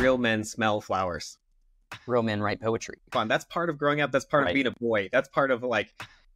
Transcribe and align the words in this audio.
Real 0.00 0.16
men 0.16 0.44
smell 0.44 0.80
flowers. 0.80 1.36
Real 2.06 2.22
men 2.22 2.40
write 2.40 2.58
poetry. 2.58 2.96
Fun. 3.12 3.28
That's 3.28 3.44
part 3.44 3.68
of 3.68 3.76
growing 3.76 4.00
up. 4.00 4.10
That's 4.10 4.24
part 4.24 4.44
Right. 4.44 4.50
of 4.50 4.54
being 4.54 4.66
a 4.66 4.70
boy. 4.70 5.10
That's 5.12 5.28
part 5.28 5.50
of 5.50 5.62
like 5.62 5.92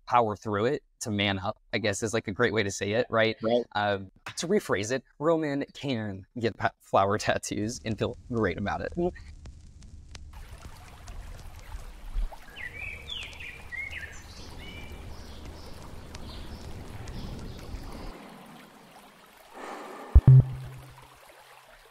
Power 0.06 0.36
through 0.36 0.66
it 0.66 0.82
to 1.00 1.10
man 1.10 1.38
up, 1.38 1.56
I 1.72 1.78
guess 1.78 2.02
is 2.02 2.12
like 2.12 2.28
a 2.28 2.32
great 2.32 2.52
way 2.52 2.62
to 2.62 2.70
say 2.70 2.92
it, 2.92 3.06
right? 3.08 3.36
right. 3.42 3.64
Um, 3.74 4.10
to 4.36 4.46
rephrase 4.46 4.92
it, 4.92 5.02
real 5.18 5.38
men 5.38 5.64
can 5.72 6.26
get 6.38 6.54
flower 6.82 7.16
tattoos 7.26 7.80
and 7.86 7.98
feel 7.98 8.18
great 8.30 8.58
about 8.58 8.82
it. 8.82 8.92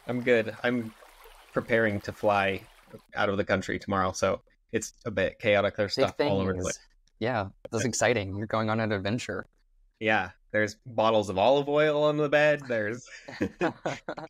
I'm 0.08 0.22
good. 0.22 0.56
I'm 0.64 0.94
preparing 1.54 2.02
to 2.02 2.12
fly 2.12 2.62
out 3.16 3.30
of 3.30 3.38
the 3.38 3.44
country 3.44 3.80
tomorrow, 3.80 4.12
so 4.12 4.42
it's 4.72 4.94
a 5.06 5.12
bit 5.12 5.40
chaotic. 5.40 5.76
There's 5.76 5.96
Big 5.96 6.08
stuff 6.10 6.28
all 6.28 6.42
over 6.42 6.54
the 6.54 6.60
place. 6.62 6.80
Yeah, 7.20 7.48
that's 7.72 7.86
exciting. 7.86 8.36
You're 8.36 8.48
going 8.48 8.70
on 8.70 8.80
an 8.80 8.92
adventure. 8.92 9.46
Yeah, 10.00 10.32
there's 10.52 10.76
bottles 10.86 11.30
of 11.30 11.38
olive 11.38 11.70
oil 11.70 12.04
on 12.04 12.18
the 12.18 12.28
bed. 12.28 12.62
There's, 12.68 13.08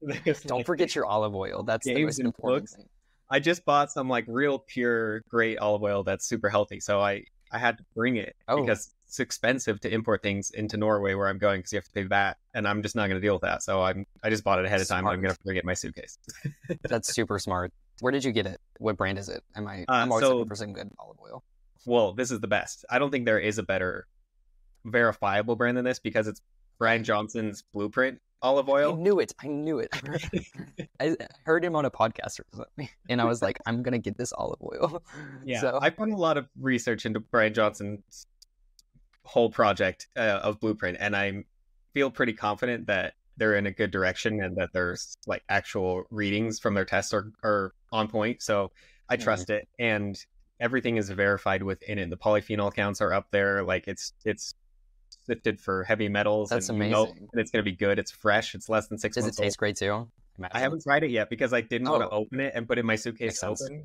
there's 0.02 0.42
Don't 0.42 0.60
like- 0.60 0.66
forget 0.66 0.96
your 0.96 1.06
olive 1.06 1.36
oil. 1.36 1.64
That's 1.64 1.86
the 1.86 2.04
most 2.04 2.20
important 2.20 2.64
books. 2.64 2.76
thing. 2.76 2.90
I 3.30 3.40
just 3.40 3.66
bought 3.66 3.92
some 3.92 4.10
like 4.10 4.26
real 4.28 4.60
pure 4.60 5.22
great 5.22 5.58
olive 5.58 5.82
oil 5.82 6.04
that's 6.04 6.26
super 6.26 6.50
healthy, 6.50 6.80
so 6.80 7.00
I 7.02 7.24
I 7.52 7.58
had 7.58 7.78
to 7.78 7.86
bring 7.96 8.18
it 8.18 8.36
Oh. 8.48 8.62
because 8.62 8.94
it's 9.14 9.20
expensive 9.20 9.80
to 9.80 9.94
import 9.94 10.24
things 10.24 10.50
into 10.50 10.76
Norway 10.76 11.14
where 11.14 11.28
I'm 11.28 11.38
going 11.38 11.60
because 11.60 11.72
you 11.72 11.78
have 11.78 11.86
to 11.86 11.92
pay 11.92 12.04
that, 12.06 12.38
and 12.56 12.68
I'm 12.68 12.82
just 12.82 12.96
not 12.96 13.10
going 13.10 13.22
to 13.22 13.26
deal 13.26 13.36
with 13.36 13.44
that. 13.44 13.62
So 13.62 13.84
I'm 13.84 14.08
I 14.24 14.32
just 14.32 14.44
bought 14.44 14.58
it 14.58 14.66
ahead 14.66 14.82
of 14.82 14.88
time. 14.88 15.06
and 15.06 15.10
I'm 15.14 15.22
going 15.22 15.36
to 15.36 15.40
bring 15.44 15.56
it 15.56 15.60
in 15.60 15.68
my 15.68 15.76
suitcase. 15.76 16.18
That's 16.82 17.14
super 17.14 17.38
smart. 17.38 17.72
Where 18.00 18.12
did 18.12 18.24
you 18.24 18.32
get 18.32 18.48
it? 18.48 18.60
What 18.80 18.98
brand 18.98 19.20
is 19.20 19.30
it? 19.30 19.44
Am 19.56 19.68
I? 19.68 19.82
Uh, 19.82 19.92
I'm 19.94 20.12
always 20.12 20.26
so- 20.26 20.38
looking 20.38 20.50
for 20.50 20.56
some 20.56 20.74
good 20.74 20.90
olive 20.98 21.18
oil. 21.22 21.44
Well, 21.86 22.14
this 22.14 22.32
is 22.32 22.40
the 22.40 22.48
best. 22.48 22.86
I 22.90 22.98
don't 22.98 23.12
think 23.12 23.26
there 23.26 23.38
is 23.38 23.60
a 23.60 23.64
better 23.64 24.08
verifiable 24.84 25.56
brand 25.56 25.78
than 25.78 25.86
this 25.86 26.00
because 26.00 26.28
it's 26.28 26.42
Brian 26.80 27.04
Johnson's 27.04 27.62
Blueprint 27.72 28.20
olive 28.42 28.68
oil. 28.68 28.94
I 28.94 28.96
knew 28.96 29.20
it. 29.20 29.32
I 29.40 29.48
knew 29.48 29.78
it. 29.78 29.96
I 31.00 31.16
heard 31.46 31.64
him 31.64 31.76
on 31.76 31.86
a 31.86 31.92
podcast 31.92 32.40
or 32.40 32.46
something, 32.56 32.90
and 33.10 33.22
I 33.22 33.26
was 33.26 33.44
like, 33.44 33.60
I'm 33.68 33.84
gonna 33.84 34.00
get 34.00 34.18
this 34.18 34.34
olive 34.34 34.60
oil. 34.64 35.04
Yeah, 35.46 35.62
So 35.62 35.78
I've 35.80 35.98
done 35.98 36.12
a 36.12 36.18
lot 36.18 36.38
of 36.40 36.48
research 36.60 37.06
into 37.06 37.20
Brian 37.20 37.54
Johnson's 37.54 38.26
whole 39.26 39.50
project 39.50 40.08
uh, 40.18 40.40
of 40.44 40.60
Blueprint, 40.60 40.98
and 41.00 41.16
I 41.16 41.44
feel 41.94 42.12
pretty 42.12 42.34
confident 42.34 42.88
that 42.88 43.14
they're 43.38 43.56
in 43.56 43.66
a 43.66 43.72
good 43.72 43.90
direction 43.92 44.42
and 44.44 44.56
that 44.58 44.70
there's 44.74 45.18
like 45.26 45.44
actual 45.50 46.04
readings 46.12 46.60
from 46.60 46.74
their 46.76 46.86
tests 46.86 47.14
are, 47.14 47.32
are 47.44 47.74
on 47.92 48.08
point. 48.08 48.42
So 48.42 48.72
I 49.10 49.18
Mhm. 49.18 49.24
trust 49.24 49.50
it, 49.50 49.68
and 49.80 50.16
everything 50.60 50.98
is 50.98 51.10
verified 51.10 51.64
within 51.64 51.98
it. 52.00 52.10
The 52.10 52.18
polyphenol 52.18 52.74
counts 52.74 53.02
are 53.02 53.14
up 53.14 53.28
there. 53.32 53.64
Like 53.64 53.88
it's 53.88 54.14
it's 54.24 54.54
sifted 55.26 55.60
for 55.60 55.84
heavy 55.84 56.10
metals. 56.10 56.50
That's 56.50 56.70
and 56.70 56.78
you 56.84 56.90
know- 56.90 57.04
amazing. 57.06 57.30
and 57.32 57.42
it's 57.42 57.52
gonna 57.52 57.64
be 57.64 57.72
good. 57.76 57.98
It's 58.00 58.12
fresh. 58.12 58.56
It's 58.56 58.70
less 58.70 58.88
than 58.88 58.98
six 58.98 59.16
does 59.16 59.24
it 59.26 59.28
months 59.28 59.40
old. 59.40 59.46
taste 59.46 59.58
great 59.58 59.76
too? 59.78 60.10
I 60.52 60.60
haven't 60.60 60.82
tried 60.84 61.04
it 61.04 61.12
yet 61.12 61.30
because 61.30 61.54
I 61.54 61.62
didn't 61.62 61.88
want 61.90 62.02
to 62.02 62.10
Oh. 62.10 62.20
open 62.22 62.40
it 62.40 62.54
and 62.56 62.68
put 62.68 62.78
it 62.78 62.82
in 62.82 62.86
my 62.88 62.96
suitcase 62.96 63.44
open. 63.44 63.84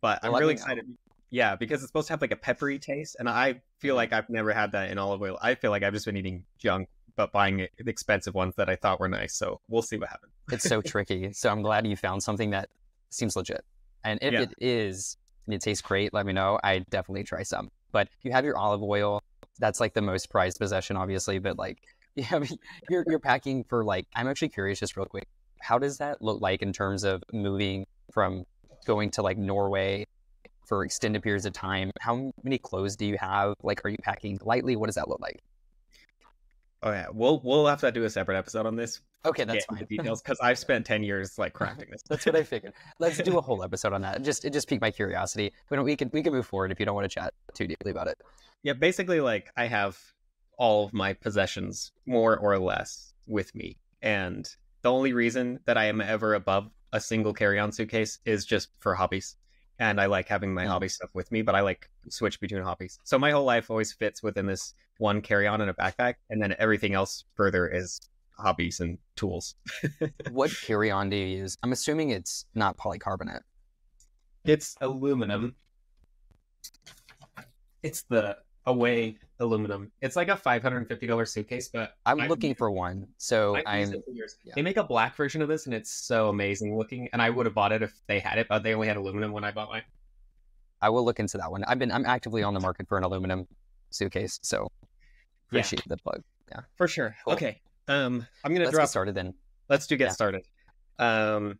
But 0.00 0.20
I'm 0.22 0.34
really 0.34 0.52
excited. 0.52 0.84
Yeah, 1.30 1.56
because 1.56 1.82
it's 1.82 1.88
supposed 1.88 2.06
to 2.08 2.12
have 2.14 2.20
like 2.22 2.32
a 2.32 2.36
peppery 2.36 2.78
taste, 2.78 3.16
and 3.18 3.28
I 3.28 3.60
feel 3.78 3.94
Mhm. 3.94 3.98
like 3.98 4.12
I've 4.12 4.28
never 4.30 4.52
had 4.52 4.72
that 4.72 4.90
in 4.90 4.98
olive 4.98 5.20
oil. 5.20 5.38
I 5.42 5.54
feel 5.54 5.70
like 5.70 5.82
I've 5.82 5.92
just 5.92 6.06
been 6.06 6.16
eating 6.16 6.44
junk, 6.58 6.88
but 7.16 7.32
buying 7.32 7.56
the 7.78 7.90
expensive 7.90 8.34
ones 8.34 8.54
that 8.56 8.68
I 8.70 8.76
thought 8.76 8.98
were 9.00 9.08
nice. 9.08 9.34
So 9.34 9.60
we'll 9.68 9.82
see 9.82 9.98
what 9.98 10.08
happens. 10.08 10.32
It's 10.50 10.64
so 10.64 10.80
tricky. 10.82 11.32
So 11.34 11.50
I'm 11.50 11.62
glad 11.62 11.86
you 11.86 11.96
found 11.96 12.22
something 12.22 12.50
that 12.50 12.70
seems 13.10 13.36
legit. 13.36 13.64
And 14.04 14.18
if 14.22 14.32
Yeah. 14.32 14.42
it 14.42 14.54
is 14.58 15.16
and 15.46 15.54
it 15.54 15.60
tastes 15.60 15.82
great, 15.82 16.14
let 16.14 16.24
me 16.24 16.32
know. 16.32 16.58
I 16.64 16.78
definitely 16.90 17.24
try 17.24 17.42
some. 17.42 17.70
But 17.92 18.08
you 18.22 18.32
have 18.32 18.44
your 18.44 18.56
olive 18.56 18.82
oil. 18.82 19.20
That's 19.58 19.80
like 19.80 19.92
the 19.94 20.02
most 20.02 20.30
prized 20.30 20.58
possession, 20.58 20.96
obviously. 20.96 21.38
But 21.40 21.58
like, 21.58 21.78
yeah, 22.14 22.42
you're 22.88 23.04
you're 23.06 23.18
packing 23.18 23.64
for 23.64 23.84
like. 23.84 24.06
I'm 24.14 24.28
actually 24.28 24.48
curious, 24.50 24.78
just 24.80 24.96
real 24.96 25.06
quick. 25.06 25.26
How 25.60 25.78
does 25.78 25.98
that 25.98 26.22
look 26.22 26.40
like 26.40 26.62
in 26.62 26.72
terms 26.72 27.04
of 27.04 27.22
moving 27.32 27.86
from 28.12 28.44
going 28.86 29.10
to 29.12 29.22
like 29.22 29.36
Norway 29.36 30.06
for 30.68 30.84
extended 30.84 31.22
periods 31.22 31.46
of 31.46 31.52
time? 31.52 31.90
How 32.00 32.32
many 32.44 32.58
clothes 32.58 32.94
do 32.94 33.06
you 33.06 33.16
have? 33.18 33.54
Like, 33.62 33.84
are 33.84 33.88
you 33.88 33.96
packing 34.02 34.38
lightly? 34.44 34.76
What 34.76 34.86
does 34.86 34.94
that 34.96 35.08
look 35.08 35.20
like? 35.20 35.40
Oh 36.82 36.90
yeah, 36.90 37.06
we'll 37.12 37.40
we'll 37.42 37.66
have 37.66 37.80
to 37.80 37.90
do 37.90 38.04
a 38.04 38.10
separate 38.10 38.38
episode 38.38 38.66
on 38.66 38.76
this. 38.76 39.00
Okay, 39.26 39.44
that's 39.44 39.64
fine. 39.64 39.84
Details 39.86 40.22
because 40.24 40.38
I've 40.40 40.58
spent 40.58 40.86
ten 40.86 41.02
years 41.02 41.36
like 41.36 41.52
crafting 41.52 41.90
this. 41.90 42.02
That's 42.08 42.24
what 42.24 42.36
I 42.36 42.44
figured. 42.44 42.72
Let's 43.00 43.18
do 43.18 43.36
a 43.36 43.40
whole 43.48 43.64
episode 43.64 43.92
on 43.92 44.02
that. 44.02 44.18
It 44.18 44.22
just 44.22 44.44
it 44.44 44.52
just 44.52 44.68
piqued 44.68 44.80
my 44.80 44.92
curiosity. 44.92 45.52
We 45.70 45.76
don't, 45.76 45.84
we 45.84 45.96
can 45.96 46.08
we 46.12 46.22
can 46.22 46.32
move 46.32 46.46
forward 46.46 46.70
if 46.70 46.78
you 46.78 46.86
don't 46.86 46.94
want 46.94 47.10
to 47.10 47.12
chat 47.12 47.34
too 47.54 47.66
deeply 47.66 47.90
about 47.90 48.06
it. 48.06 48.18
Yeah, 48.62 48.74
basically, 48.74 49.20
like 49.20 49.50
I 49.56 49.66
have 49.66 49.98
all 50.56 50.84
of 50.84 50.92
my 50.92 51.14
possessions 51.14 51.90
more 52.06 52.38
or 52.38 52.58
less 52.58 53.12
with 53.26 53.52
me, 53.56 53.78
and 54.00 54.48
the 54.82 54.92
only 54.92 55.12
reason 55.12 55.58
that 55.64 55.76
I 55.76 55.86
am 55.86 56.00
ever 56.00 56.34
above 56.34 56.70
a 56.92 57.00
single 57.00 57.34
carry-on 57.34 57.72
suitcase 57.72 58.20
is 58.24 58.44
just 58.44 58.68
for 58.78 58.94
hobbies, 58.94 59.36
and 59.78 60.00
I 60.00 60.06
like 60.06 60.28
having 60.28 60.52
my 60.54 60.64
Mm. 60.64 60.68
hobby 60.68 60.88
stuff 60.88 61.10
with 61.14 61.30
me. 61.32 61.42
But 61.42 61.54
I 61.54 61.60
like 61.60 61.88
switch 62.08 62.40
between 62.40 62.62
hobbies, 62.62 62.98
so 63.04 63.18
my 63.18 63.30
whole 63.30 63.44
life 63.44 63.70
always 63.70 63.92
fits 63.92 64.22
within 64.22 64.46
this 64.46 64.74
one 64.98 65.20
carry-on 65.22 65.60
and 65.60 65.70
a 65.70 65.74
backpack, 65.74 66.14
and 66.30 66.42
then 66.42 66.54
everything 66.58 66.94
else 66.94 67.24
further 67.34 67.68
is 67.68 68.00
hobbies 68.38 68.80
and 68.80 68.98
tools. 69.16 69.54
What 70.30 70.50
carry 70.62 70.90
on 70.90 71.10
do 71.10 71.16
you 71.16 71.26
use? 71.26 71.56
I'm 71.62 71.72
assuming 71.72 72.10
it's 72.10 72.46
not 72.54 72.76
polycarbonate. 72.76 73.42
It's 74.44 74.76
aluminum. 74.80 75.54
It's 77.82 78.02
the 78.02 78.38
Away 78.68 79.16
aluminum. 79.40 79.90
It's 80.02 80.14
like 80.14 80.28
a 80.28 80.36
five 80.36 80.62
hundred 80.62 80.78
and 80.78 80.88
fifty 80.88 81.06
dollars 81.06 81.32
suitcase, 81.32 81.68
but 81.68 81.94
I'm 82.04 82.20
I've 82.20 82.28
looking 82.28 82.54
for 82.54 82.70
one. 82.70 83.06
So 83.16 83.56
I'm. 83.66 83.94
yeah. 84.12 84.26
They 84.54 84.60
make 84.60 84.76
a 84.76 84.84
black 84.84 85.16
version 85.16 85.40
of 85.40 85.48
this, 85.48 85.64
and 85.64 85.74
it's 85.74 85.90
so 85.90 86.28
amazing 86.28 86.76
looking. 86.76 87.08
And 87.14 87.22
I 87.22 87.30
would 87.30 87.46
have 87.46 87.54
bought 87.54 87.72
it 87.72 87.82
if 87.82 87.92
they 88.08 88.18
had 88.20 88.38
it, 88.38 88.46
but 88.48 88.62
they 88.62 88.74
only 88.74 88.86
had 88.88 88.98
aluminum 88.98 89.32
when 89.32 89.44
I 89.44 89.50
bought 89.52 89.70
mine. 89.70 89.84
I 90.82 90.90
will 90.90 91.02
look 91.04 91.18
into 91.18 91.38
that 91.38 91.50
one. 91.50 91.64
I've 91.64 91.78
been 91.78 91.90
I'm 91.90 92.04
actively 92.04 92.42
on 92.42 92.52
the 92.52 92.60
market 92.60 92.86
for 92.88 92.98
an 92.98 93.04
aluminum 93.04 93.48
suitcase. 93.88 94.38
So 94.42 94.68
Yeah. 95.50 95.60
appreciate 95.60 95.82
the 95.88 95.96
plug. 95.96 96.22
Yeah, 96.50 96.60
for 96.76 96.86
sure. 96.86 97.16
Cool. 97.24 97.32
Okay. 97.34 97.60
Um, 97.88 98.26
I'm 98.44 98.52
gonna 98.52 98.66
Let's 98.66 98.74
drop. 98.74 98.82
get 98.84 98.90
started 98.90 99.14
then. 99.14 99.32
Let's 99.70 99.86
do 99.86 99.96
get 99.96 100.08
Yeah. 100.08 100.12
started. 100.12 100.44
Um, 100.98 101.58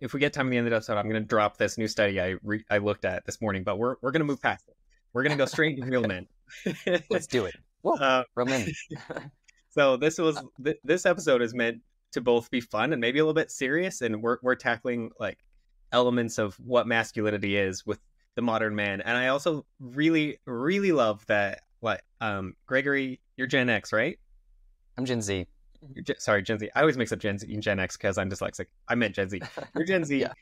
if 0.00 0.14
we 0.14 0.20
get 0.20 0.32
time 0.32 0.46
at 0.46 0.50
the 0.50 0.56
end 0.58 0.66
of 0.68 0.70
the 0.70 0.76
episode, 0.76 0.96
I'm 0.96 1.08
gonna 1.08 1.20
drop 1.20 1.56
this 1.56 1.76
new 1.76 1.88
study 1.88 2.20
I 2.20 2.36
re- 2.44 2.64
I 2.70 2.78
looked 2.78 3.04
at 3.04 3.26
this 3.26 3.40
morning, 3.40 3.64
but 3.64 3.78
we're 3.78 3.96
we're 4.00 4.12
gonna 4.12 4.24
move 4.24 4.40
past 4.40 4.68
it. 4.68 4.76
We're 5.12 5.22
gonna 5.22 5.36
go 5.36 5.46
straight 5.46 5.78
into 5.78 5.90
real 5.90 6.02
men. 6.04 6.26
Let's 7.10 7.26
do 7.26 7.44
it. 7.46 7.54
Whoa, 7.82 7.94
uh, 7.94 8.24
Roman. 8.34 8.66
So 9.70 9.96
this 9.96 10.18
was 10.18 10.42
th- 10.64 10.78
this 10.82 11.06
episode 11.06 11.42
is 11.42 11.54
meant 11.54 11.82
to 12.12 12.20
both 12.20 12.50
be 12.50 12.60
fun 12.60 12.92
and 12.92 13.00
maybe 13.00 13.18
a 13.18 13.22
little 13.22 13.34
bit 13.34 13.50
serious, 13.50 14.00
and 14.00 14.22
we're 14.22 14.38
we're 14.42 14.54
tackling 14.56 15.10
like 15.20 15.38
elements 15.92 16.38
of 16.38 16.54
what 16.56 16.86
masculinity 16.86 17.56
is 17.56 17.86
with 17.86 18.00
the 18.34 18.42
modern 18.42 18.74
man. 18.74 19.00
And 19.02 19.16
I 19.16 19.28
also 19.28 19.66
really 19.78 20.38
really 20.46 20.90
love 20.92 21.24
that 21.26 21.60
What 21.80 22.02
um 22.20 22.54
Gregory, 22.66 23.20
you're 23.36 23.46
Gen 23.46 23.68
X, 23.68 23.92
right? 23.92 24.18
I'm 24.96 25.04
Gen 25.04 25.22
Z. 25.22 25.46
Gen- 26.02 26.18
sorry, 26.18 26.42
Gen 26.42 26.58
Z. 26.58 26.70
I 26.74 26.80
always 26.80 26.96
mix 26.96 27.12
up 27.12 27.18
Gen 27.20 27.38
Z 27.38 27.52
and 27.52 27.62
Gen 27.62 27.78
X 27.78 27.96
because 27.96 28.18
I'm 28.18 28.30
dyslexic. 28.30 28.66
I 28.88 28.94
meant 28.96 29.14
Gen 29.14 29.28
Z. 29.28 29.40
You're 29.76 29.84
Gen 29.84 30.04
Z, 30.04 30.16
Yeah. 30.20 30.32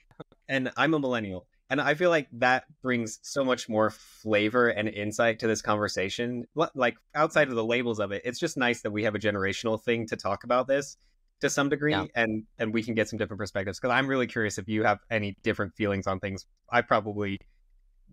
and 0.48 0.70
I'm 0.76 0.94
a 0.94 0.98
millennial. 1.00 1.46
And 1.68 1.80
I 1.80 1.94
feel 1.94 2.10
like 2.10 2.28
that 2.34 2.64
brings 2.80 3.18
so 3.22 3.44
much 3.44 3.68
more 3.68 3.90
flavor 3.90 4.68
and 4.68 4.88
insight 4.88 5.40
to 5.40 5.48
this 5.48 5.62
conversation. 5.62 6.44
Like 6.74 6.96
outside 7.14 7.48
of 7.48 7.54
the 7.56 7.64
labels 7.64 7.98
of 7.98 8.12
it, 8.12 8.22
it's 8.24 8.38
just 8.38 8.56
nice 8.56 8.82
that 8.82 8.92
we 8.92 9.02
have 9.04 9.14
a 9.16 9.18
generational 9.18 9.82
thing 9.82 10.06
to 10.08 10.16
talk 10.16 10.44
about 10.44 10.68
this 10.68 10.96
to 11.40 11.50
some 11.50 11.68
degree, 11.68 11.92
Yeah. 11.92 12.06
and 12.14 12.44
and 12.58 12.72
we 12.72 12.82
can 12.82 12.94
get 12.94 13.08
some 13.08 13.18
different 13.18 13.40
perspectives. 13.40 13.78
Because 13.80 13.92
I'm 13.92 14.06
really 14.06 14.26
curious 14.26 14.58
if 14.58 14.68
you 14.68 14.84
have 14.84 15.00
any 15.10 15.36
different 15.42 15.74
feelings 15.74 16.06
on 16.06 16.20
things. 16.20 16.46
I 16.70 16.82
probably 16.82 17.40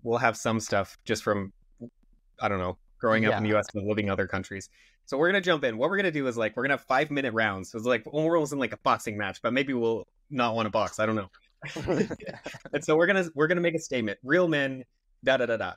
will 0.01 0.17
have 0.17 0.35
some 0.35 0.59
stuff 0.59 0.97
just 1.05 1.23
from 1.23 1.53
I 2.41 2.49
don't 2.49 2.59
know 2.59 2.77
growing 2.99 3.25
up 3.25 3.37
in 3.37 3.43
the 3.43 3.49
U.S. 3.49 3.65
and 3.75 3.87
living 3.87 4.05
in 4.05 4.11
other 4.11 4.27
countries. 4.27 4.69
So 5.05 5.17
we're 5.17 5.27
gonna 5.27 5.41
jump 5.41 5.63
in. 5.63 5.77
What 5.77 5.89
we're 5.89 5.97
gonna 5.97 6.11
do 6.11 6.25
is 6.27 6.37
like 6.37 6.57
we're 6.57 6.63
gonna 6.63 6.73
have 6.73 6.85
five 6.85 7.11
minute 7.11 7.33
rounds. 7.33 7.69
So 7.71 7.77
it's 7.77 7.85
like 7.87 8.03
we're 8.11 8.35
almost 8.35 8.51
in 8.53 8.59
like 8.59 8.73
a 8.73 8.77
boxing 8.77 9.17
match, 9.17 9.41
but 9.41 9.53
maybe 9.53 9.73
we'll 9.73 10.07
not 10.29 10.55
want 10.55 10.65
to 10.65 10.69
box. 10.71 10.99
I 10.99 11.05
don't 11.05 11.15
know. 11.15 11.29
and 12.73 12.83
so 12.83 12.95
we're 12.95 13.07
gonna 13.07 13.25
we're 13.35 13.47
gonna 13.47 13.61
make 13.61 13.75
a 13.75 13.79
statement. 13.79 14.19
Real 14.23 14.47
men, 14.47 14.83
da 15.23 15.37
da 15.37 15.45
da 15.45 15.57
da. 15.57 15.73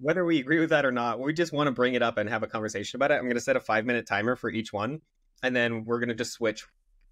Whether 0.00 0.24
we 0.24 0.40
agree 0.40 0.60
with 0.60 0.70
that 0.70 0.86
or 0.86 0.92
not, 0.92 1.20
we 1.20 1.32
just 1.32 1.52
want 1.52 1.66
to 1.66 1.72
bring 1.72 1.94
it 1.94 2.02
up 2.02 2.16
and 2.18 2.28
have 2.28 2.42
a 2.42 2.46
conversation 2.46 2.96
about 2.96 3.10
it. 3.10 3.14
I'm 3.14 3.28
gonna 3.28 3.40
set 3.40 3.56
a 3.56 3.60
five 3.60 3.84
minute 3.86 4.06
timer 4.06 4.36
for 4.36 4.50
each 4.50 4.72
one, 4.72 5.00
and 5.42 5.54
then 5.54 5.84
we're 5.84 6.00
gonna 6.00 6.14
just 6.14 6.32
switch 6.32 6.64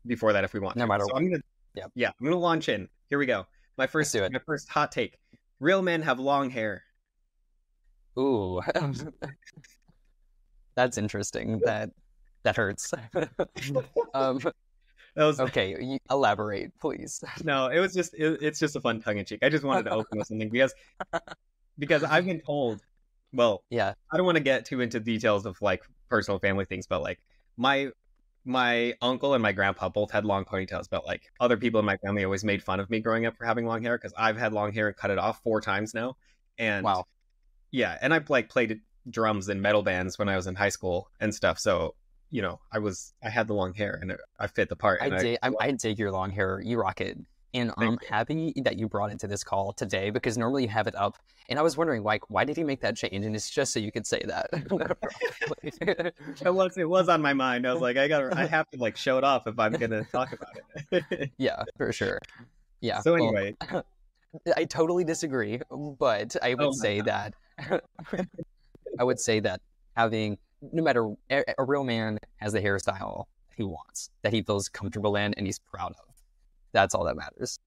before 0.07 0.33
that 0.33 0.45
if 0.45 0.53
we 0.55 0.61
want. 0.61 0.77
No 0.77 0.85
to. 0.85 0.89
matter 0.89 1.05
so 1.07 1.13
what. 1.13 1.21
I'm 1.23 1.31
gonna 1.31 1.43
Yeah. 1.75 1.87
yeah 1.95 2.11
I'm 2.19 2.25
gonna 2.27 2.39
launch 2.39 2.69
in. 2.69 2.89
Here 3.11 3.19
we 3.19 3.27
go. 3.27 3.47
My 3.77 3.87
first 3.87 4.13
do 4.13 4.25
it. 4.25 4.33
my 4.33 4.41
first 4.47 4.69
hot 4.69 4.91
take. 4.93 5.19
Real 5.61 5.83
men 5.83 6.03
have 6.03 6.19
long 6.19 6.51
hair. 6.51 6.83
Ooh. 8.19 8.61
That's 10.75 10.99
interesting. 10.99 11.61
That 11.65 11.91
that 12.45 12.57
hurts. 12.57 12.95
um, 14.15 14.41
was 15.25 15.41
okay. 15.41 15.77
You 15.81 15.99
elaborate, 16.11 16.71
please. 16.81 17.23
no. 17.45 17.69
It 17.69 17.81
was 17.81 17.95
just 17.95 18.15
it, 18.15 18.39
it's 18.43 18.59
just 18.59 18.77
a 18.77 18.81
fun 18.81 19.01
tongue 19.01 19.19
in 19.19 19.25
cheek. 19.25 19.41
I 19.43 19.49
just 19.49 19.65
wanted 19.65 19.85
to 19.85 19.91
open 19.91 20.19
with 20.19 20.29
something 20.29 20.49
because 20.51 20.75
because 21.79 22.05
I've 22.05 22.25
been 22.27 22.41
told. 22.41 22.81
Well, 23.33 23.63
Yeah. 23.71 23.93
I 24.11 24.17
don't 24.17 24.25
want 24.27 24.37
to 24.39 24.43
get 24.43 24.65
too 24.65 24.81
into 24.81 25.01
details 25.01 25.45
of 25.45 25.61
like 25.61 25.83
personal 26.09 26.39
family 26.39 26.65
things, 26.65 26.87
but 26.87 27.03
like 27.03 27.21
my 27.57 27.91
my 28.45 28.95
uncle 29.03 29.35
and 29.35 29.43
my 29.43 29.53
grandpa 29.53 29.91
both 29.91 30.11
had 30.11 30.25
long 30.25 30.45
ponytails, 30.47 30.87
but 30.91 31.05
like 31.05 31.23
other 31.39 31.59
people 31.59 31.79
in 31.81 31.85
my 31.85 31.99
family 31.99 32.25
always 32.25 32.45
made 32.45 32.63
fun 32.63 32.81
of 32.81 32.89
me 32.89 33.01
growing 33.01 33.27
up 33.27 33.37
for 33.37 33.45
having 33.45 33.67
long 33.67 33.83
hair 33.83 33.99
because 33.99 34.15
I've 34.17 34.39
had 34.39 34.55
long 34.55 34.73
hair 34.73 34.87
and 34.89 34.97
cut 34.97 35.11
it 35.11 35.19
off 35.19 35.43
four 35.43 35.61
times 35.61 35.93
now. 35.93 36.17
And 36.57 36.85
Wow. 36.85 37.05
yeah, 37.71 37.99
and 38.01 38.15
I've 38.15 38.31
like 38.31 38.49
played 38.49 38.81
drums 39.11 39.51
in 39.51 39.61
metal 39.61 39.83
bands 39.83 40.19
when 40.19 40.29
I 40.31 40.37
was 40.37 40.47
in 40.47 40.55
high 40.55 40.69
school 40.71 41.11
and 41.21 41.35
stuff. 41.35 41.59
So 41.59 41.95
you 42.31 42.43
know, 42.43 42.61
I 42.73 42.79
was 42.79 43.15
I 43.23 43.29
had 43.29 43.47
the 43.47 43.55
long 43.55 43.75
hair 43.75 43.99
and 44.01 44.11
it, 44.11 44.21
I 44.39 44.47
fit 44.47 44.69
the 44.69 44.77
part. 44.77 45.01
I 45.03 45.11
dig, 45.11 45.39
I, 45.43 45.51
I 45.61 45.71
dig 45.73 45.99
your 45.99 46.11
long 46.11 46.31
hair. 46.31 46.61
You 46.65 46.81
rock 46.81 47.01
it. 47.01 47.19
And 47.55 47.71
I'm 47.79 47.97
Thank 47.97 48.03
um, 48.03 48.09
happy 48.11 48.53
that 48.63 48.79
you 48.79 48.89
brought 48.89 49.11
it 49.11 49.19
to 49.21 49.27
this 49.27 49.43
call 49.43 49.73
today 49.73 50.11
because 50.11 50.37
normally 50.37 50.65
you 50.65 50.69
have 50.69 50.87
it 50.87 50.95
up. 50.95 51.17
And 51.49 51.59
I 51.59 51.63
was 51.63 51.79
wondering, 51.79 52.03
like, 52.03 52.29
why 52.29 52.45
did 52.45 52.59
you 52.59 52.67
make 52.67 52.83
that 52.83 52.95
change? 52.95 53.25
And 53.25 53.35
it's 53.35 53.49
just 53.49 53.73
so 53.73 53.81
you 53.81 53.91
could 53.91 54.07
say 54.07 54.23
that. 54.27 54.51
it 56.43 56.55
was 56.55 56.77
it 56.77 56.89
was 56.89 57.09
on 57.09 57.23
my 57.23 57.33
mind. 57.33 57.67
I 57.67 57.73
was 57.73 57.81
like, 57.81 57.97
I 57.97 58.07
got 58.07 58.37
I 58.37 58.45
have 58.51 58.69
to 58.71 58.79
like 58.79 58.99
show 58.99 59.17
it 59.17 59.25
off 59.25 59.47
if 59.47 59.59
I'm 59.59 59.73
gonna 59.73 60.05
talk 60.13 60.35
about 60.35 60.59
it. 60.93 61.31
yeah, 61.39 61.63
for 61.79 61.91
sure. 61.91 62.21
Yeah. 62.83 63.01
so 63.01 63.15
well, 63.15 63.23
anyway, 63.23 63.57
I 64.57 64.65
totally 64.65 65.05
disagree, 65.05 65.61
but 65.71 66.37
I 66.43 66.53
oh 66.53 66.57
would 66.57 66.67
Oh 66.67 66.73
say 66.73 67.01
that 67.01 67.33
I 68.99 69.05
would 69.05 69.19
say 69.19 69.41
that 69.41 69.63
having 69.97 70.39
no 70.73 70.83
matter 70.83 71.09
a, 71.31 71.45
a 71.59 71.65
real 71.65 71.85
man 71.85 72.19
has 72.37 72.53
the 72.53 72.61
hairstyle 72.61 73.25
he 73.57 73.63
wants, 73.63 74.11
that 74.23 74.33
he 74.33 74.43
feels 74.43 74.69
comfortable 74.69 75.17
in 75.17 75.35
and 75.35 75.47
he's 75.47 75.59
proud 75.59 75.93
of. 75.93 76.15
That's 76.73 76.95
all 76.95 77.05
that 77.05 77.17
matters. 77.17 77.59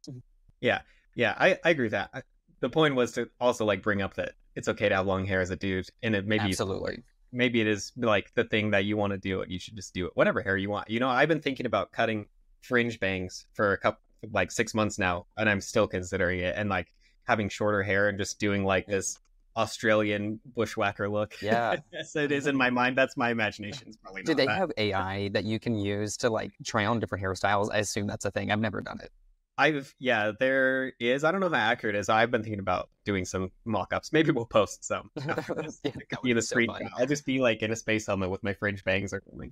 yeah, 1.15 1.35
I, 1.37 1.57
I 1.63 1.71
agree 1.71 1.85
with 1.85 1.91
that. 1.91 2.09
I, 2.13 2.21
the 2.59 2.69
point 2.69 2.95
was 2.95 3.11
to 3.13 3.29
also 3.39 3.65
like 3.65 3.81
bring 3.81 4.01
up 4.01 4.13
that 4.15 4.33
it's 4.55 4.67
okay 4.67 4.89
to 4.89 4.95
have 4.95 5.05
long 5.05 5.25
hair 5.25 5.41
as 5.41 5.49
a 5.49 5.55
dude, 5.55 5.87
and 6.03 6.15
it 6.15 6.27
maybe 6.27 6.43
Absolutely. 6.43 7.03
maybe 7.31 7.61
it 7.61 7.67
is 7.67 7.91
like 7.97 8.33
the 8.35 8.43
thing 8.43 8.71
that 8.71 8.85
you 8.85 8.97
want 8.97 9.11
to 9.11 9.17
do, 9.17 9.41
and 9.41 9.51
you 9.51 9.59
should 9.59 9.75
just 9.75 9.93
do 9.93 10.05
it. 10.05 10.11
Whatever 10.15 10.41
hair 10.41 10.57
you 10.57 10.69
want. 10.69 10.89
You 10.89 10.99
know, 10.99 11.09
I've 11.09 11.29
been 11.29 11.41
thinking 11.41 11.65
about 11.65 11.91
cutting 11.91 12.27
fringe 12.61 12.99
bangs 12.99 13.47
for 13.53 13.73
a 13.73 13.77
couple 13.77 14.01
like 14.31 14.51
six 14.51 14.73
months 14.73 14.99
now, 14.99 15.25
and 15.37 15.49
I'm 15.49 15.61
still 15.61 15.87
considering 15.87 16.39
it, 16.39 16.55
and 16.55 16.69
like 16.69 16.93
having 17.23 17.49
shorter 17.49 17.81
hair 17.81 18.09
and 18.09 18.17
just 18.17 18.39
doing 18.39 18.63
like 18.63 18.85
this 18.87 19.17
Australian 19.57 20.39
bushwhacker 20.55 21.09
look. 21.09 21.41
Yeah. 21.41 21.77
yes, 21.93 22.15
it 22.15 22.31
is 22.31 22.47
in 22.47 22.55
my 22.55 22.69
mind. 22.69 22.97
That's 22.97 23.17
my 23.17 23.29
imagination. 23.31 23.87
It's 23.87 23.97
probably 23.97 24.21
not 24.21 24.27
Do 24.27 24.33
they 24.35 24.45
that. 24.45 24.57
have 24.57 24.71
AI 24.77 25.29
that 25.29 25.43
you 25.43 25.59
can 25.59 25.75
use 25.75 26.17
to 26.17 26.29
like 26.29 26.51
try 26.65 26.85
on 26.85 26.99
different 26.99 27.23
hairstyles? 27.23 27.69
I 27.73 27.77
assume 27.79 28.07
that's 28.07 28.25
a 28.25 28.31
thing. 28.31 28.51
I've 28.51 28.59
never 28.59 28.81
done 28.81 28.99
it. 29.01 29.11
I've 29.57 29.93
yeah, 29.99 30.31
there 30.39 30.93
is. 30.99 31.23
I 31.23 31.31
don't 31.31 31.41
know 31.41 31.49
how 31.49 31.55
accurate 31.55 31.95
it 31.95 31.99
is. 31.99 32.09
I've 32.09 32.31
been 32.31 32.41
thinking 32.41 32.59
about 32.59 32.89
doing 33.05 33.25
some 33.25 33.51
mock-ups. 33.65 34.11
Maybe 34.13 34.31
we'll 34.31 34.45
post 34.45 34.83
some. 34.83 35.11
Yeah, 35.25 35.35
It 35.83 35.93
that 35.93 36.09
could 36.09 36.21
be 36.23 36.29
would 36.29 36.37
the 36.37 36.41
so 36.41 36.53
screen. 36.53 36.67
fun. 36.67 36.89
I'll 36.97 37.05
just 37.05 37.25
be 37.25 37.39
like 37.41 37.61
in 37.61 37.71
a 37.71 37.75
space 37.75 38.07
helmet 38.07 38.29
with 38.31 38.41
my 38.43 38.53
fringe 38.53 38.83
bangs 38.83 39.13
or 39.13 39.21
something. 39.29 39.51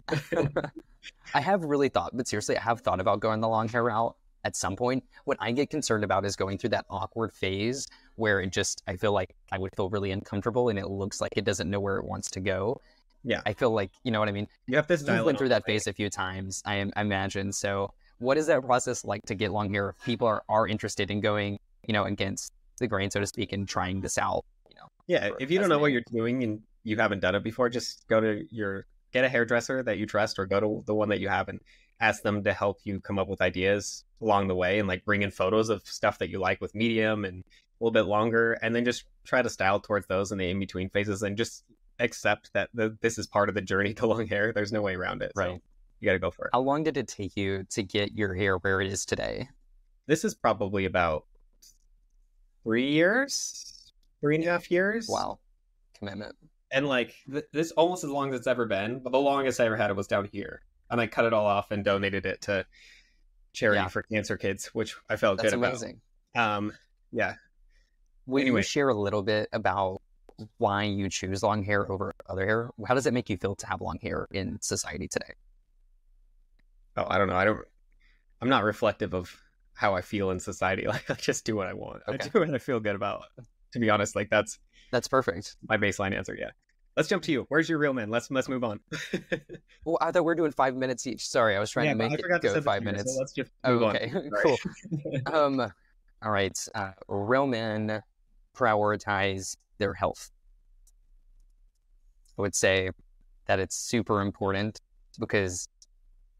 I 1.34 1.42
have 1.42 1.64
really 1.64 1.90
thought, 1.90 2.16
but 2.16 2.28
seriously, 2.28 2.58
I 2.58 2.62
have 2.62 2.82
thought 2.82 3.00
about 3.00 3.20
going 3.20 3.40
the 3.42 3.50
long 3.50 3.68
hair 3.68 3.84
route 3.84 4.16
at 4.44 4.56
some 4.56 4.76
point. 4.76 5.04
What 5.26 5.38
I 5.40 5.52
get 5.52 5.70
concerned 5.70 6.04
about 6.04 6.26
is 6.26 6.36
going 6.36 6.58
through 6.58 6.72
that 6.72 6.86
awkward 6.90 7.34
phase 7.34 7.88
where 8.16 8.42
it 8.42 8.52
just, 8.52 8.84
I 8.88 8.96
feel 8.96 9.12
like 9.12 9.36
I 9.52 9.58
would 9.58 9.76
feel 9.76 9.90
really 9.90 10.12
uncomfortable 10.12 10.70
and 10.70 10.80
it 10.80 10.88
looks 10.88 11.22
like 11.22 11.34
it 11.36 11.46
doesn't 11.46 11.70
know 11.70 11.80
where 11.80 11.98
it 11.98 12.06
wants 12.06 12.30
to 12.32 12.40
go. 12.40 12.82
Yeah. 13.24 13.42
I 13.46 13.54
feel 13.54 13.72
like, 13.72 13.92
you 14.04 14.12
know 14.12 14.20
what 14.20 14.30
I 14.30 14.32
mean? 14.32 14.48
you 14.68 14.76
have 14.76 14.88
to 14.88 14.96
You've 14.96 15.26
went 15.26 15.38
through 15.38 15.50
that 15.50 15.66
phase 15.66 15.88
a 15.88 15.94
few 15.94 16.10
times, 16.10 16.64
I, 16.66 16.86
I 16.96 17.02
imagine. 17.02 17.52
So, 17.52 17.94
what 18.20 18.38
is 18.38 18.48
that 18.48 18.62
process 18.66 19.06
like 19.06 19.26
to 19.28 19.36
get 19.36 19.52
long 19.52 19.74
hair? 19.74 19.90
If 19.90 20.04
people 20.04 20.28
are, 20.28 20.44
are 20.50 20.68
interested 20.68 21.10
in 21.10 21.22
going, 21.22 21.60
you 21.88 21.94
know, 21.94 22.04
against 22.04 22.54
the 22.78 22.88
grain, 22.88 23.10
so 23.10 23.20
to 23.22 23.28
speak, 23.28 23.54
and 23.54 23.68
trying 23.68 24.02
this 24.02 24.18
out. 24.18 24.44
You 24.70 24.76
know, 24.76 24.88
Yeah, 25.08 25.30
if 25.40 25.52
you 25.52 25.60
don't 25.60 25.70
know 25.70 25.80
what 25.80 25.92
you're 25.92 26.04
doing 26.12 26.44
and 26.44 26.62
you 26.84 26.98
haven't 26.98 27.20
done 27.22 27.36
it 27.36 27.44
before, 27.44 27.70
just 27.70 28.08
go 28.08 28.20
to 28.20 28.46
your 28.54 28.86
get 29.12 29.24
a 29.24 29.30
hairdresser 29.30 29.84
that 29.84 29.98
you 29.98 30.06
trust, 30.06 30.38
or 30.38 30.46
go 30.46 30.60
to 30.60 30.84
the 30.86 30.94
one 30.94 31.10
that 31.10 31.20
you 31.20 31.30
have 31.30 31.50
and 31.50 31.60
ask 32.00 32.24
them 32.24 32.44
to 32.44 32.54
help 32.54 32.80
you 32.84 33.00
come 33.00 33.20
up 33.20 33.28
with 33.28 33.42
ideas 33.42 34.04
along 34.22 34.48
the 34.48 34.56
way, 34.56 34.80
and 34.80 34.88
like 34.88 35.04
bring 35.06 35.22
in 35.22 35.32
photos 35.32 35.70
of 35.70 35.86
stuff 35.86 36.18
that 36.20 36.30
you 36.30 36.40
like 36.40 36.60
with 36.62 36.74
medium 36.76 37.26
and 37.26 37.44
a 37.44 37.84
little 37.84 37.92
bit 37.94 38.06
longer, 38.10 38.54
and 38.62 38.76
then 38.76 38.86
just 38.86 39.06
try 39.26 39.42
to 39.42 39.50
style 39.50 39.80
towards 39.80 40.08
those 40.08 40.32
in 40.32 40.38
the 40.38 40.50
in 40.50 40.60
between 40.60 40.90
phases, 40.90 41.24
and 41.24 41.38
just 41.38 41.64
accept 42.00 42.52
that 42.54 42.70
the, 42.74 42.98
this 43.02 43.18
is 43.18 43.28
part 43.28 43.50
of 43.50 43.56
the 43.56 43.62
journey 43.62 43.94
to 43.96 44.06
long 44.08 44.28
hair. 44.28 44.52
There's 44.54 44.72
no 44.72 44.82
way 44.82 44.96
around 44.96 45.22
it. 45.22 45.32
So 45.36 45.42
Right. 45.44 45.62
you 46.00 46.06
got 46.06 46.14
to 46.14 46.20
go 46.20 46.32
for 46.32 46.46
it. 46.46 46.52
How 46.54 46.62
long 46.62 46.84
did 46.84 46.98
it 46.98 47.08
take 47.08 47.36
you 47.36 47.66
to 47.72 47.84
get 47.84 48.14
your 48.14 48.34
hair 48.34 48.58
where 48.58 48.82
it 48.82 48.88
is 48.92 49.06
today? 49.06 49.50
This 50.08 50.24
is 50.26 50.34
probably 50.34 50.86
about 50.86 51.26
three 52.64 52.90
years, 52.92 53.92
three 54.22 54.36
and 54.36 54.44
a 54.44 54.48
half 54.48 54.72
years. 54.72 55.08
Wow. 55.10 55.40
Commitment. 55.98 56.34
and 56.72 56.88
like 56.88 57.14
th- 57.30 57.44
this 57.52 57.72
almost 57.72 58.06
as 58.06 58.10
long 58.10 58.30
as 58.34 58.38
it's 58.40 58.48
ever 58.48 58.66
been 58.66 59.00
but 59.04 59.12
the 59.12 59.20
longest 59.20 59.60
i 59.60 59.66
ever 59.66 59.76
had 59.76 59.90
it 59.90 59.98
was 59.98 60.08
down 60.08 60.30
here 60.32 60.62
and 60.92 61.00
i 61.02 61.08
cut 61.08 61.26
it 61.26 61.34
all 61.34 61.46
off 61.46 61.72
and 61.72 61.84
donated 61.84 62.26
it 62.26 62.42
to 62.42 62.66
charity 63.54 63.80
Yeah. 63.80 63.88
for 63.88 64.04
cancer 64.04 64.38
kids 64.38 64.68
which 64.68 64.96
i 65.10 65.16
felt 65.16 65.38
That's 65.38 65.52
good 65.54 65.58
amazing. 65.64 66.02
about 66.36 66.58
um 66.58 66.74
yeah 67.12 67.36
Will 68.26 68.42
Anyway. 68.42 68.60
you 68.60 68.64
share 68.64 68.90
a 68.90 68.94
little 68.94 69.24
bit 69.24 69.50
about 69.54 70.02
why 70.60 70.84
you 70.84 71.10
choose 71.10 71.42
long 71.42 71.64
hair 71.64 71.92
over 71.92 72.14
other 72.30 72.46
hair? 72.46 72.70
How 72.88 72.94
does 72.94 73.08
it 73.08 73.14
make 73.14 73.28
you 73.30 73.38
feel 73.38 73.56
to 73.56 73.68
have 73.68 73.82
long 73.82 73.98
hair 74.02 74.28
in 74.32 74.58
society 74.62 75.08
today? 75.08 75.34
oh 76.98 77.06
i 77.08 77.18
don't 77.18 77.28
know 77.28 77.36
i 77.36 77.46
don't 77.46 77.60
i'm 78.42 78.50
not 78.50 78.64
reflective 78.64 79.14
of 79.14 79.36
how 79.74 79.96
i 79.96 80.02
feel 80.02 80.32
in 80.32 80.40
society 80.40 80.88
like 80.94 81.10
i 81.10 81.14
just 81.14 81.46
do 81.46 81.56
what 81.56 81.68
i 81.68 81.74
want 81.74 82.02
i 82.08 82.18
do 82.18 82.40
what 82.40 82.54
i 82.54 82.58
feel 82.58 82.80
good 82.80 82.96
about 82.96 83.24
to 83.72 83.80
be 83.80 83.90
honest 83.90 84.16
like 84.16 84.30
that's 84.30 84.60
That's 84.92 85.08
perfect. 85.08 85.56
my 85.68 85.78
baseline 85.78 86.16
answer 86.16 86.36
yeah 86.40 86.50
let's 87.00 87.08
jump 87.08 87.24
to 87.24 87.32
you 87.32 87.46
where's 87.48 87.70
your 87.70 87.78
real 87.78 87.94
man 87.94 88.10
let's 88.10 88.30
let's 88.30 88.50
move 88.50 88.64
on 88.64 88.80
Well, 89.86 89.98
I 90.02 90.12
thought 90.12 90.26
we 90.26 90.32
are 90.32 90.36
doing 90.36 90.52
five 90.52 90.76
minutes 90.76 91.08
each. 91.08 91.26
Sorry, 91.28 91.56
I 91.56 91.60
was 91.60 91.72
trying 91.72 91.86
Yeah, 91.88 91.94
to 91.94 91.98
make 91.98 92.14
it 92.14 92.42
go 92.42 92.62
five 92.62 92.84
minutes. 92.84 93.12
so 93.12 93.20
let's 93.20 93.34
just 93.34 93.50
move 93.66 93.82
on. 93.84 93.96
okay, 93.96 94.12
Sorry. 94.12 94.30
cool. 94.44 94.58
Um, 95.34 95.60
all 96.22 96.32
right. 96.32 96.58
Uh, 96.76 96.92
real 97.08 97.48
men 97.48 98.04
prioritize 98.56 99.56
their 99.78 99.94
health. 99.94 100.30
I 102.38 102.42
would 102.42 102.56
say 102.56 102.90
that 103.48 103.60
it's 103.60 103.76
super 103.76 104.22
important 104.22 104.82
because 105.18 105.70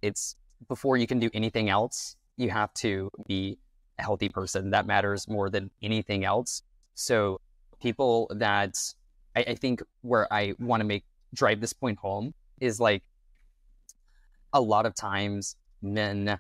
it's 0.02 0.36
before 0.68 0.98
you 0.98 1.08
can 1.08 1.20
do 1.20 1.30
anything 1.34 1.70
else, 1.70 2.16
you 2.38 2.50
have 2.50 2.74
to 2.76 3.10
be 3.26 3.58
a 3.98 4.04
healthy 4.04 4.30
person. 4.30 4.70
That 4.72 4.86
matters 4.86 5.28
more 5.28 5.50
than 5.50 5.72
anything 5.82 6.26
else. 6.26 6.62
So, 6.94 7.40
people 7.82 8.30
that 8.36 8.78
I, 9.40 9.52
I 9.52 9.56
think 9.56 9.82
where 10.02 10.32
I 10.32 10.54
want 10.60 10.82
to 10.82 10.86
make 10.86 11.04
drive 11.34 11.62
this 11.62 11.74
point 11.74 11.98
home 12.00 12.34
is 12.60 12.80
like 12.80 13.04
a 14.54 14.62
lot 14.62 14.86
of 14.86 14.96
times 14.96 15.56
men 15.82 16.40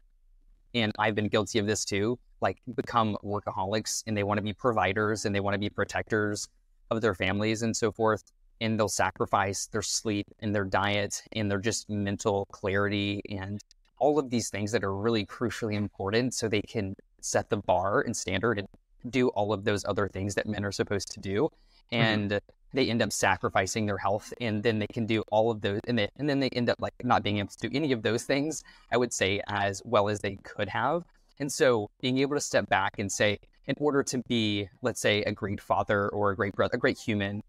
and 0.76 0.94
I've 1.00 1.16
been 1.16 1.30
guilty 1.30 1.60
of 1.60 1.66
this 1.66 1.86
too, 1.86 2.20
like 2.42 2.58
become 2.76 3.18
workaholics 3.24 4.04
and 4.06 4.16
they 4.16 4.24
want 4.24 4.38
to 4.38 4.44
be 4.44 4.54
providers 4.54 5.26
and 5.26 5.34
they 5.34 5.40
want 5.40 5.56
to 5.56 5.60
be 5.60 5.70
protectors 5.70 6.48
of 6.92 7.02
their 7.02 7.16
families 7.16 7.62
and 7.62 7.76
so 7.76 7.92
forth. 7.92 8.24
And 8.62 8.78
they'll 8.78 8.90
sacrifice 8.90 9.68
their 9.68 9.82
sleep 9.82 10.28
and 10.40 10.54
their 10.54 10.66
diet 10.66 11.24
and 11.32 11.50
their 11.50 11.60
just 11.60 11.90
mental 11.90 12.46
clarity 12.52 13.22
and 13.30 13.62
all 14.00 14.20
of 14.20 14.30
these 14.30 14.50
things 14.50 14.72
that 14.74 14.84
are 14.84 14.96
really 14.96 15.26
crucially 15.26 15.76
important 15.76 16.34
so 16.34 16.48
they 16.48 16.62
can 16.62 16.96
set 17.22 17.50
the 17.50 17.58
bar 17.58 18.02
and 18.02 18.16
standard 18.16 18.60
and 18.60 18.68
do 19.10 19.30
all 19.30 19.54
of 19.54 19.64
those 19.64 19.86
other 19.86 20.08
things 20.10 20.36
that 20.36 20.46
men 20.46 20.66
are 20.66 20.72
supposed 20.72 21.12
to 21.14 21.20
do. 21.20 21.50
Mm-hmm. 21.92 21.96
And 21.96 22.42
they 22.74 22.90
end 22.90 23.02
up 23.02 23.12
sacrificing 23.12 23.86
their 23.86 23.98
health 23.98 24.34
and 24.40 24.62
then 24.64 24.80
they 24.80 24.88
can 24.88 25.06
do 25.06 25.24
all 25.32 25.52
of 25.52 25.62
those 25.62 25.80
and, 25.88 25.98
they, 25.98 26.10
and 26.18 26.30
then 26.30 26.40
they 26.40 26.50
end 26.50 26.70
up 26.70 26.78
like 26.80 26.94
not 27.04 27.24
being 27.24 27.38
able 27.38 27.50
to 27.50 27.70
do 27.70 27.76
any 27.76 27.92
of 27.92 28.02
those 28.02 28.24
things 28.24 28.64
I 28.92 28.98
would 28.98 29.14
say, 29.14 29.42
as 29.48 29.82
well 29.86 30.10
as 30.10 30.20
they 30.20 30.36
could 30.38 30.70
have. 30.70 31.04
And 31.40 31.52
so 31.52 31.90
being 32.02 32.18
able 32.20 32.36
to 32.36 32.42
step 32.42 32.68
back 32.70 33.00
and 33.00 33.12
say, 33.12 33.40
in 33.68 33.76
order 33.80 34.04
to 34.04 34.18
be, 34.28 34.68
let's 34.82 35.00
say, 35.00 35.22
a 35.24 35.32
great 35.32 35.62
father 35.62 36.10
or 36.10 36.32
a 36.32 36.36
great 36.36 36.54
brother, 36.56 36.76
a 36.76 36.80
great 36.80 36.98
human, 36.98 37.44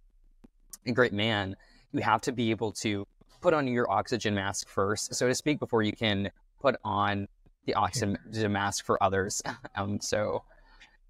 a 0.87 0.93
great 0.93 1.12
man, 1.12 1.57
you 1.93 2.00
have 2.00 2.21
to 2.23 2.33
be 2.33 2.50
able 2.50 2.73
to 2.73 3.07
put 3.41 3.55
on 3.55 3.67
your 3.67 3.91
oxygen 3.91 4.35
mask 4.35 4.69
first, 4.69 5.15
so 5.15 5.27
to 5.27 5.35
speak, 5.35 5.59
before 5.59 5.83
you 5.83 5.93
can 5.93 6.31
put 6.61 6.77
on 6.85 7.27
the 7.67 7.75
oxygen 7.75 8.19
mask 8.53 8.85
for 8.85 9.03
others. 9.03 9.43
Um, 9.77 10.00
so, 10.00 10.43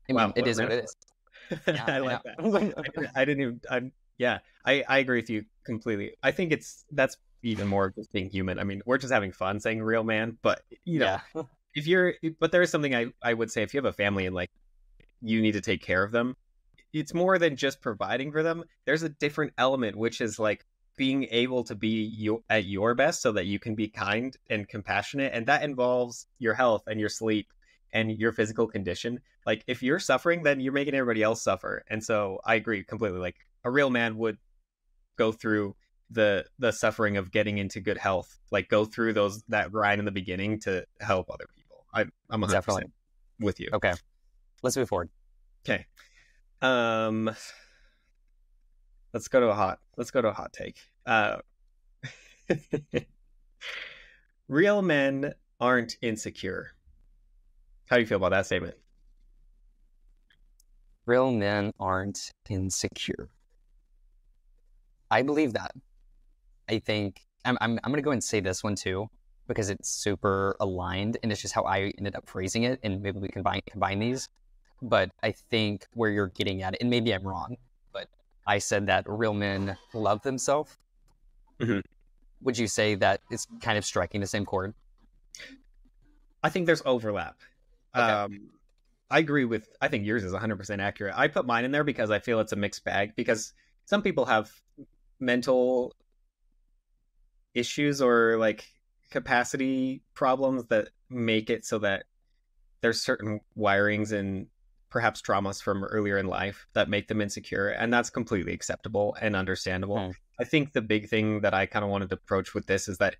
I 0.09 0.12
mean, 0.12 0.17
Wow, 0.17 0.33
it 0.37 0.47
is 0.47 0.61
what 0.61 0.71
it 0.71 0.85
is. 0.85 0.97
Yeah, 1.67 1.85
I 1.87 1.99
like 1.99 2.25
know. 2.25 2.50
that. 2.52 3.11
I 3.17 3.25
didn't 3.25 3.43
even. 3.43 3.61
I, 3.69 3.90
yeah, 4.21 4.41
I, 4.67 4.85
I 4.87 4.99
agree 4.99 5.19
with 5.19 5.31
you 5.31 5.47
completely. 5.65 6.12
I 6.23 6.31
think 6.31 6.53
it's 6.53 6.85
that's 6.93 7.17
even 7.43 7.67
more 7.67 7.87
of 7.87 7.95
just 7.95 8.12
being 8.12 8.29
human. 8.29 8.59
I 8.59 8.65
mean, 8.65 8.83
we're 8.85 8.99
just 8.99 9.12
having 9.12 9.33
fun 9.33 9.59
saying 9.61 9.83
real 9.83 10.05
man, 10.05 10.37
but 10.43 10.61
you 10.85 10.99
know, 10.99 11.17
yeah. 11.35 11.43
if 11.75 11.87
you're, 11.87 12.12
but 12.39 12.53
there 12.53 12.61
is 12.61 12.71
something 12.71 12.95
I 12.95 13.07
I 13.23 13.33
would 13.33 13.50
say 13.50 13.62
if 13.62 13.73
you 13.73 13.79
have 13.79 13.87
a 13.87 13.95
family 13.95 14.27
and 14.27 14.35
like 14.35 14.50
you 15.23 15.41
need 15.41 15.53
to 15.53 15.62
take 15.62 15.83
care 15.83 16.05
of 16.05 16.12
them, 16.12 16.37
it's 16.93 17.15
more 17.15 17.39
than 17.39 17.57
just 17.57 17.81
providing 17.81 18.31
for 18.31 18.43
them. 18.43 18.62
There's 18.85 19.03
a 19.03 19.09
different 19.09 19.55
element 19.57 19.97
which 19.97 20.21
is 20.21 20.39
like 20.39 20.67
being 20.99 21.27
able 21.31 21.65
to 21.65 21.75
be 21.75 22.03
you 22.15 22.45
at 22.50 22.67
your 22.67 22.95
best 22.95 23.23
so 23.23 23.33
that 23.33 23.47
you 23.47 23.59
can 23.59 23.75
be 23.75 23.89
kind 23.89 24.37
and 24.50 24.69
compassionate 24.69 25.33
and 25.33 25.47
that 25.47 25.62
involves 25.62 26.27
your 26.39 26.53
health 26.53 26.83
and 26.87 27.00
your 27.00 27.09
sleep 27.09 27.47
and 27.95 28.19
your 28.19 28.33
physical 28.33 28.67
condition 28.67 29.19
like 29.47 29.65
if 29.67 29.83
you're 29.83 29.99
suffering 29.99 30.43
then 30.43 30.61
you're 30.61 30.75
making 30.75 30.95
everybody 30.95 31.23
else 31.23 31.43
suffer 31.43 31.83
and 31.89 32.05
so 32.05 32.39
i 32.45 32.55
agree 32.55 32.85
completely 32.85 33.19
like 33.19 33.47
a 33.64 33.71
real 33.71 33.90
man 33.90 34.17
would 34.17 34.38
go 35.17 35.33
through 35.33 35.76
the 36.11 36.45
the 36.59 36.73
suffering 36.73 37.17
of 37.17 37.31
getting 37.31 37.59
into 37.59 37.81
good 37.81 37.99
health 37.99 38.38
like 38.50 38.69
go 38.69 38.85
through 38.85 39.12
those 39.12 39.43
that 39.49 39.71
grind 39.71 40.00
in 40.00 40.05
the 40.05 40.11
beginning 40.11 40.59
to 40.59 40.85
help 41.00 41.31
other 41.31 41.47
people. 41.55 41.85
I, 41.95 42.05
i'm 42.31 42.43
100% 42.43 42.50
Definitely. 42.50 42.85
with 43.38 43.61
you. 43.61 43.69
Okay. 43.73 43.93
Let's 44.62 44.76
move 44.76 44.88
forward. 44.88 45.11
Okay. 45.64 45.87
Um 46.61 47.31
let's 49.14 49.29
go 49.29 49.40
to 49.40 49.49
a 49.49 49.55
hot 49.55 49.79
let's 49.97 50.11
go 50.11 50.21
to 50.21 50.29
a 50.29 50.33
hot 50.33 50.52
take. 50.52 50.79
Uh 51.07 51.37
real 54.49 54.83
men 54.83 55.35
aren't 55.61 55.97
insecure. 56.02 56.73
How 57.87 57.97
do 57.97 58.02
you 58.02 58.07
feel 58.07 58.17
about 58.17 58.31
that 58.31 58.47
statement? 58.47 58.75
Real 61.07 61.31
men 61.31 61.73
aren't 61.79 62.33
insecure 62.49 63.31
i 65.11 65.23
believe 65.23 65.52
that 65.52 65.73
i 66.69 66.79
think 66.79 67.21
i'm, 67.45 67.57
I'm, 67.61 67.79
I'm 67.83 67.93
gonna 67.93 68.02
go 68.02 68.11
and 68.12 68.23
say 68.23 68.40
this 68.40 68.62
one 68.62 68.75
too 68.75 69.09
because 69.49 69.71
it's 69.71 69.90
super 69.90 70.57
aligned 70.61 71.19
and 71.23 71.33
it's 71.33 71.43
just 71.43 71.55
how 71.55 71.64
i 71.64 71.93
ended 71.99 72.14
up 72.14 72.29
phrasing 72.29 72.64
it 72.64 72.81
and 72.83 73.02
maybe 73.02 73.19
we 73.19 73.29
can 73.29 73.43
combine, 73.43 73.62
combine 73.71 73.99
these 73.99 74.29
but 74.83 75.11
i 75.23 75.33
think 75.33 75.87
where 75.95 76.11
you're 76.11 76.29
getting 76.29 76.62
at 76.62 76.75
it 76.75 76.81
and 76.81 76.90
maybe 76.90 77.12
i'm 77.12 77.23
wrong 77.26 77.57
but 77.93 78.09
I 78.47 78.59
said 78.59 78.87
that 78.87 79.05
real 79.09 79.35
men 79.35 79.76
love 79.95 80.23
themselves. 80.23 80.76
Mm-hmm. 81.61 81.81
Would 82.43 82.59
you 82.59 82.67
say 82.67 82.95
that 82.97 83.21
it's 83.31 83.47
kind 83.61 83.76
of 83.76 83.85
striking 83.85 84.21
the 84.21 84.26
same 84.26 84.45
chord? 84.45 84.75
I 86.43 86.49
think 86.49 86.67
there's 86.67 86.83
overlap. 86.85 87.37
Okay. 87.95 88.05
Um, 88.05 88.49
I 89.11 89.19
agree 89.19 89.45
with. 89.45 89.69
I 89.81 89.88
think 89.88 90.07
yours 90.07 90.25
is 90.25 90.33
100% 90.33 90.81
accurate. 90.81 91.14
I 91.17 91.29
put 91.29 91.47
mine 91.47 91.64
in 91.64 91.71
there 91.71 91.85
because 91.85 92.11
I 92.11 92.19
feel 92.19 92.40
it's 92.40 92.52
a 92.52 92.57
mixed 92.57 92.85
bag. 92.85 93.14
Because 93.14 93.52
some 93.85 94.02
people 94.02 94.25
have 94.25 94.50
mental 95.21 95.95
issues 97.55 98.00
or 98.00 98.37
like 98.39 98.67
capacity 99.11 100.03
problems 100.15 100.65
that 100.67 100.89
make 101.09 101.50
it 101.50 101.65
so 101.65 101.79
that 101.79 102.05
there's 102.81 103.00
certain 103.00 103.41
wirings 103.59 104.12
and 104.12 104.47
perhaps 104.89 105.21
traumas 105.21 105.62
from 105.62 105.85
earlier 105.85 106.19
in 106.19 106.27
life 106.27 106.67
that 106.73 106.89
make 106.89 107.09
them 107.09 107.21
insecure 107.21 107.69
and 107.69 107.93
that's 107.93 108.11
completely 108.11 108.53
acceptable 108.53 109.17
and 109.21 109.37
understandable. 109.37 109.97
Mm. 109.97 110.15
i 110.41 110.45
think 110.45 110.73
the 110.73 110.81
big 110.81 111.09
thing 111.09 111.41
that 111.41 111.55
i 111.55 111.67
kind 111.67 111.85
of 111.85 111.91
wanted 111.91 112.09
to 112.09 112.15
approach 112.15 112.55
with 112.55 112.67
this 112.67 112.89
is 112.89 112.99
that 112.99 113.17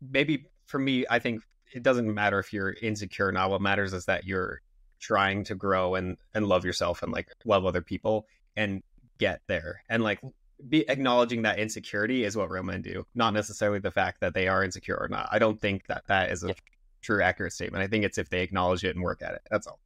maybe 0.00 0.46
for 0.66 0.78
me 0.78 1.04
i 1.10 1.18
think 1.18 1.42
it 1.72 1.82
doesn't 1.82 2.12
matter 2.12 2.38
if 2.38 2.52
you're 2.52 2.74
insecure 2.82 3.28
or 3.28 3.32
not. 3.32 3.50
What 3.50 3.60
matters 3.60 3.92
is 3.92 4.06
that 4.06 4.24
you're 4.24 4.60
trying 4.98 5.44
to 5.44 5.54
grow 5.54 5.94
and 5.94 6.16
and 6.34 6.46
love 6.46 6.64
yourself 6.64 7.02
and 7.02 7.12
like 7.12 7.28
love 7.44 7.66
other 7.66 7.82
people 7.82 8.26
and 8.56 8.82
get 9.18 9.40
there. 9.46 9.82
And 9.88 10.02
like 10.02 10.20
be 10.68 10.88
acknowledging 10.88 11.42
that 11.42 11.58
insecurity 11.58 12.24
is 12.24 12.36
what 12.36 12.50
real 12.50 12.62
men 12.62 12.80
do 12.82 13.04
not 13.14 13.34
necessarily 13.34 13.78
the 13.78 13.90
fact 13.90 14.20
that 14.20 14.34
they 14.34 14.48
are 14.48 14.64
insecure 14.64 14.96
or 14.96 15.08
not 15.08 15.28
i 15.30 15.38
don't 15.38 15.60
think 15.60 15.86
that 15.86 16.02
that 16.06 16.30
is 16.30 16.44
a 16.44 16.48
yeah. 16.48 16.54
true 17.02 17.22
accurate 17.22 17.52
statement 17.52 17.82
i 17.82 17.86
think 17.86 18.04
it's 18.04 18.18
if 18.18 18.30
they 18.30 18.42
acknowledge 18.42 18.84
it 18.84 18.94
and 18.96 19.04
work 19.04 19.20
at 19.22 19.34
it 19.34 19.42
that's 19.50 19.66
all 19.66 19.78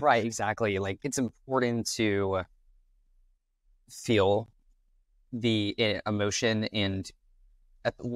right, 0.00 0.24
exactly. 0.24 0.78
Like 0.78 1.00
it's 1.04 1.18
important 1.18 1.86
to 1.94 2.42
feel 3.90 4.48
the 5.32 5.74
eh, 5.78 6.00
emotion 6.06 6.64
and 6.72 7.10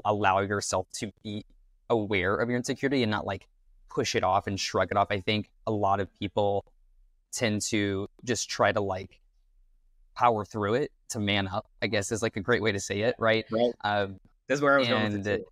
allow 0.05 0.41
yourself 0.41 0.87
to 0.93 1.13
be 1.23 1.45
aware 1.89 2.37
of 2.37 2.49
your 2.49 2.57
insecurity 2.57 3.03
and 3.03 3.11
not 3.11 3.27
like 3.27 3.47
push 3.91 4.15
it 4.15 4.25
off 4.25 4.47
and 4.47 4.59
shrug 4.59 4.91
it 4.91 4.97
off. 4.97 5.09
I 5.11 5.21
think 5.21 5.51
a 5.67 5.73
lot 5.73 6.01
of 6.01 6.13
people 6.19 6.65
tend 7.33 7.63
to 7.63 8.09
just 8.25 8.51
try 8.51 8.73
to 8.73 8.81
like 8.81 9.21
power 10.15 10.45
through 10.45 10.75
it 10.75 10.93
to 11.11 11.21
man 11.21 11.49
up, 11.49 11.67
I 11.81 11.87
guess 11.87 12.13
is 12.13 12.23
like 12.23 12.37
a 12.37 12.41
great 12.41 12.63
way 12.63 12.73
to 12.73 12.81
say 12.81 13.01
it, 13.01 13.15
right? 13.19 13.45
Right. 13.51 13.73
Um, 13.85 14.19
That's 14.49 14.61
where 14.61 14.75
I 14.75 14.79
was 14.79 14.89
and, 14.89 15.25
going. 15.25 15.45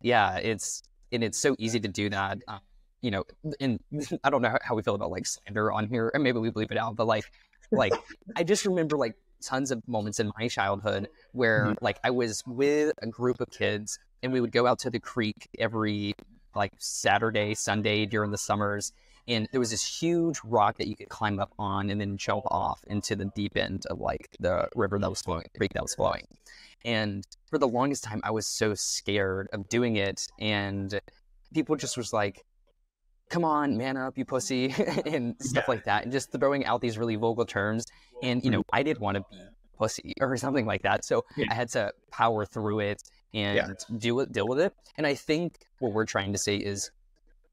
Yeah, 0.00 0.36
it's 0.36 0.82
and 1.12 1.22
it's 1.22 1.38
so 1.38 1.54
easy 1.58 1.80
to 1.80 1.88
do 1.88 2.10
that. 2.10 2.38
Um, 2.48 2.60
you 3.02 3.10
know, 3.10 3.24
and 3.60 3.78
I 4.24 4.30
don't 4.30 4.42
know 4.42 4.56
how 4.62 4.74
we 4.74 4.82
feel 4.82 4.94
about 4.94 5.10
like 5.10 5.26
slander 5.26 5.72
on 5.72 5.88
here, 5.88 6.10
and 6.14 6.22
maybe 6.22 6.38
we 6.38 6.50
believe 6.50 6.70
it 6.70 6.78
out, 6.78 6.96
but 6.96 7.06
like, 7.06 7.24
like 7.70 7.92
I 8.36 8.44
just 8.44 8.64
remember 8.64 8.96
like 8.96 9.14
tons 9.42 9.70
of 9.70 9.86
moments 9.86 10.20
in 10.20 10.32
my 10.38 10.48
childhood 10.48 11.08
where 11.32 11.66
mm-hmm. 11.66 11.84
like 11.84 11.98
I 12.02 12.10
was 12.10 12.42
with 12.46 12.94
a 13.02 13.06
group 13.06 13.40
of 13.40 13.50
kids 13.50 13.98
and 14.22 14.32
we 14.32 14.40
would 14.40 14.52
go 14.52 14.66
out 14.66 14.78
to 14.80 14.90
the 14.90 14.98
creek 14.98 15.48
every 15.58 16.14
like 16.54 16.72
Saturday, 16.78 17.54
Sunday 17.54 18.06
during 18.06 18.30
the 18.30 18.38
summers. 18.38 18.92
And 19.26 19.48
there 19.52 19.60
was 19.60 19.70
this 19.70 20.00
huge 20.00 20.38
rock 20.44 20.78
that 20.78 20.86
you 20.86 20.96
could 20.96 21.08
climb 21.08 21.40
up 21.40 21.52
on 21.58 21.90
and 21.90 22.00
then 22.00 22.16
jump 22.16 22.44
off 22.48 22.82
into 22.86 23.16
the 23.16 23.26
deep 23.34 23.56
end 23.56 23.84
of 23.90 23.98
like 24.00 24.28
the 24.38 24.68
river 24.74 24.98
that 24.98 25.08
was 25.08 25.22
flowing, 25.22 25.44
the 25.52 25.58
creek 25.58 25.72
that 25.74 25.82
was 25.82 25.94
flowing. 25.94 26.26
And 26.84 27.26
for 27.48 27.58
the 27.58 27.68
longest 27.68 28.04
time, 28.04 28.20
I 28.22 28.30
was 28.30 28.46
so 28.46 28.74
scared 28.74 29.48
of 29.52 29.68
doing 29.68 29.96
it. 29.96 30.28
And 30.38 31.00
people 31.54 31.76
just 31.76 31.96
was 31.96 32.12
like, 32.12 32.44
come 33.30 33.44
on, 33.44 33.76
man 33.76 33.96
up, 33.96 34.18
you 34.18 34.24
pussy, 34.24 34.74
and 35.06 35.34
stuff 35.40 35.64
yeah. 35.66 35.74
like 35.74 35.84
that, 35.84 36.04
and 36.04 36.12
just 36.12 36.30
throwing 36.32 36.64
out 36.66 36.80
these 36.80 36.98
really 36.98 37.16
vulgar 37.16 37.44
terms. 37.44 37.86
And 38.22 38.44
you 38.44 38.50
know, 38.50 38.60
mm-hmm. 38.60 38.76
I 38.76 38.82
did 38.82 38.98
want 38.98 39.16
to 39.16 39.24
be 39.30 39.38
pussy 39.78 40.14
or 40.20 40.36
something 40.36 40.66
like 40.66 40.82
that, 40.82 41.04
so 41.04 41.24
yeah. 41.36 41.46
I 41.50 41.54
had 41.54 41.68
to 41.70 41.92
power 42.10 42.44
through 42.44 42.80
it 42.80 43.02
and 43.32 43.56
yeah. 43.56 43.98
deal 43.98 44.16
with 44.16 44.32
deal 44.32 44.46
with 44.46 44.60
it. 44.60 44.72
And 44.96 45.06
I 45.06 45.14
think 45.14 45.58
what 45.80 45.92
we're 45.92 46.04
trying 46.04 46.32
to 46.32 46.38
say 46.38 46.56
is 46.56 46.90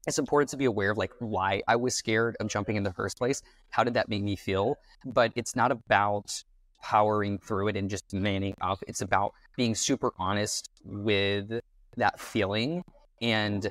it's 0.06 0.18
important 0.18 0.50
to 0.50 0.56
be 0.56 0.64
aware 0.64 0.90
of 0.90 0.98
like 0.98 1.12
why 1.18 1.62
I 1.68 1.76
was 1.76 1.94
scared 1.94 2.36
of 2.40 2.48
jumping 2.48 2.76
in 2.76 2.82
the 2.82 2.92
first 2.92 3.18
place. 3.18 3.42
How 3.70 3.84
did 3.84 3.94
that 3.94 4.08
make 4.08 4.22
me 4.22 4.36
feel? 4.36 4.76
But 5.04 5.32
it's 5.36 5.54
not 5.54 5.70
about 5.70 6.42
powering 6.82 7.38
through 7.38 7.68
it 7.68 7.76
and 7.76 7.88
just 7.88 8.12
manning 8.12 8.54
up. 8.60 8.82
It's 8.88 9.00
about 9.00 9.32
being 9.56 9.74
super 9.74 10.12
honest 10.18 10.68
with 10.84 11.60
that 11.96 12.18
feeling 12.18 12.82
and 13.20 13.70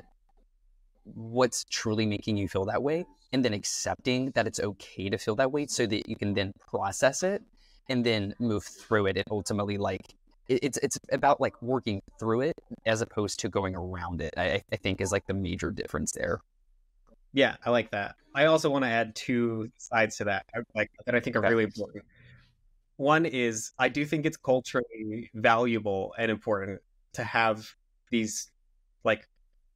what's 1.04 1.64
truly 1.64 2.06
making 2.06 2.36
you 2.36 2.48
feel 2.48 2.64
that 2.64 2.82
way 2.82 3.04
and 3.32 3.44
then 3.44 3.52
accepting 3.52 4.30
that 4.30 4.46
it's 4.46 4.60
okay 4.60 5.10
to 5.10 5.18
feel 5.18 5.34
that 5.36 5.50
way 5.50 5.66
so 5.66 5.84
that 5.86 6.08
you 6.08 6.16
can 6.16 6.32
then 6.32 6.52
process 6.68 7.22
it 7.22 7.42
and 7.88 8.06
then 8.06 8.34
move 8.38 8.64
through 8.64 9.06
it 9.06 9.16
and 9.16 9.24
ultimately 9.30 9.76
like 9.76 10.14
it's 10.62 10.78
it's 10.78 10.98
about 11.10 11.40
like 11.40 11.60
working 11.62 12.02
through 12.18 12.42
it 12.42 12.54
as 12.86 13.00
opposed 13.00 13.40
to 13.40 13.48
going 13.48 13.74
around 13.74 14.20
it 14.20 14.34
i, 14.36 14.62
I 14.72 14.76
think 14.76 15.00
is 15.00 15.12
like 15.12 15.26
the 15.26 15.34
major 15.34 15.70
difference 15.70 16.12
there. 16.12 16.40
Yeah 17.32 17.56
i 17.64 17.70
like 17.70 17.90
that. 17.92 18.16
I 18.34 18.46
also 18.46 18.70
want 18.70 18.84
to 18.84 18.90
add 18.90 19.14
two 19.14 19.70
sides 19.78 20.16
to 20.18 20.24
that 20.24 20.46
like 20.74 20.90
that 21.06 21.14
i 21.14 21.20
think 21.20 21.36
are 21.36 21.40
okay. 21.40 21.50
really 21.50 21.64
important. 21.64 22.04
One 22.96 23.26
is 23.26 23.72
i 23.78 23.88
do 23.88 24.04
think 24.04 24.26
it's 24.26 24.36
culturally 24.36 25.30
valuable 25.34 26.14
and 26.18 26.30
important 26.30 26.80
to 27.14 27.24
have 27.24 27.74
these 28.10 28.50
like 29.04 29.28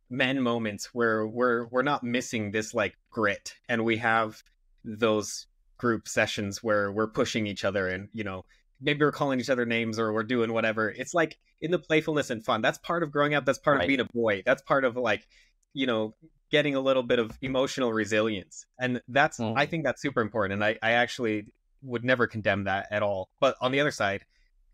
men 0.09 0.41
moments 0.41 0.95
where 0.95 1.27
we're 1.27 1.67
we're 1.67 1.83
not 1.83 2.05
missing 2.05 2.51
this 2.51 2.73
like 2.75 2.97
grit 3.11 3.55
and 3.69 3.85
we 3.85 3.97
have 3.97 4.43
those 4.85 5.47
group 5.79 6.09
sessions 6.09 6.63
where 6.63 6.93
we're 6.93 7.09
pushing 7.09 7.47
each 7.47 7.65
other 7.65 7.89
and 7.89 8.09
you 8.13 8.25
know 8.25 8.45
maybe 8.81 9.05
we're 9.05 9.13
calling 9.13 9.41
each 9.41 9.51
other 9.51 9.67
names 9.67 9.99
or 9.99 10.13
we're 10.13 10.23
doing 10.23 10.53
whatever. 10.53 10.91
It's 10.91 11.15
like 11.15 11.39
in 11.61 11.71
the 11.71 11.79
playfulness 11.79 12.31
and 12.31 12.45
fun. 12.45 12.63
That's 12.63 12.79
part 12.79 13.03
of 13.03 13.11
growing 13.11 13.35
up. 13.35 13.45
That's 13.45 13.59
part 13.59 13.79
right. 13.79 13.85
of 13.85 13.89
being 13.89 14.01
a 14.01 14.13
boy. 14.13 14.43
That's 14.45 14.63
part 14.63 14.85
of 14.85 14.97
like 14.97 15.27
you 15.73 15.87
know 15.87 16.15
getting 16.51 16.75
a 16.75 16.81
little 16.81 17.03
bit 17.03 17.19
of 17.19 17.37
emotional 17.43 17.93
resilience. 17.93 18.67
And 18.79 19.01
that's 19.09 19.39
mm. 19.39 19.55
i 19.57 19.67
think 19.67 19.85
that's 19.85 20.01
super 20.03 20.21
important. 20.21 20.55
And 20.55 20.65
I, 20.65 20.79
I 20.83 20.93
actually 20.93 21.47
would 21.83 22.05
never 22.05 22.27
condemn 22.27 22.65
that 22.65 22.89
at 22.91 23.03
all. 23.03 23.29
But 23.41 23.57
on 23.61 23.73
the 23.73 23.81
other 23.81 23.91
side 23.91 24.25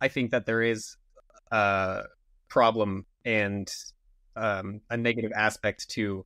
i 0.00 0.08
think 0.08 0.32
that 0.32 0.46
there 0.46 0.62
is 0.62 0.96
a 1.52 2.02
problem 2.48 3.06
and 3.24 3.72
um, 4.36 4.80
a 4.90 4.96
negative 4.96 5.32
aspect 5.34 5.88
to 5.90 6.24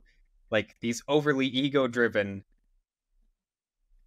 like 0.49 0.75
these 0.81 1.03
overly 1.07 1.45
ego 1.45 1.87
driven 1.87 2.43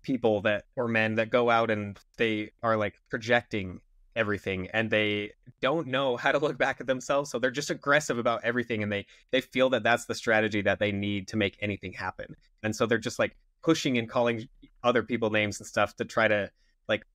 people 0.03 0.41
that 0.43 0.65
or 0.77 0.89
men 0.89 1.17
that 1.17 1.31
go 1.31 1.51
out 1.51 1.71
and 1.71 1.99
they 2.17 2.51
are 2.63 2.77
like 2.77 2.95
projecting 3.09 3.81
everything 4.17 4.69
and 4.73 4.91
they 4.91 5.31
don't 5.61 5.87
know 5.87 6.17
how 6.17 6.33
to 6.33 6.39
look 6.39 6.59
back 6.59 6.81
at 6.81 6.87
themselves 6.87 7.31
so 7.31 7.39
they're 7.39 7.51
just 7.51 7.71
aggressive 7.71 8.19
about 8.19 8.43
everything 8.43 8.83
and 8.83 8.91
they 8.91 9.07
they 9.31 9.41
feel 9.41 9.71
that 9.71 9.83
that's 9.83 10.07
the 10.07 10.15
strategy 10.15 10.61
that 10.61 10.79
they 10.79 10.91
need 10.91 11.29
to 11.29 11.37
make 11.37 11.57
anything 11.61 11.93
happen 11.93 12.35
and 12.63 12.75
so 12.75 12.87
they're 12.87 12.99
just 12.99 13.19
like 13.19 13.37
pushing 13.63 13.99
and 13.99 14.09
calling 14.09 14.49
other 14.83 15.03
people 15.03 15.31
names 15.31 15.61
and 15.61 15.67
stuff 15.67 15.95
to 15.95 16.05
try 16.05 16.27
to 16.27 16.51
like 16.89 17.07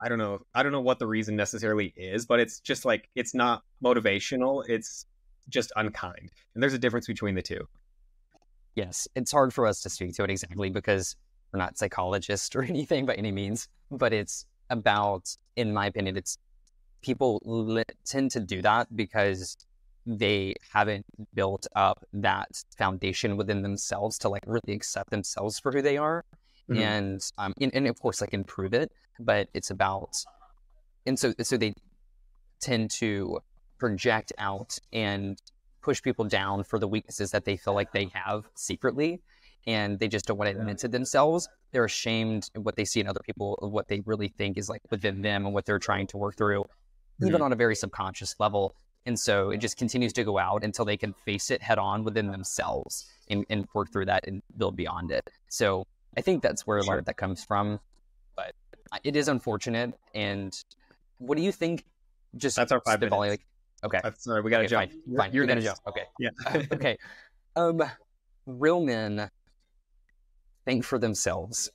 i 0.00 0.08
don't 0.08 0.18
know 0.18 0.40
i 0.54 0.62
don't 0.62 0.72
know 0.72 0.80
what 0.80 0.98
the 0.98 1.06
reason 1.06 1.36
necessarily 1.36 1.94
is 1.96 2.26
but 2.26 2.40
it's 2.40 2.58
just 2.58 2.84
like 2.84 3.08
it's 3.14 3.34
not 3.34 3.62
motivational 3.82 4.64
it's 4.68 5.06
just 5.48 5.72
unkind. 5.76 6.30
And 6.54 6.62
there's 6.62 6.74
a 6.74 6.78
difference 6.78 7.06
between 7.06 7.34
the 7.34 7.42
two. 7.42 7.66
Yes, 8.74 9.08
it's 9.14 9.32
hard 9.32 9.52
for 9.52 9.66
us 9.66 9.82
to 9.82 9.90
speak 9.90 10.14
to 10.14 10.24
it 10.24 10.30
exactly 10.30 10.70
because 10.70 11.16
we're 11.52 11.58
not 11.58 11.78
psychologists 11.78 12.54
or 12.56 12.62
anything 12.62 13.06
by 13.06 13.14
any 13.14 13.32
means, 13.32 13.68
but 13.90 14.12
it's 14.12 14.46
about, 14.70 15.36
in 15.56 15.72
my 15.72 15.86
opinion, 15.86 16.16
it's 16.16 16.38
people 17.00 17.40
li- 17.44 17.84
tend 18.04 18.30
to 18.32 18.40
do 18.40 18.60
that 18.62 18.94
because 18.94 19.56
they 20.06 20.54
haven't 20.72 21.04
built 21.34 21.66
up 21.76 22.04
that 22.12 22.62
foundation 22.76 23.36
within 23.36 23.62
themselves 23.62 24.18
to 24.18 24.28
like 24.28 24.42
really 24.46 24.72
accept 24.72 25.10
themselves 25.10 25.58
for 25.58 25.70
who 25.70 25.82
they 25.82 25.98
are 25.98 26.24
mm-hmm. 26.70 26.80
and 26.80 27.30
um 27.36 27.52
and, 27.60 27.74
and, 27.74 27.86
of 27.86 28.00
course 28.00 28.22
like 28.22 28.32
improve 28.32 28.72
it 28.72 28.90
but 29.20 29.48
it's 29.52 29.70
about 29.70 30.16
and 31.04 31.18
so 31.18 31.34
so 31.42 31.58
they 31.58 31.74
tend 32.60 32.90
to 32.90 33.38
project 33.78 34.32
out 34.38 34.78
and 34.94 35.42
push 35.82 36.02
people 36.02 36.24
down 36.24 36.64
for 36.64 36.78
the 36.78 36.88
weaknesses 36.88 37.30
that 37.30 37.44
they 37.44 37.56
feel 37.56 37.74
like 37.74 37.92
they 37.92 38.10
have 38.12 38.48
secretly 38.54 39.20
and 39.68 40.00
they 40.00 40.08
just 40.08 40.26
don't 40.26 40.36
want 40.36 40.50
to 40.50 40.58
admit 40.58 40.78
to 40.78 40.88
themselves 40.88 41.48
they're 41.70 41.84
ashamed 41.84 42.50
of 42.56 42.64
what 42.64 42.74
they 42.74 42.84
see 42.84 42.98
in 42.98 43.06
other 43.06 43.20
people 43.24 43.54
of 43.62 43.70
what 43.70 43.86
they 43.86 44.00
really 44.00 44.28
think 44.28 44.58
is 44.58 44.68
like 44.68 44.82
within 44.90 45.22
them 45.22 45.44
and 45.44 45.54
what 45.54 45.64
they're 45.64 45.78
trying 45.78 46.06
to 46.06 46.16
work 46.16 46.36
through 46.36 46.62
mm-hmm. 46.62 47.28
even 47.28 47.40
on 47.40 47.52
a 47.52 47.56
very 47.56 47.76
subconscious 47.76 48.34
level 48.40 48.74
and 49.08 49.18
so 49.18 49.48
it 49.48 49.56
just 49.56 49.78
continues 49.78 50.12
to 50.12 50.22
go 50.22 50.38
out 50.38 50.64
until 50.64 50.84
they 50.84 50.98
can 50.98 51.14
face 51.24 51.50
it 51.50 51.62
head 51.62 51.78
on 51.78 52.04
within 52.04 52.30
themselves 52.30 53.06
and, 53.30 53.44
and 53.48 53.66
work 53.72 53.90
through 53.90 54.04
that 54.04 54.26
and 54.26 54.42
build 54.58 54.76
beyond 54.76 55.10
it. 55.10 55.30
So 55.48 55.86
I 56.18 56.20
think 56.20 56.42
that's 56.42 56.66
where 56.66 56.76
a 56.76 56.84
lot 56.84 56.98
of 56.98 57.06
that 57.06 57.16
comes 57.16 57.42
from. 57.42 57.80
But 58.36 58.52
it 59.04 59.16
is 59.16 59.28
unfortunate. 59.28 59.94
And 60.14 60.54
what 61.16 61.38
do 61.38 61.42
you 61.42 61.52
think? 61.52 61.86
Just 62.36 62.56
that's 62.56 62.70
our 62.70 62.82
five 62.82 63.00
minutes. 63.00 63.16
Like, 63.16 63.46
okay. 63.82 64.00
I'm 64.04 64.14
sorry, 64.18 64.42
we 64.42 64.50
got 64.50 64.58
to 64.58 64.64
okay, 64.64 64.70
jump. 64.70 64.90
Fine. 64.90 65.00
You're, 65.06 65.18
fine. 65.18 65.32
You're, 65.32 65.44
You're 65.44 65.48
gonna 65.48 65.62
jump. 65.62 65.78
Okay. 65.86 66.02
Yeah. 66.18 66.30
okay. 66.72 66.98
Um, 67.56 67.82
real 68.44 68.84
men 68.84 69.30
think 70.68 70.84
for 70.84 70.98
themselves. 70.98 71.70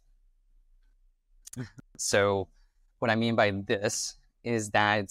So, 1.98 2.48
what 3.00 3.12
I 3.12 3.16
mean 3.16 3.36
by 3.36 3.52
this 3.68 4.16
is 4.44 4.72
that 4.72 5.10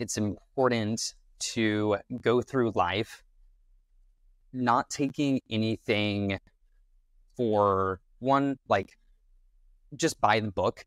it's 0.00 0.16
important 0.18 1.14
to 1.54 1.96
go 2.20 2.42
through 2.42 2.72
life 2.74 3.22
not 4.52 4.90
taking 4.90 5.40
anything 5.48 6.38
for 7.36 8.00
one, 8.18 8.58
like 8.68 8.98
just 9.94 10.20
by 10.20 10.40
the 10.40 10.50
book. 10.50 10.84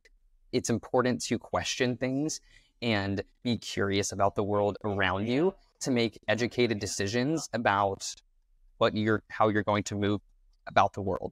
It's 0.52 0.70
important 0.70 1.24
to 1.28 1.40
question 1.40 1.96
things 1.96 2.42
and 2.82 3.24
be 3.42 3.58
curious 3.58 4.12
about 4.12 4.36
the 4.36 4.44
world 4.44 4.78
around 4.84 5.28
you 5.28 5.56
to 5.80 5.92
make 5.92 6.20
educated 6.28 6.80
decisions 6.80 7.50
about 7.54 8.04
what 8.80 8.96
you're 8.96 9.24
how 9.30 9.48
you're 9.48 9.64
going 9.64 9.84
to 9.84 9.96
move 9.96 10.20
about 10.68 10.92
the 10.94 11.02
world. 11.02 11.32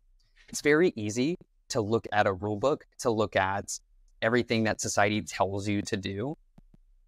It's 0.50 0.62
very 0.62 0.94
easy 0.96 1.38
to 1.70 1.82
look 1.82 2.08
at 2.12 2.28
a 2.28 2.34
rule 2.34 2.58
book, 2.58 2.86
to 3.00 3.10
look 3.10 3.36
at 3.36 3.80
everything 4.22 4.64
that 4.66 4.82
society 4.82 5.22
tells 5.22 5.68
you 5.68 5.82
to 5.84 5.96
do 5.96 6.36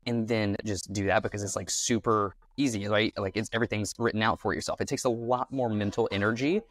and 0.05 0.27
then 0.27 0.55
just 0.65 0.91
do 0.93 1.05
that 1.07 1.23
because 1.23 1.43
it's 1.43 1.55
like 1.55 1.69
super 1.69 2.35
easy, 2.57 2.87
right? 2.87 3.13
Like 3.17 3.37
it's 3.37 3.49
everything's 3.53 3.93
written 3.97 4.21
out 4.21 4.39
for 4.39 4.53
yourself. 4.53 4.81
It 4.81 4.87
takes 4.87 5.05
a 5.05 5.09
lot 5.09 5.51
more 5.51 5.69
mental 5.69 6.07
energy 6.11 6.61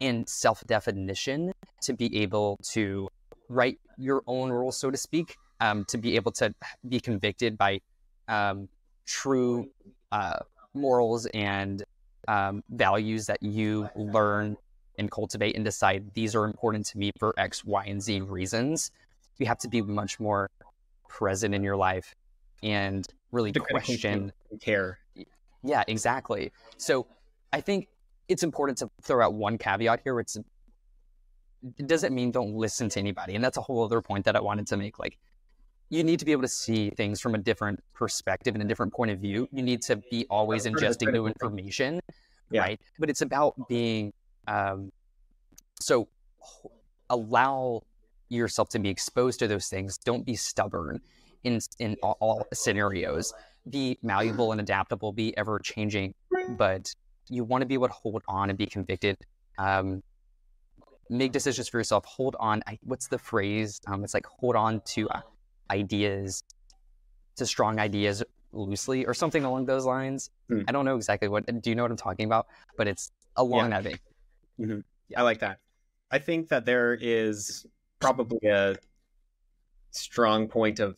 and 0.00 0.28
self 0.28 0.64
definition 0.66 1.52
to 1.82 1.92
be 1.92 2.22
able 2.22 2.58
to 2.70 3.08
write 3.48 3.78
your 3.96 4.22
own 4.26 4.50
rules, 4.50 4.76
so 4.76 4.90
to 4.90 4.96
speak, 4.96 5.36
um, 5.60 5.84
to 5.86 5.98
be 5.98 6.16
able 6.16 6.32
to 6.32 6.54
be 6.88 7.00
convicted 7.00 7.58
by 7.58 7.80
um, 8.28 8.68
true 9.06 9.68
uh, 10.12 10.38
morals 10.74 11.26
and 11.26 11.82
um, 12.28 12.62
values 12.70 13.26
that 13.26 13.42
you 13.42 13.88
learn 13.96 14.56
and 14.98 15.10
cultivate 15.10 15.54
and 15.56 15.64
decide 15.64 16.12
these 16.14 16.34
are 16.34 16.44
important 16.44 16.86
to 16.86 16.98
me 16.98 17.12
for 17.18 17.34
X, 17.38 17.64
Y, 17.64 17.84
and 17.86 18.02
Z 18.02 18.20
reasons. 18.22 18.90
You 19.38 19.46
have 19.46 19.58
to 19.58 19.68
be 19.68 19.82
much 19.82 20.18
more 20.18 20.50
present 21.08 21.54
in 21.54 21.62
your 21.62 21.76
life 21.76 22.14
and 22.62 23.06
really 23.32 23.52
to 23.52 23.60
question 23.60 24.32
care. 24.60 24.98
Yeah, 25.62 25.84
exactly. 25.86 26.52
So 26.76 27.06
I 27.52 27.60
think 27.60 27.88
it's 28.28 28.42
important 28.42 28.78
to 28.78 28.90
throw 29.02 29.24
out 29.24 29.34
one 29.34 29.58
caveat 29.58 30.00
here. 30.04 30.20
It's 30.20 30.36
it 31.76 31.88
doesn't 31.88 32.14
mean 32.14 32.30
don't 32.30 32.54
listen 32.54 32.88
to 32.90 33.00
anybody, 33.00 33.34
and 33.34 33.42
that's 33.42 33.56
a 33.56 33.60
whole 33.60 33.84
other 33.84 34.00
point 34.00 34.24
that 34.26 34.36
I 34.36 34.40
wanted 34.40 34.66
to 34.68 34.76
make. 34.76 34.98
Like 34.98 35.18
you 35.90 36.04
need 36.04 36.18
to 36.18 36.24
be 36.24 36.32
able 36.32 36.42
to 36.42 36.48
see 36.48 36.90
things 36.90 37.20
from 37.20 37.34
a 37.34 37.38
different 37.38 37.82
perspective 37.94 38.54
and 38.54 38.62
a 38.62 38.66
different 38.66 38.92
point 38.92 39.10
of 39.10 39.18
view. 39.18 39.48
You 39.52 39.62
need 39.62 39.82
to 39.82 39.96
be 40.10 40.26
always 40.28 40.66
ingesting 40.66 41.12
new 41.12 41.26
information, 41.26 42.00
yeah. 42.50 42.60
right? 42.60 42.80
But 42.98 43.10
it's 43.10 43.22
about 43.22 43.54
being 43.68 44.12
um, 44.48 44.90
so 45.80 46.08
allow 47.10 47.82
yourself 48.28 48.68
to 48.70 48.78
be 48.78 48.88
exposed 48.88 49.38
to 49.38 49.48
those 49.48 49.68
things. 49.68 49.98
Don't 49.98 50.24
be 50.24 50.36
stubborn 50.36 51.00
in 51.44 51.60
in 51.78 51.96
all, 52.02 52.16
all 52.20 52.46
scenarios. 52.52 53.32
Be 53.68 53.98
malleable 54.02 54.52
and 54.52 54.60
adaptable. 54.60 55.12
Be 55.12 55.36
ever 55.36 55.58
changing, 55.58 56.14
but 56.56 56.94
you 57.28 57.44
want 57.44 57.62
to 57.62 57.66
be 57.66 57.74
able 57.74 57.88
to 57.88 57.94
hold 57.94 58.22
on 58.28 58.48
and 58.48 58.58
be 58.58 58.66
convicted. 58.66 59.16
Um, 59.58 60.02
make 61.10 61.32
decisions 61.32 61.68
for 61.68 61.78
yourself. 61.78 62.04
Hold 62.06 62.36
on. 62.40 62.62
I, 62.66 62.78
what's 62.82 63.08
the 63.08 63.18
phrase? 63.18 63.80
Um, 63.86 64.04
it's 64.04 64.14
like 64.14 64.26
hold 64.26 64.56
on 64.56 64.80
to 64.86 65.08
uh, 65.10 65.20
ideas, 65.70 66.42
to 67.36 67.44
strong 67.44 67.78
ideas 67.78 68.22
loosely, 68.52 69.04
or 69.04 69.12
something 69.14 69.44
along 69.44 69.66
those 69.66 69.84
lines. 69.84 70.30
Mm. 70.50 70.64
I 70.68 70.72
don't 70.72 70.84
know 70.84 70.96
exactly 70.96 71.28
what. 71.28 71.44
Do 71.62 71.70
you 71.70 71.76
know 71.76 71.82
what 71.82 71.90
I'm 71.90 71.96
talking 71.96 72.24
about? 72.24 72.46
But 72.76 72.88
it's 72.88 73.10
along 73.36 73.70
yeah. 73.70 73.80
that 73.80 73.82
vein. 73.84 73.98
Mm-hmm. 74.60 74.80
I 75.16 75.22
like 75.22 75.40
that. 75.40 75.58
I 76.10 76.18
think 76.18 76.48
that 76.48 76.64
there 76.64 76.94
is 77.00 77.66
probably 78.00 78.48
a 78.48 78.76
strong 79.90 80.48
point 80.48 80.80
of 80.80 80.96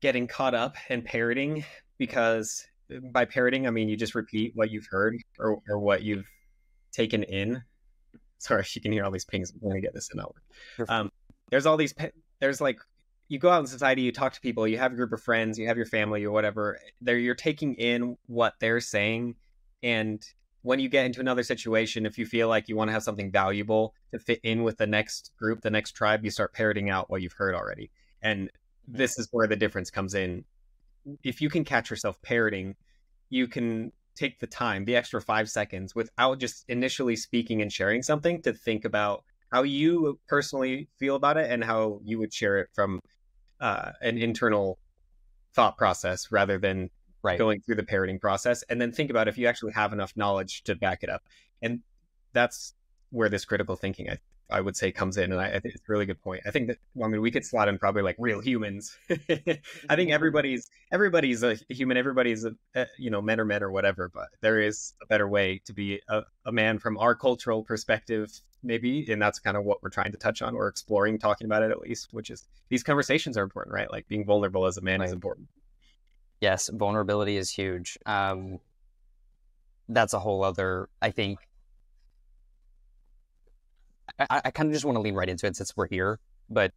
getting 0.00 0.26
caught 0.26 0.54
up 0.54 0.76
and 0.88 1.04
parroting 1.04 1.64
because 1.98 2.66
by 3.12 3.24
parroting 3.24 3.66
I 3.66 3.70
mean 3.70 3.88
you 3.88 3.96
just 3.96 4.14
repeat 4.14 4.52
what 4.54 4.70
you've 4.70 4.86
heard 4.90 5.16
or, 5.38 5.60
or 5.68 5.78
what 5.78 6.02
you've 6.02 6.28
taken 6.92 7.22
in. 7.24 7.62
Sorry, 8.38 8.64
you 8.74 8.80
can 8.80 8.92
hear 8.92 9.04
all 9.04 9.10
these 9.10 9.24
pings. 9.24 9.52
I'm 9.52 9.60
going 9.60 9.80
to 9.80 9.80
get 9.80 9.94
this 9.94 10.08
in 10.12 10.20
over. 10.20 10.88
Um, 10.88 11.12
there's 11.50 11.66
all 11.66 11.76
these. 11.76 11.94
There's 12.40 12.60
like 12.60 12.78
you 13.28 13.38
go 13.38 13.50
out 13.50 13.60
in 13.60 13.66
society, 13.66 14.02
you 14.02 14.12
talk 14.12 14.32
to 14.32 14.40
people, 14.40 14.66
you 14.66 14.78
have 14.78 14.92
a 14.92 14.96
group 14.96 15.12
of 15.12 15.22
friends, 15.22 15.58
you 15.58 15.66
have 15.68 15.76
your 15.76 15.86
family 15.86 16.24
or 16.24 16.32
whatever. 16.32 16.78
There, 17.00 17.18
you're 17.18 17.34
taking 17.34 17.74
in 17.74 18.16
what 18.26 18.54
they're 18.60 18.80
saying, 18.80 19.36
and 19.82 20.22
when 20.62 20.78
you 20.78 20.88
get 20.88 21.06
into 21.06 21.20
another 21.20 21.42
situation, 21.42 22.04
if 22.04 22.18
you 22.18 22.26
feel 22.26 22.48
like 22.48 22.68
you 22.68 22.76
want 22.76 22.88
to 22.88 22.92
have 22.92 23.02
something 23.02 23.30
valuable 23.30 23.94
to 24.12 24.18
fit 24.18 24.40
in 24.42 24.62
with 24.62 24.76
the 24.76 24.86
next 24.86 25.32
group, 25.38 25.62
the 25.62 25.70
next 25.70 25.92
tribe, 25.92 26.24
you 26.24 26.30
start 26.30 26.52
parroting 26.52 26.90
out 26.90 27.10
what 27.10 27.22
you've 27.22 27.32
heard 27.32 27.54
already. 27.54 27.90
And 28.22 28.50
this 28.86 29.18
is 29.18 29.28
where 29.30 29.46
the 29.46 29.56
difference 29.56 29.90
comes 29.90 30.14
in. 30.14 30.44
If 31.24 31.40
you 31.40 31.48
can 31.48 31.64
catch 31.64 31.88
yourself 31.88 32.20
parroting, 32.22 32.76
you 33.30 33.48
can 33.48 33.92
take 34.16 34.38
the 34.38 34.46
time, 34.46 34.84
the 34.84 34.96
extra 34.96 35.22
five 35.22 35.48
seconds, 35.48 35.94
without 35.94 36.38
just 36.38 36.64
initially 36.68 37.16
speaking 37.16 37.62
and 37.62 37.72
sharing 37.72 38.02
something 38.02 38.42
to 38.42 38.52
think 38.52 38.84
about 38.84 39.24
how 39.50 39.62
you 39.62 40.18
personally 40.28 40.88
feel 40.98 41.16
about 41.16 41.38
it 41.38 41.50
and 41.50 41.64
how 41.64 42.00
you 42.04 42.18
would 42.18 42.34
share 42.34 42.58
it 42.58 42.68
from 42.74 43.00
uh, 43.60 43.92
an 44.02 44.18
internal 44.18 44.78
thought 45.54 45.76
process 45.76 46.30
rather 46.30 46.58
than 46.58 46.90
right. 47.22 47.38
going 47.38 47.60
through 47.60 47.76
the 47.76 47.82
parroting 47.82 48.18
process. 48.18 48.62
And 48.68 48.80
then 48.80 48.92
think 48.92 49.10
about 49.10 49.28
if 49.28 49.38
you 49.38 49.46
actually 49.46 49.72
have 49.72 49.92
enough 49.92 50.16
knowledge 50.16 50.62
to 50.64 50.74
back 50.74 51.02
it 51.02 51.10
up. 51.10 51.22
And 51.62 51.80
that's 52.32 52.74
where 53.10 53.28
this 53.28 53.44
critical 53.44 53.76
thinking, 53.76 54.08
I 54.10 54.18
I 54.50 54.60
would 54.60 54.76
say 54.76 54.92
comes 54.92 55.16
in, 55.16 55.32
and 55.32 55.40
I, 55.40 55.46
I, 55.46 55.60
think 55.60 55.74
it's 55.74 55.88
a 55.88 55.92
really 55.92 56.06
good 56.06 56.20
point. 56.20 56.42
I 56.46 56.50
think 56.50 56.68
that 56.68 56.78
well, 56.94 57.08
I 57.08 57.10
mean 57.10 57.20
we 57.20 57.30
could 57.30 57.44
slot 57.44 57.68
in 57.68 57.78
probably 57.78 58.02
like 58.02 58.16
real 58.18 58.40
humans. 58.40 58.96
I 59.10 59.16
think 59.16 59.38
mm-hmm. 59.38 60.10
everybody's 60.10 60.68
everybody's 60.92 61.42
a 61.42 61.56
human, 61.68 61.96
everybody's 61.96 62.44
a, 62.44 62.52
a, 62.74 62.86
you 62.98 63.10
know 63.10 63.22
men 63.22 63.40
or 63.40 63.44
men 63.44 63.62
or 63.62 63.70
whatever, 63.70 64.10
but 64.12 64.28
there 64.40 64.60
is 64.60 64.94
a 65.02 65.06
better 65.06 65.28
way 65.28 65.60
to 65.66 65.72
be 65.72 66.00
a, 66.08 66.22
a 66.46 66.52
man 66.52 66.78
from 66.78 66.98
our 66.98 67.14
cultural 67.14 67.62
perspective, 67.62 68.30
maybe, 68.62 69.10
and 69.10 69.20
that's 69.20 69.38
kind 69.38 69.56
of 69.56 69.64
what 69.64 69.82
we're 69.82 69.90
trying 69.90 70.12
to 70.12 70.18
touch 70.18 70.42
on 70.42 70.54
or 70.54 70.68
exploring, 70.68 71.18
talking 71.18 71.46
about 71.46 71.62
it 71.62 71.70
at 71.70 71.80
least. 71.80 72.12
Which 72.12 72.30
is 72.30 72.46
these 72.68 72.82
conversations 72.82 73.36
are 73.36 73.42
important, 73.42 73.74
right? 73.74 73.90
Like 73.90 74.08
being 74.08 74.24
vulnerable 74.24 74.66
as 74.66 74.76
a 74.76 74.82
man 74.82 75.00
right. 75.00 75.06
is 75.06 75.12
important. 75.12 75.48
Yes, 76.40 76.70
vulnerability 76.72 77.36
is 77.36 77.50
huge. 77.50 77.98
Um, 78.06 78.60
that's 79.88 80.14
a 80.14 80.18
whole 80.18 80.42
other, 80.42 80.88
I 81.02 81.10
think, 81.10 81.38
I, 84.18 84.40
I 84.46 84.50
kind 84.50 84.68
of 84.68 84.72
just 84.72 84.84
want 84.84 84.96
to 84.96 85.00
lean 85.00 85.14
right 85.14 85.28
into 85.28 85.46
it 85.46 85.56
since 85.56 85.76
we're 85.76 85.88
here. 85.88 86.18
But 86.48 86.72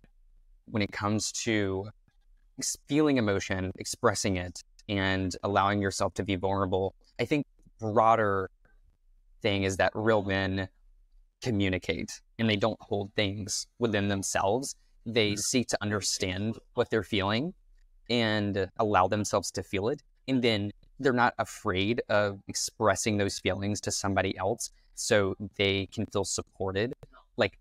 when 0.66 0.82
it 0.82 0.92
comes 0.92 1.32
to 1.44 1.90
feeling 2.88 3.18
emotion, 3.18 3.72
expressing 3.80 4.38
it, 4.38 4.64
and 4.90 5.36
allowing 5.44 5.82
yourself 5.82 6.14
to 6.16 6.24
be 6.24 6.36
vulnerable, 6.36 6.96
I 7.20 7.26
think 7.26 7.46
broader 7.80 8.50
thing 9.42 9.64
is 9.64 9.78
that 9.78 9.92
real 9.96 10.24
men 10.24 10.68
communicate 11.42 12.22
and 12.40 12.50
they 12.50 12.56
don't 12.56 12.82
hold 12.82 13.12
things 13.16 13.68
within 13.80 14.08
themselves. 14.08 14.76
They 15.06 15.32
mm-hmm. 15.32 15.40
seek 15.40 15.68
to 15.68 15.78
understand 15.82 16.58
what 16.74 16.90
they're 16.90 17.04
feeling 17.04 17.54
and 18.10 18.70
allow 18.78 19.08
themselves 19.08 19.52
to 19.52 19.64
feel 19.64 19.90
it. 19.90 20.02
And 20.28 20.42
then 20.42 20.72
they're 21.00 21.14
not 21.14 21.34
afraid 21.38 22.02
of 22.10 22.40
expressing 22.48 23.18
those 23.18 23.40
feelings 23.40 23.82
to 23.82 23.92
somebody 23.92 24.38
else 24.38 24.72
so 24.96 25.36
they 25.58 25.88
can 25.88 26.06
feel 26.06 26.24
supported 26.24 26.94
like 27.38 27.58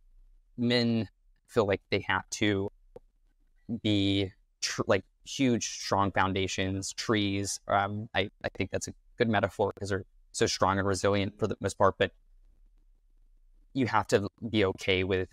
men 0.57 1.09
feel 1.49 1.67
like 1.67 1.81
they 1.91 2.05
have 2.07 2.29
to 2.31 2.71
be 3.83 4.31
tr- 4.61 4.83
like 4.87 5.05
huge, 5.25 5.81
strong 5.81 6.11
foundations, 6.13 6.93
trees. 6.93 7.61
Um, 7.69 8.09
I, 8.15 8.31
I 8.45 8.49
think 8.57 8.71
that's 8.71 8.89
a 8.89 8.93
good 9.19 9.29
metaphor 9.29 9.73
because 9.75 9.91
they're 9.91 10.05
so 10.33 10.47
strong 10.47 10.79
and 10.79 10.87
resilient 10.87 11.39
for 11.39 11.47
the 11.47 11.57
most 11.61 11.79
part. 11.79 11.97
But 11.99 12.13
you 13.75 13.87
have 13.87 14.07
to 14.09 14.29
be 14.51 14.65
okay 14.67 15.05
with 15.05 15.29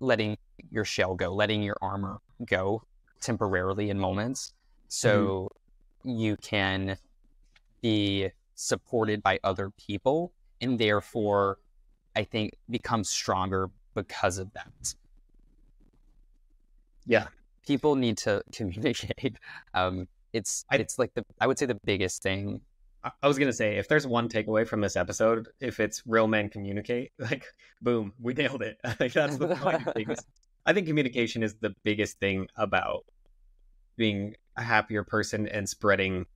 letting 0.00 0.36
your 0.70 0.84
shell 0.84 1.14
go, 1.14 1.32
letting 1.34 1.62
your 1.62 1.76
armor 1.80 2.18
go 2.44 2.82
temporarily 3.20 3.90
in 3.90 3.98
moments. 3.98 4.52
So 4.88 5.50
mm-hmm. 6.04 6.18
you 6.18 6.36
can 6.36 6.96
be 7.80 8.30
supported 8.54 9.22
by 9.22 9.38
other 9.42 9.70
people 9.70 10.32
and 10.60 10.78
therefore 10.78 11.58
I 12.14 12.24
think 12.24 12.54
become 12.68 13.04
stronger 13.04 13.70
because 13.94 14.38
of 14.38 14.52
that. 14.52 14.94
Yeah. 17.06 17.28
People 17.66 17.94
need 17.96 18.18
to 18.18 18.42
communicate. 18.52 19.36
Um, 19.74 20.08
it's 20.32 20.64
I, 20.70 20.76
it's 20.76 20.98
like 20.98 21.12
the 21.14 21.24
I 21.40 21.46
would 21.46 21.58
say 21.58 21.66
the 21.66 21.78
biggest 21.84 22.22
thing. 22.22 22.60
I 23.22 23.26
was 23.26 23.38
gonna 23.38 23.52
say 23.52 23.78
if 23.78 23.88
there's 23.88 24.06
one 24.06 24.28
takeaway 24.28 24.66
from 24.66 24.80
this 24.80 24.96
episode, 24.96 25.48
if 25.60 25.80
it's 25.80 26.02
real 26.06 26.28
men 26.28 26.48
communicate, 26.48 27.12
like 27.18 27.46
boom, 27.82 28.12
we 28.20 28.34
nailed 28.34 28.62
it. 28.62 28.78
Think 28.98 29.12
that's 29.12 29.36
the 29.38 29.92
biggest. 29.94 30.26
I 30.70 30.72
think 30.72 30.86
communication 30.86 31.42
is 31.42 31.54
the 31.54 31.74
biggest 31.82 32.20
thing 32.20 32.46
about 32.54 33.04
being 33.96 34.36
a 34.56 34.62
happier 34.62 35.02
person 35.02 35.48
and 35.48 35.68
spreading 35.68 36.26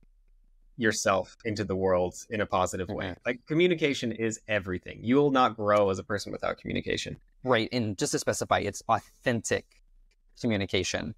yourself 0.75 1.37
into 1.45 1.63
the 1.63 1.73
world 1.73 2.15
in 2.29 2.41
a 2.41 2.45
positive 2.45 2.89
way. 2.89 3.05
Mm-hmm. 3.05 3.21
Like 3.25 3.45
communication 3.47 4.11
is 4.11 4.41
everything. 4.49 4.99
You 5.01 5.15
will 5.15 5.31
not 5.31 5.55
grow 5.55 5.89
as 5.89 5.99
a 5.99 6.03
person 6.03 6.33
without 6.33 6.57
communication. 6.57 7.15
Right. 7.45 7.69
And 7.71 7.97
just 7.97 8.11
to 8.11 8.19
specify, 8.19 8.59
it's 8.59 8.83
authentic 8.89 9.65
communication. 10.41 11.15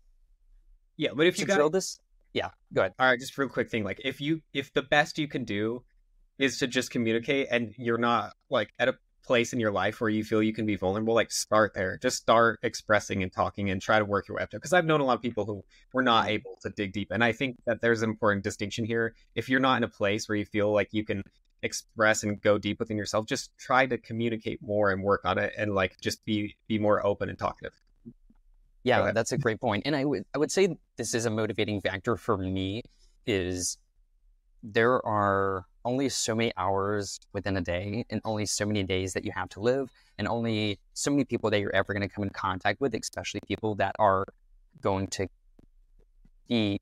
Yeah, 0.95 1.09
but 1.15 1.25
if 1.25 1.39
you 1.39 1.47
got 1.47 1.71
this, 1.71 1.99
yeah, 2.33 2.49
go 2.71 2.81
ahead. 2.81 2.93
All 2.99 3.07
right, 3.07 3.19
just 3.19 3.35
real 3.35 3.49
quick 3.49 3.71
thing. 3.71 3.83
Like 3.83 3.99
if 4.05 4.21
you 4.21 4.41
if 4.53 4.71
the 4.73 4.83
best 4.83 5.17
you 5.17 5.27
can 5.27 5.43
do 5.43 5.83
is 6.37 6.59
to 6.59 6.67
just 6.67 6.91
communicate 6.91 7.47
and 7.49 7.73
you're 7.79 7.97
not 7.97 8.33
like 8.51 8.73
at 8.77 8.89
a 8.89 8.93
place 9.27 9.53
in 9.53 9.59
your 9.59 9.71
life 9.71 10.01
where 10.01 10.09
you 10.09 10.23
feel 10.23 10.41
you 10.41 10.53
can 10.53 10.65
be 10.65 10.75
vulnerable, 10.75 11.13
like 11.13 11.31
start 11.31 11.73
there. 11.73 11.97
Just 12.01 12.17
start 12.17 12.59
expressing 12.63 13.21
and 13.21 13.31
talking 13.31 13.69
and 13.69 13.81
try 13.81 13.99
to 13.99 14.05
work 14.05 14.27
your 14.27 14.37
way 14.37 14.43
up 14.43 14.49
to. 14.51 14.57
Because 14.57 14.73
I've 14.73 14.85
known 14.85 15.01
a 15.01 15.05
lot 15.05 15.15
of 15.15 15.21
people 15.21 15.45
who 15.45 15.63
were 15.93 16.01
not 16.01 16.23
mm-hmm. 16.25 16.33
able 16.33 16.57
to 16.63 16.69
dig 16.69 16.93
deep, 16.93 17.11
and 17.11 17.23
I 17.23 17.33
think 17.33 17.57
that 17.65 17.81
there's 17.81 18.01
an 18.01 18.09
important 18.09 18.43
distinction 18.43 18.85
here. 18.85 19.13
If 19.35 19.49
you're 19.49 19.59
not 19.59 19.77
in 19.77 19.83
a 19.83 19.89
place 19.89 20.27
where 20.27 20.37
you 20.37 20.45
feel 20.45 20.73
like 20.73 20.89
you 20.91 21.03
can 21.03 21.23
express 21.61 22.23
and 22.23 22.41
go 22.41 22.57
deep 22.57 22.79
within 22.79 22.97
yourself, 22.97 23.25
just 23.25 23.51
try 23.57 23.85
to 23.85 23.97
communicate 23.97 24.61
more 24.61 24.91
and 24.91 25.03
work 25.03 25.21
on 25.25 25.37
it, 25.37 25.53
and 25.57 25.75
like 25.75 25.99
just 26.01 26.23
be 26.25 26.55
be 26.67 26.79
more 26.79 27.05
open 27.05 27.29
and 27.29 27.37
talkative. 27.37 27.73
Yeah, 28.83 29.11
that's 29.11 29.33
a 29.33 29.37
great 29.37 29.59
point. 29.59 29.83
And 29.85 29.95
I 29.95 30.05
would 30.05 30.23
I 30.33 30.37
would 30.37 30.51
say 30.51 30.77
this 30.95 31.13
is 31.13 31.25
a 31.25 31.29
motivating 31.29 31.81
factor 31.81 32.15
for 32.15 32.37
me 32.37 32.83
is 33.25 33.77
there 34.63 35.05
are 35.05 35.65
only 35.87 36.09
so 36.09 36.35
many 36.35 36.51
hours 36.57 37.17
within 37.31 37.55
a 37.55 37.61
day 37.61 38.05
and 38.09 38.19
only 38.25 38.45
so 38.45 38.65
many 38.65 38.83
days 38.83 39.13
that 39.13 39.23
you 39.23 39.31
have 39.33 39.47
to 39.47 39.61
live 39.61 39.89
and 40.17 40.27
only 40.27 40.77
so 40.93 41.09
many 41.09 41.23
people 41.23 41.49
that 41.49 41.61
you're 41.61 41.73
ever 41.73 41.93
going 41.93 42.07
to 42.07 42.13
come 42.13 42.25
in 42.25 42.29
contact 42.29 42.81
with, 42.81 42.93
especially 42.93 43.39
people 43.47 43.73
that 43.75 43.95
are 43.97 44.25
going 44.81 45.07
to 45.07 45.27
be, 46.49 46.81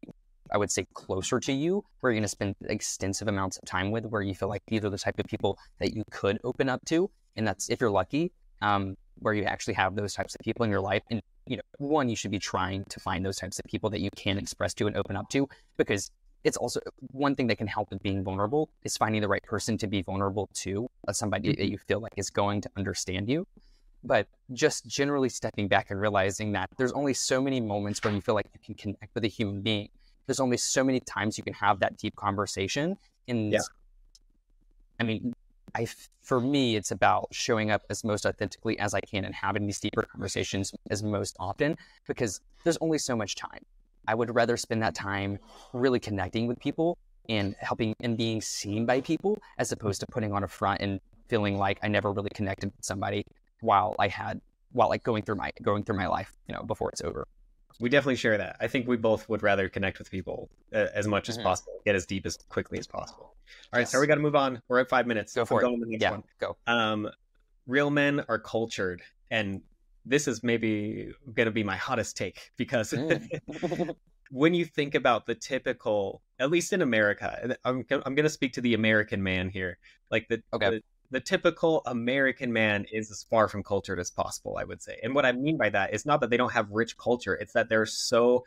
I 0.51 0.57
would 0.57 0.71
say, 0.71 0.87
closer 0.95 1.39
to 1.39 1.53
you, 1.53 1.85
where 1.99 2.11
you're 2.11 2.19
going 2.19 2.23
to 2.23 2.29
spend 2.29 2.55
extensive 2.65 3.27
amounts 3.27 3.57
of 3.57 3.65
time 3.65 3.91
with, 3.91 4.05
where 4.07 4.23
you 4.23 4.33
feel 4.33 4.49
like 4.49 4.63
these 4.67 4.83
are 4.83 4.89
the 4.89 4.97
type 4.97 5.19
of 5.19 5.27
people 5.27 5.59
that 5.79 5.93
you 5.93 6.03
could 6.09 6.39
open 6.43 6.67
up 6.67 6.83
to. 6.85 7.09
And 7.35 7.47
that's 7.47 7.69
if 7.69 7.79
you're 7.79 7.91
lucky, 7.91 8.31
um, 8.63 8.95
where 9.19 9.35
you 9.35 9.43
actually 9.43 9.75
have 9.75 9.95
those 9.95 10.15
types 10.15 10.33
of 10.33 10.41
people 10.43 10.65
in 10.65 10.71
your 10.71 10.81
life. 10.81 11.03
And, 11.11 11.21
you 11.45 11.57
know, 11.57 11.63
one, 11.77 12.09
you 12.09 12.15
should 12.15 12.31
be 12.31 12.39
trying 12.39 12.85
to 12.85 12.99
find 12.99 13.23
those 13.23 13.37
types 13.37 13.59
of 13.59 13.65
people 13.65 13.91
that 13.91 14.01
you 14.01 14.09
can 14.15 14.39
express 14.39 14.73
to 14.75 14.87
and 14.87 14.97
open 14.97 15.15
up 15.15 15.29
to 15.29 15.47
because 15.77 16.09
it's 16.45 16.57
also 16.57 16.79
one 17.11 17.35
thing 17.35 17.47
that 17.47 17.57
can 17.57 17.67
help 17.67 17.89
with 17.89 18.01
being 18.03 18.23
vulnerable 18.23 18.69
is 18.83 18.95
finding 18.95 19.19
the 19.19 19.27
right 19.27 19.43
person 19.43 19.77
to 19.79 19.87
be 19.87 20.03
vulnerable 20.03 20.47
to, 20.53 20.87
uh, 21.07 21.11
somebody 21.11 21.49
mm-hmm. 21.49 21.59
that 21.59 21.69
you 21.71 21.77
feel 21.77 21.99
like 21.99 22.13
is 22.17 22.29
going 22.29 22.61
to 22.61 22.69
understand 22.77 23.27
you. 23.27 23.47
But 24.03 24.27
just 24.53 24.85
generally 24.85 25.29
stepping 25.29 25.67
back 25.67 25.89
and 25.89 25.99
realizing 25.99 26.51
that 26.51 26.69
there's 26.77 26.91
only 26.91 27.15
so 27.15 27.41
many 27.41 27.59
moments 27.59 28.03
where 28.03 28.13
you 28.13 28.21
feel 28.21 28.35
like 28.35 28.45
you 28.53 28.59
can 28.63 28.75
connect 28.75 29.15
with 29.15 29.25
a 29.25 29.27
human 29.27 29.61
being. 29.61 29.89
There's 30.27 30.39
only 30.39 30.57
so 30.57 30.83
many 30.83 30.99
times 30.99 31.39
you 31.39 31.43
can 31.43 31.53
have 31.53 31.79
that 31.79 31.97
deep 31.97 32.15
conversation. 32.15 32.95
And 33.27 33.51
yeah. 33.51 33.59
I 34.99 35.03
mean, 35.03 35.33
I, 35.73 35.87
for 36.21 36.39
me, 36.39 36.75
it's 36.75 36.91
about 36.91 37.29
showing 37.31 37.71
up 37.71 37.81
as 37.89 38.03
most 38.03 38.27
authentically 38.27 38.77
as 38.77 38.93
I 38.93 39.01
can 39.01 39.25
and 39.25 39.33
having 39.33 39.65
these 39.65 39.79
deeper 39.79 40.03
conversations 40.03 40.71
as 40.91 41.01
most 41.01 41.35
often 41.39 41.75
because 42.07 42.39
there's 42.63 42.77
only 42.81 42.99
so 42.99 43.15
much 43.15 43.33
time. 43.33 43.65
I 44.07 44.15
would 44.15 44.33
rather 44.33 44.57
spend 44.57 44.81
that 44.83 44.95
time 44.95 45.39
really 45.73 45.99
connecting 45.99 46.47
with 46.47 46.59
people 46.59 46.97
and 47.29 47.55
helping 47.59 47.95
and 47.99 48.17
being 48.17 48.41
seen 48.41 48.85
by 48.85 49.01
people 49.01 49.39
as 49.57 49.71
opposed 49.71 49.99
to 50.01 50.07
putting 50.07 50.31
on 50.31 50.43
a 50.43 50.47
front 50.47 50.81
and 50.81 50.99
feeling 51.27 51.57
like 51.57 51.79
I 51.81 51.87
never 51.87 52.11
really 52.11 52.29
connected 52.29 52.71
with 52.75 52.85
somebody 52.85 53.25
while 53.61 53.95
I 53.99 54.07
had 54.07 54.41
while 54.71 54.89
like 54.89 55.03
going 55.03 55.23
through 55.23 55.35
my 55.35 55.51
going 55.61 55.83
through 55.83 55.97
my 55.97 56.07
life, 56.07 56.33
you 56.47 56.55
know, 56.55 56.63
before 56.63 56.89
it's 56.89 57.01
over. 57.01 57.27
We 57.79 57.89
definitely 57.89 58.15
share 58.15 58.37
that. 58.37 58.55
I 58.61 58.67
think 58.67 58.87
we 58.87 58.95
both 58.95 59.27
would 59.27 59.43
rather 59.43 59.67
connect 59.67 59.99
with 59.99 60.09
people 60.09 60.49
uh, 60.73 60.87
as 60.93 61.07
much 61.07 61.27
as 61.27 61.35
mm-hmm. 61.35 61.47
possible, 61.47 61.73
get 61.85 61.95
as 61.95 62.05
deep 62.05 62.25
as 62.25 62.37
quickly 62.47 62.79
as 62.79 62.87
possible. 62.87 63.23
All 63.23 63.35
right, 63.73 63.81
yes. 63.81 63.91
so 63.91 63.99
we 63.99 64.07
got 64.07 64.15
to 64.15 64.21
move 64.21 64.35
on. 64.35 64.61
We're 64.69 64.79
at 64.79 64.89
five 64.89 65.07
minutes. 65.07 65.33
Go 65.33 65.43
for 65.43 65.63
I'm 65.65 65.73
it. 65.73 65.79
the 65.81 65.85
next 65.87 66.01
yeah, 66.01 66.11
one. 66.11 66.23
Go. 66.39 66.55
Um, 66.67 67.09
real 67.67 67.89
men 67.89 68.23
are 68.29 68.39
cultured, 68.39 69.01
and 69.29 69.61
this 70.05 70.27
is 70.27 70.43
maybe 70.43 71.11
going 71.33 71.45
to 71.45 71.51
be 71.51 71.63
my 71.63 71.75
hottest 71.75 72.15
take 72.17 72.51
because 72.57 72.93
when 74.31 74.53
you 74.53 74.65
think 74.65 74.95
about 74.95 75.25
the 75.25 75.35
typical, 75.35 76.21
at 76.39 76.49
least 76.49 76.73
in 76.73 76.81
America, 76.81 77.55
I'm, 77.63 77.85
I'm 77.89 78.15
going 78.15 78.23
to 78.23 78.29
speak 78.29 78.53
to 78.53 78.61
the 78.61 78.73
American 78.73 79.23
man 79.23 79.49
here. 79.49 79.77
Like 80.11 80.27
the, 80.27 80.41
okay. 80.53 80.69
the, 80.69 80.81
the 81.11 81.19
typical 81.19 81.81
American 81.85 82.51
man 82.51 82.85
is 82.91 83.11
as 83.11 83.23
far 83.23 83.47
from 83.47 83.63
cultured 83.63 83.99
as 83.99 84.11
possible, 84.11 84.57
I 84.59 84.63
would 84.63 84.81
say. 84.81 84.97
And 85.03 85.15
what 85.15 85.25
I 85.25 85.31
mean 85.31 85.57
by 85.57 85.69
that 85.69 85.93
is 85.93 86.05
not 86.05 86.21
that 86.21 86.29
they 86.29 86.37
don't 86.37 86.53
have 86.53 86.69
rich 86.71 86.97
culture, 86.97 87.33
it's 87.35 87.53
that 87.53 87.69
they're 87.69 87.85
so 87.85 88.43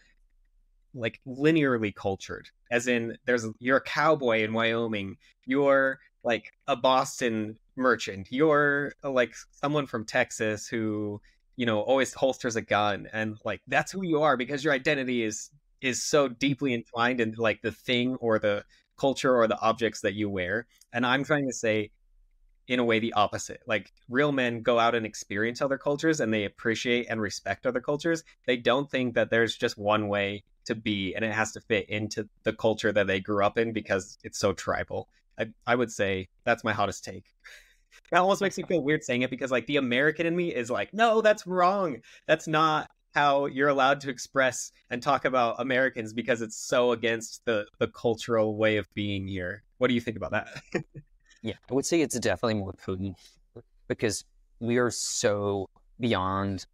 like 0.95 1.21
linearly 1.27 1.95
cultured 1.95 2.49
as 2.71 2.87
in 2.87 3.17
there's 3.27 3.47
you're 3.59 3.77
a 3.77 3.83
cowboy 3.83 4.43
in 4.43 4.53
wyoming 4.53 5.17
you're 5.45 5.99
like 6.25 6.53
a 6.67 6.75
boston 6.75 7.57
merchant 7.77 8.27
you're 8.31 8.93
like 9.03 9.35
someone 9.51 9.87
from 9.87 10.05
texas 10.05 10.67
who 10.67 11.21
you 11.59 11.67
know 11.67 11.81
always 11.81 12.15
holsters 12.15 12.57
a 12.57 12.63
gun 12.63 13.09
and 13.13 13.37
like 13.45 13.61
that's 13.67 13.91
who 13.91 14.05
you 14.05 14.23
are 14.23 14.37
because 14.37 14.63
your 14.63 14.73
identity 14.73 15.25
is 15.25 15.51
is 15.81 16.03
so 16.03 16.29
deeply 16.29 16.73
entwined 16.73 17.21
in 17.21 17.35
like 17.37 17.61
the 17.63 17.73
thing 17.73 18.15
or 18.21 18.39
the 18.39 18.65
culture 18.97 19.37
or 19.37 19.47
the 19.47 19.61
objects 19.61 20.01
that 20.01 20.15
you 20.15 20.31
wear 20.31 20.67
and 20.93 21.05
i'm 21.05 21.25
trying 21.25 21.47
to 21.47 21.53
say 21.53 21.91
in 22.69 22.79
a 22.79 22.85
way 22.85 22.99
the 22.99 23.15
opposite. 23.15 23.63
Like 23.67 23.93
real 24.09 24.31
men 24.31 24.61
go 24.63 24.79
out 24.79 24.95
and 24.95 25.07
experience 25.07 25.63
other 25.63 25.79
cultures 25.79 26.21
and 26.21 26.33
they 26.33 26.45
appreciate 26.45 27.07
and 27.09 27.21
respect 27.21 27.67
other 27.67 27.81
cultures. 27.81 28.23
They 28.47 28.59
don't 28.59 28.91
think 28.91 29.15
that 29.15 29.31
there's 29.31 29.57
just 29.57 29.79
one 29.79 30.09
way 30.09 30.45
to 30.67 30.75
be 30.75 31.15
and 31.15 31.25
it 31.25 31.33
has 31.33 31.53
to 31.53 31.63
fit 31.63 31.89
into 31.89 32.29
the 32.43 32.53
culture 32.53 32.93
that 32.93 33.07
they 33.07 33.21
grew 33.21 33.43
up 33.43 33.57
in 33.57 33.73
because 33.73 34.19
it's 34.23 34.39
so 34.39 34.53
tribal. 34.53 35.09
I, 35.39 35.47
I 35.67 35.75
would 35.75 35.91
say 35.91 36.29
that's 36.45 36.63
my 36.63 36.75
hottest 36.75 37.05
take 37.05 37.25
that 38.11 38.21
almost 38.21 38.41
makes 38.41 38.57
me 38.57 38.65
feel 38.65 38.83
weird 38.83 39.05
saying 39.05 39.23
it 39.23 39.31
because 39.31 39.51
like 39.51 39.67
the 39.67 39.77
American 39.77 40.27
in 40.27 40.37
me 40.37 40.55
is 40.55 40.71
like, 40.71 40.93
no, 40.95 41.21
that's 41.21 41.47
wrong. 41.47 41.99
That's 42.27 42.49
not 42.49 42.91
how 43.15 43.47
you're 43.47 43.69
allowed 43.69 44.01
to 44.01 44.11
express 44.11 44.71
and 44.91 45.03
talk 45.03 45.25
about 45.25 45.57
Americans 45.59 46.13
because 46.13 46.43
it's 46.43 46.57
so 46.57 46.93
against 46.93 47.45
the 47.45 47.67
the 47.79 47.89
cultural 47.89 48.57
way 48.57 48.77
of 48.77 48.87
being 48.95 49.27
here. 49.27 49.63
What 49.79 49.89
do 49.89 49.95
you 49.95 50.01
think 50.01 50.17
about 50.17 50.33
that? 50.33 50.49
yeah, 51.43 51.55
I 51.71 51.75
would 51.75 51.87
say 51.87 52.01
it's 52.01 52.19
definitely 52.19 52.55
more 52.55 52.75
potent 52.75 53.17
because 53.89 54.25
we 54.61 54.79
are 54.79 54.91
so 54.91 55.69
beyond. 55.99 56.67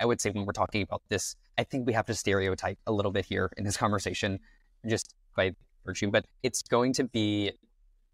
I 0.00 0.06
would 0.06 0.20
say 0.20 0.30
when 0.30 0.46
we're 0.46 0.52
talking 0.52 0.82
about 0.82 1.02
this, 1.08 1.36
I 1.58 1.64
think 1.64 1.86
we 1.86 1.92
have 1.92 2.06
to 2.06 2.14
stereotype 2.14 2.78
a 2.86 2.92
little 2.92 3.12
bit 3.12 3.26
here 3.26 3.52
in 3.58 3.64
this 3.64 3.76
conversation, 3.76 4.40
just 4.88 5.14
by 5.36 5.52
virtue. 5.84 6.10
But 6.10 6.24
it's 6.42 6.62
going 6.62 6.94
to 6.94 7.04
be 7.04 7.52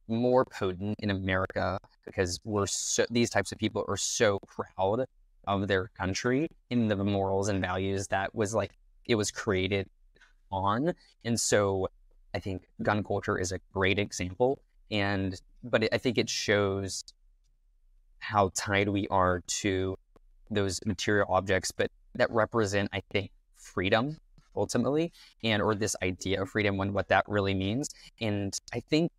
more 0.08 0.44
potent 0.44 0.96
in 0.98 1.10
America 1.10 1.78
because 2.04 2.38
we're 2.44 2.66
so, 2.66 3.04
these 3.10 3.30
types 3.30 3.52
of 3.52 3.58
people 3.58 3.84
are 3.88 3.96
so 3.96 4.38
proud 4.46 5.06
of 5.46 5.68
their 5.68 5.88
country 5.98 6.48
in 6.70 6.88
the 6.88 6.96
morals 6.96 7.48
and 7.48 7.60
values 7.60 8.08
that 8.08 8.34
was 8.34 8.54
like 8.54 8.72
it 9.06 9.14
was 9.14 9.30
created 9.30 9.88
on. 10.50 10.92
And 11.24 11.38
so 11.38 11.88
I 12.34 12.38
think 12.38 12.68
gun 12.82 13.02
culture 13.02 13.38
is 13.38 13.52
a 13.52 13.58
great 13.72 13.98
example. 13.98 14.60
And 14.90 15.40
but 15.64 15.88
I 15.92 15.98
think 15.98 16.18
it 16.18 16.28
shows 16.28 17.02
how 18.18 18.50
tied 18.54 18.88
we 18.88 19.08
are 19.08 19.42
to 19.46 19.96
those 20.50 20.80
material 20.84 21.26
objects, 21.30 21.72
but 21.72 21.90
that 22.14 22.30
represent, 22.30 22.88
I 22.92 23.02
think, 23.10 23.30
freedom 23.56 24.18
ultimately, 24.54 25.12
and 25.42 25.62
or 25.62 25.74
this 25.74 25.96
idea 26.02 26.42
of 26.42 26.50
freedom 26.50 26.78
and 26.80 26.92
what 26.92 27.08
that 27.08 27.24
really 27.26 27.54
means. 27.54 27.88
And 28.20 28.58
I 28.72 28.80
think 28.80 29.10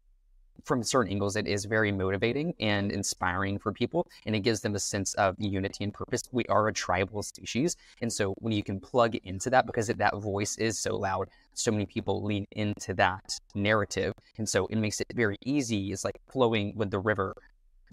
from 0.63 0.83
certain 0.83 1.11
angles, 1.11 1.35
it 1.35 1.47
is 1.47 1.65
very 1.65 1.91
motivating 1.91 2.53
and 2.59 2.91
inspiring 2.91 3.59
for 3.59 3.71
people, 3.71 4.07
and 4.25 4.35
it 4.35 4.39
gives 4.39 4.61
them 4.61 4.75
a 4.75 4.79
sense 4.79 5.13
of 5.15 5.35
unity 5.37 5.83
and 5.83 5.93
purpose. 5.93 6.23
We 6.31 6.45
are 6.45 6.67
a 6.67 6.73
tribal 6.73 7.23
species, 7.23 7.75
and 8.01 8.11
so 8.11 8.33
when 8.39 8.53
you 8.53 8.63
can 8.63 8.79
plug 8.79 9.15
into 9.23 9.49
that, 9.49 9.65
because 9.65 9.87
that 9.87 10.15
voice 10.17 10.57
is 10.57 10.79
so 10.79 10.95
loud, 10.95 11.29
so 11.53 11.71
many 11.71 11.85
people 11.85 12.23
lean 12.23 12.45
into 12.51 12.93
that 12.95 13.39
narrative, 13.55 14.13
and 14.37 14.47
so 14.47 14.67
it 14.67 14.77
makes 14.77 15.01
it 15.01 15.07
very 15.13 15.37
easy. 15.43 15.91
It's 15.91 16.05
like 16.05 16.19
flowing 16.31 16.73
with 16.75 16.91
the 16.91 16.99
river. 16.99 17.35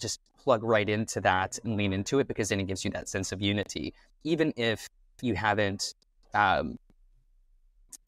Just 0.01 0.21
plug 0.39 0.63
right 0.63 0.89
into 0.89 1.21
that 1.21 1.59
and 1.65 1.77
lean 1.77 1.93
into 1.93 2.21
it, 2.21 2.29
because 2.29 2.51
then 2.51 2.61
it 2.61 2.67
gives 2.67 2.85
you 2.85 2.91
that 2.93 3.09
sense 3.09 3.33
of 3.33 3.43
unity, 3.43 3.95
even 4.25 4.53
if 4.57 4.89
you 5.23 5.35
haven't. 5.35 5.95
Um, 6.35 6.79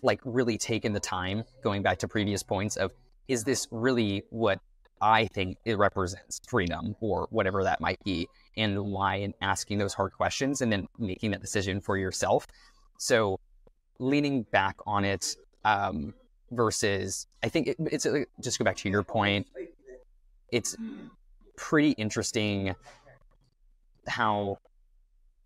like 0.05 0.21
really 0.25 0.59
taken 0.59 0.93
the 0.93 1.01
time 1.01 1.45
going 1.63 1.83
back 1.83 1.99
to 1.99 2.09
previous 2.09 2.43
points 2.43 2.77
of 2.77 2.93
is 3.33 3.45
this 3.45 3.67
really 3.71 4.25
what 4.29 4.61
I 5.01 5.27
think 5.27 5.57
it 5.65 5.79
represents 5.79 6.41
freedom 6.47 6.95
or 7.01 7.27
whatever 7.31 7.65
that 7.65 7.81
might 7.81 7.99
be, 8.05 8.29
and 8.57 8.79
why, 8.79 9.17
and 9.17 9.35
asking 9.41 9.79
those 9.79 9.95
hard 9.95 10.13
questions 10.13 10.61
and 10.61 10.71
then 10.71 10.87
making 10.99 11.31
that 11.33 11.41
decision 11.41 11.81
for 11.81 11.97
yourself. 11.97 12.47
So, 12.99 13.41
leaning 13.99 14.43
back 14.53 14.77
on 14.87 15.05
it 15.05 15.35
um, 15.65 16.15
versus, 16.51 17.27
I 17.43 17.49
think 17.49 17.69
it, 17.69 17.77
it's 17.81 18.05
uh, 18.05 18.25
just 18.41 18.59
go 18.59 18.65
back 18.65 18.77
to 18.77 18.91
your 18.91 19.03
point. 19.03 19.47
It's 20.51 20.77
pretty 21.57 21.93
interesting 21.93 22.75
how 24.07 24.59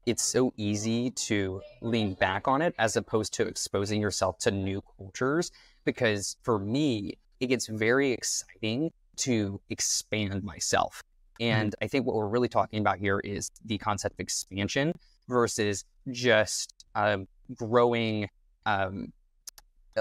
it's 0.06 0.24
so 0.24 0.52
easy 0.56 1.10
to 1.10 1.62
lean 1.80 2.14
back 2.14 2.48
on 2.48 2.62
it 2.62 2.74
as 2.78 2.96
opposed 2.96 3.32
to 3.34 3.46
exposing 3.46 4.00
yourself 4.00 4.38
to 4.38 4.50
new 4.50 4.82
cultures. 4.98 5.52
Because 5.84 6.36
for 6.42 6.58
me, 6.58 7.14
it 7.40 7.46
gets 7.46 7.66
very 7.66 8.12
exciting 8.12 8.90
to 9.16 9.60
expand 9.70 10.42
myself. 10.42 11.02
Mm-hmm. 11.40 11.52
And. 11.52 11.74
I 11.82 11.86
think 11.86 12.06
what 12.06 12.16
we're 12.16 12.28
really 12.28 12.48
talking 12.48 12.80
about 12.80 12.98
here 12.98 13.20
is 13.20 13.50
the 13.64 13.78
concept 13.78 14.14
of 14.14 14.20
expansion 14.20 14.94
versus 15.28 15.84
just 16.10 16.72
um, 16.94 17.26
growing, 17.54 18.28
um, 18.64 19.12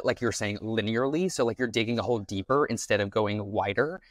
like 0.03 0.21
you're 0.21 0.31
saying, 0.31 0.59
linearly. 0.59 1.31
So, 1.31 1.45
like 1.45 1.59
you're 1.59 1.67
digging 1.67 1.99
a 1.99 2.01
hole 2.01 2.19
deeper 2.19 2.65
instead 2.65 3.01
of 3.01 3.09
going 3.09 3.43
wider. 3.45 4.01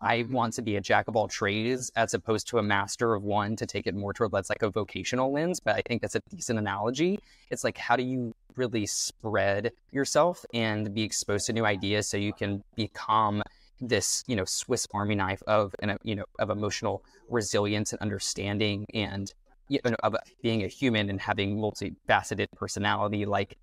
I 0.00 0.26
want 0.30 0.52
to 0.54 0.62
be 0.62 0.76
a 0.76 0.80
jack 0.80 1.08
of 1.08 1.16
all 1.16 1.28
trades 1.28 1.90
as 1.96 2.14
opposed 2.14 2.48
to 2.48 2.58
a 2.58 2.62
master 2.62 3.14
of 3.14 3.22
one 3.22 3.56
to 3.56 3.66
take 3.66 3.86
it 3.86 3.94
more 3.94 4.12
toward 4.12 4.32
like 4.32 4.62
a 4.62 4.70
vocational 4.70 5.32
lens. 5.32 5.60
But 5.60 5.76
I 5.76 5.82
think 5.86 6.02
that's 6.02 6.14
a 6.14 6.20
decent 6.30 6.58
analogy. 6.58 7.18
It's 7.50 7.64
like, 7.64 7.78
how 7.78 7.96
do 7.96 8.02
you 8.02 8.34
really 8.56 8.86
spread 8.86 9.72
yourself 9.92 10.44
and 10.52 10.94
be 10.94 11.02
exposed 11.02 11.46
to 11.46 11.52
new 11.52 11.64
ideas 11.64 12.06
so 12.06 12.16
you 12.16 12.32
can 12.32 12.62
become 12.74 13.42
this, 13.80 14.22
you 14.26 14.36
know, 14.36 14.44
Swiss 14.44 14.86
Army 14.92 15.14
knife 15.14 15.42
of, 15.46 15.74
an, 15.80 15.96
you 16.02 16.14
know, 16.14 16.24
of 16.38 16.50
emotional 16.50 17.02
resilience 17.28 17.92
and 17.92 18.00
understanding 18.00 18.86
and 18.94 19.32
you 19.68 19.80
know, 19.84 19.96
of 20.02 20.16
being 20.42 20.62
a 20.62 20.68
human 20.68 21.10
and 21.10 21.20
having 21.20 21.56
multifaceted 21.56 22.46
personality. 22.54 23.26
Like 23.26 23.56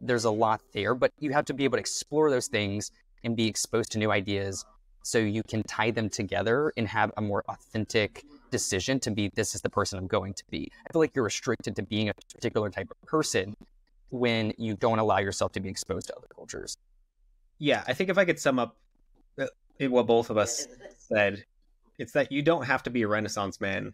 there's 0.00 0.24
a 0.24 0.30
lot 0.30 0.60
there, 0.72 0.94
but 0.94 1.12
you 1.20 1.32
have 1.32 1.44
to 1.46 1.54
be 1.54 1.64
able 1.64 1.76
to 1.76 1.80
explore 1.80 2.30
those 2.30 2.48
things 2.48 2.90
and 3.22 3.36
be 3.36 3.46
exposed 3.46 3.92
to 3.92 3.98
new 3.98 4.10
ideas 4.10 4.64
so 5.04 5.18
you 5.18 5.42
can 5.42 5.62
tie 5.64 5.90
them 5.90 6.08
together 6.08 6.72
and 6.78 6.88
have 6.88 7.12
a 7.18 7.20
more 7.20 7.44
authentic 7.48 8.24
decision 8.50 8.98
to 9.00 9.10
be 9.10 9.30
this 9.34 9.54
is 9.54 9.60
the 9.60 9.68
person 9.68 9.98
I'm 9.98 10.06
going 10.06 10.32
to 10.32 10.44
be. 10.50 10.72
I 10.88 10.92
feel 10.92 11.00
like 11.00 11.14
you're 11.14 11.24
restricted 11.24 11.76
to 11.76 11.82
being 11.82 12.08
a 12.08 12.14
particular 12.14 12.70
type 12.70 12.90
of 12.90 13.00
person 13.06 13.54
when 14.08 14.54
you 14.56 14.74
don't 14.76 14.98
allow 14.98 15.18
yourself 15.18 15.52
to 15.52 15.60
be 15.60 15.68
exposed 15.68 16.06
to 16.06 16.16
other 16.16 16.26
cultures. 16.34 16.78
Yeah, 17.58 17.84
I 17.86 17.92
think 17.92 18.08
if 18.08 18.16
I 18.16 18.24
could 18.24 18.40
sum 18.40 18.58
up 18.58 18.76
uh, 19.38 19.46
what 19.78 20.06
both 20.06 20.30
of 20.30 20.38
us 20.38 20.66
said, 20.96 21.44
it's 21.98 22.12
that 22.12 22.32
you 22.32 22.40
don't 22.40 22.64
have 22.64 22.82
to 22.84 22.90
be 22.90 23.02
a 23.02 23.08
Renaissance 23.08 23.60
man 23.60 23.92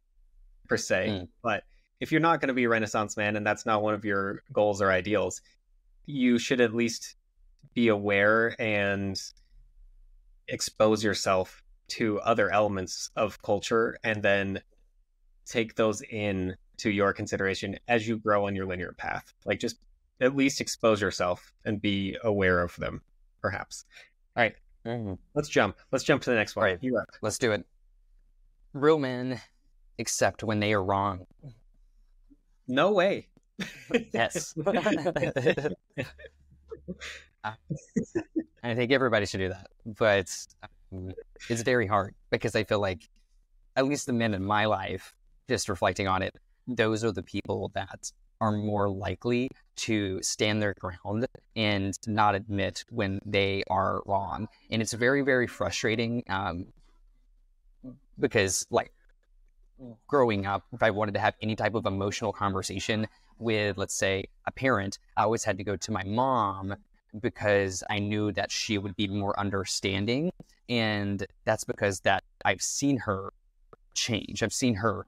per 0.69 0.77
se, 0.77 1.09
mm. 1.09 1.29
but 1.43 1.65
if 1.99 2.13
you're 2.13 2.21
not 2.21 2.41
going 2.41 2.49
to 2.49 2.55
be 2.55 2.65
a 2.65 2.69
Renaissance 2.69 3.17
man 3.17 3.35
and 3.35 3.45
that's 3.45 3.67
not 3.67 3.83
one 3.83 3.95
of 3.95 4.05
your 4.05 4.45
goals 4.53 4.81
or 4.81 4.93
ideals, 4.93 5.43
you 6.07 6.39
should 6.39 6.61
at 6.61 6.73
least 6.73 7.17
be 7.75 7.89
aware 7.89 8.55
and 8.61 9.21
expose 10.49 11.03
yourself 11.05 11.63
to 11.89 12.21
other 12.21 12.51
elements 12.51 13.11
of 13.17 13.41
culture 13.43 13.99
and 14.05 14.23
then 14.23 14.61
take 15.47 15.75
those 15.75 16.03
in 16.03 16.57
to 16.79 16.91
your 16.91 17.13
consideration 17.13 17.77
as 17.89 18.07
you 18.07 18.17
grow 18.17 18.47
on 18.47 18.55
your 18.55 18.67
linear 18.67 18.95
path. 18.97 19.33
Like 19.45 19.59
just 19.59 19.77
at 20.21 20.37
least 20.37 20.61
expose 20.61 21.01
yourself 21.01 21.53
and 21.65 21.81
be 21.81 22.17
aware 22.23 22.63
of 22.63 22.77
them, 22.77 23.03
perhaps. 23.41 23.85
All 24.37 24.43
right, 24.45 24.55
mm-hmm. 24.87 25.15
let's 25.35 25.49
jump. 25.49 25.77
Let's 25.91 26.05
jump 26.05 26.23
to 26.23 26.31
the 26.31 26.37
next 26.37 26.57
one. 26.57 26.65
All 26.65 26.71
right, 26.71 26.79
you 26.81 27.01
Let's 27.23 27.39
do 27.39 27.53
it. 27.53 27.65
Real 28.73 28.99
men 28.99 29.41
accept 29.99 30.45
when 30.45 30.61
they 30.61 30.73
are 30.73 30.83
wrong. 30.83 31.27
No 32.69 32.93
way. 32.93 33.27
yes. 34.13 34.55
I 38.63 38.75
think 38.75 38.93
everybody 38.93 39.27
should 39.27 39.39
do 39.39 39.49
that, 39.49 39.69
but 39.85 40.29
it's 41.49 41.63
very 41.63 41.87
hard 41.87 42.15
because 42.31 42.55
I 42.55 42.65
feel 42.65 42.81
like, 42.81 43.09
at 43.77 43.87
least 43.87 44.07
the 44.07 44.13
men 44.13 44.35
in 44.35 44.45
my 44.45 44.67
life, 44.67 45.15
just 45.49 45.69
reflecting 45.69 46.09
on 46.09 46.23
it, 46.23 46.35
those 46.67 47.05
are 47.05 47.13
the 47.13 47.23
people 47.23 47.71
that 47.75 48.13
are 48.41 48.53
more 48.53 48.89
likely 48.89 49.49
to 49.77 50.21
stand 50.23 50.61
their 50.63 50.75
ground 50.75 51.27
and 51.57 51.99
not 52.07 52.35
admit 52.35 52.85
when 52.91 53.21
they 53.25 53.63
are 53.69 54.03
wrong. 54.07 54.49
And 54.71 54.83
it's 54.83 54.93
very, 54.93 55.23
very 55.23 55.47
frustrating 55.47 56.23
um, 56.29 56.67
because, 58.19 58.67
like, 58.71 58.93
growing 60.07 60.47
up, 60.47 60.65
if 60.73 60.83
I 60.83 60.91
wanted 60.91 61.15
to 61.15 61.21
have 61.21 61.35
any 61.41 61.57
type 61.57 61.75
of 61.75 61.87
emotional 61.87 62.33
conversation 62.33 63.07
with, 63.39 63.79
let's 63.79 63.95
say, 63.95 64.25
a 64.47 64.51
parent, 64.51 64.99
I 65.17 65.23
always 65.23 65.45
had 65.45 65.57
to 65.59 65.65
go 65.65 65.77
to 65.77 65.93
my 65.93 66.03
mom 66.05 66.77
because 67.19 67.83
I 67.91 67.99
knew 67.99 68.33
that 68.33 68.51
she 68.51 68.79
would 68.79 68.97
be 68.97 69.09
more 69.09 69.39
understanding. 69.39 70.33
And 70.69 71.27
that's 71.45 71.65
because 71.65 72.01
that 72.01 72.25
I've 72.45 72.63
seen 72.63 72.99
her 72.99 73.33
change. 73.95 74.43
I've 74.43 74.53
seen 74.53 74.77
her 74.77 75.07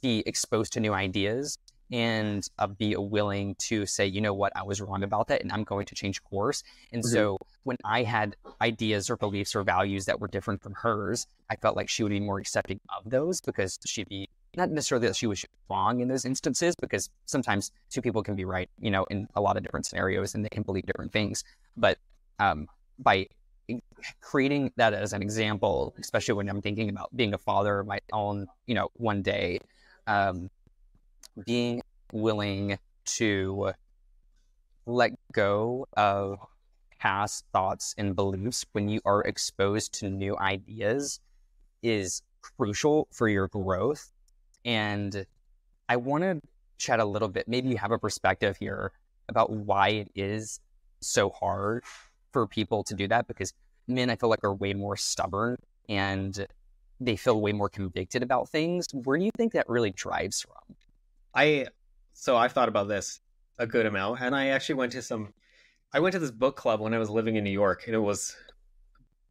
be 0.00 0.22
exposed 0.26 0.72
to 0.74 0.80
new 0.80 0.94
ideas 0.94 1.58
and 1.90 2.46
uh, 2.58 2.66
be 2.66 2.94
willing 2.96 3.54
to 3.58 3.86
say, 3.86 4.06
you 4.06 4.20
know 4.20 4.34
what, 4.34 4.52
I 4.54 4.62
was 4.62 4.80
wrong 4.80 5.02
about 5.02 5.28
that 5.28 5.42
and 5.42 5.50
I'm 5.50 5.64
going 5.64 5.86
to 5.86 5.94
change 5.94 6.22
course. 6.24 6.62
And 6.92 7.02
mm-hmm. 7.02 7.12
so 7.12 7.38
when 7.64 7.78
I 7.84 8.02
had 8.02 8.36
ideas 8.60 9.08
or 9.08 9.16
beliefs 9.16 9.54
or 9.54 9.62
values 9.62 10.06
that 10.06 10.20
were 10.20 10.28
different 10.28 10.62
from 10.62 10.74
hers, 10.74 11.26
I 11.50 11.56
felt 11.56 11.76
like 11.76 11.88
she 11.88 12.02
would 12.02 12.10
be 12.10 12.20
more 12.20 12.38
accepting 12.38 12.80
of 12.96 13.10
those 13.10 13.40
because 13.40 13.78
she'd 13.86 14.08
be 14.08 14.28
not 14.58 14.70
necessarily 14.70 15.06
that 15.06 15.16
she 15.16 15.26
was 15.26 15.44
wrong 15.70 16.00
in 16.00 16.08
those 16.08 16.24
instances, 16.24 16.74
because 16.82 17.08
sometimes 17.24 17.70
two 17.88 18.02
people 18.02 18.22
can 18.22 18.34
be 18.34 18.44
right, 18.44 18.68
you 18.78 18.90
know, 18.90 19.04
in 19.04 19.28
a 19.34 19.40
lot 19.40 19.56
of 19.56 19.62
different 19.62 19.86
scenarios 19.86 20.34
and 20.34 20.44
they 20.44 20.48
can 20.50 20.64
believe 20.64 20.84
different 20.84 21.12
things. 21.12 21.44
But 21.76 21.96
um, 22.38 22.66
by 22.98 23.28
creating 24.20 24.72
that 24.76 24.92
as 24.92 25.12
an 25.12 25.22
example, 25.22 25.94
especially 25.98 26.34
when 26.34 26.48
I'm 26.48 26.60
thinking 26.60 26.88
about 26.88 27.16
being 27.16 27.34
a 27.34 27.38
father 27.38 27.78
of 27.78 27.86
my 27.86 28.00
own, 28.12 28.46
you 28.66 28.74
know, 28.74 28.88
one 28.94 29.22
day, 29.22 29.60
um, 30.06 30.50
being 31.46 31.80
willing 32.12 32.78
to 33.04 33.72
let 34.86 35.12
go 35.32 35.86
of 35.96 36.38
past 36.98 37.44
thoughts 37.52 37.94
and 37.96 38.16
beliefs 38.16 38.66
when 38.72 38.88
you 38.88 39.00
are 39.04 39.22
exposed 39.22 39.92
to 39.94 40.10
new 40.10 40.36
ideas 40.38 41.20
is 41.82 42.22
crucial 42.40 43.06
for 43.12 43.28
your 43.28 43.46
growth 43.48 44.10
and 44.68 45.24
I 45.88 45.96
want 45.96 46.24
to 46.24 46.42
chat 46.76 47.00
a 47.00 47.04
little 47.04 47.28
bit. 47.28 47.48
Maybe 47.48 47.70
you 47.70 47.78
have 47.78 47.90
a 47.90 47.98
perspective 47.98 48.58
here 48.58 48.92
about 49.30 49.50
why 49.50 49.88
it 49.88 50.10
is 50.14 50.60
so 51.00 51.30
hard 51.30 51.84
for 52.32 52.46
people 52.46 52.84
to 52.84 52.94
do 52.94 53.08
that 53.08 53.26
because 53.26 53.54
men, 53.86 54.10
I 54.10 54.16
feel 54.16 54.28
like, 54.28 54.44
are 54.44 54.54
way 54.54 54.74
more 54.74 54.94
stubborn 54.94 55.56
and 55.88 56.46
they 57.00 57.16
feel 57.16 57.40
way 57.40 57.52
more 57.52 57.70
convicted 57.70 58.22
about 58.22 58.50
things. 58.50 58.86
Where 58.92 59.16
do 59.16 59.24
you 59.24 59.30
think 59.38 59.54
that 59.54 59.66
really 59.70 59.90
drives 59.90 60.42
from? 60.42 60.76
I 61.34 61.68
so 62.12 62.36
I've 62.36 62.52
thought 62.52 62.68
about 62.68 62.88
this 62.88 63.20
a 63.58 63.66
good 63.66 63.86
amount, 63.86 64.20
and 64.20 64.36
I 64.36 64.48
actually 64.48 64.74
went 64.74 64.92
to 64.92 65.02
some. 65.02 65.32
I 65.94 66.00
went 66.00 66.12
to 66.12 66.18
this 66.18 66.30
book 66.30 66.56
club 66.56 66.80
when 66.80 66.92
I 66.92 66.98
was 66.98 67.08
living 67.08 67.36
in 67.36 67.44
New 67.44 67.50
York, 67.50 67.84
and 67.86 67.94
it 67.94 68.00
was 68.00 68.36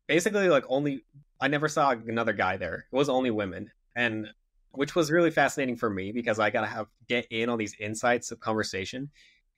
basically 0.07 0.49
like 0.49 0.63
only. 0.67 1.03
I 1.39 1.47
never 1.47 1.67
saw 1.67 1.91
another 1.91 2.33
guy 2.33 2.57
there. 2.57 2.87
It 2.91 2.95
was 2.95 3.09
only 3.09 3.29
women, 3.29 3.69
and 3.95 4.27
which 4.71 4.95
was 4.95 5.11
really 5.11 5.31
fascinating 5.31 5.75
for 5.75 5.89
me 5.89 6.11
because 6.11 6.39
I 6.39 6.49
got 6.49 6.61
to 6.61 6.67
have 6.67 6.87
get 7.07 7.27
in 7.29 7.49
on 7.49 7.57
these 7.57 7.75
insights 7.79 8.31
of 8.31 8.39
conversation. 8.39 9.09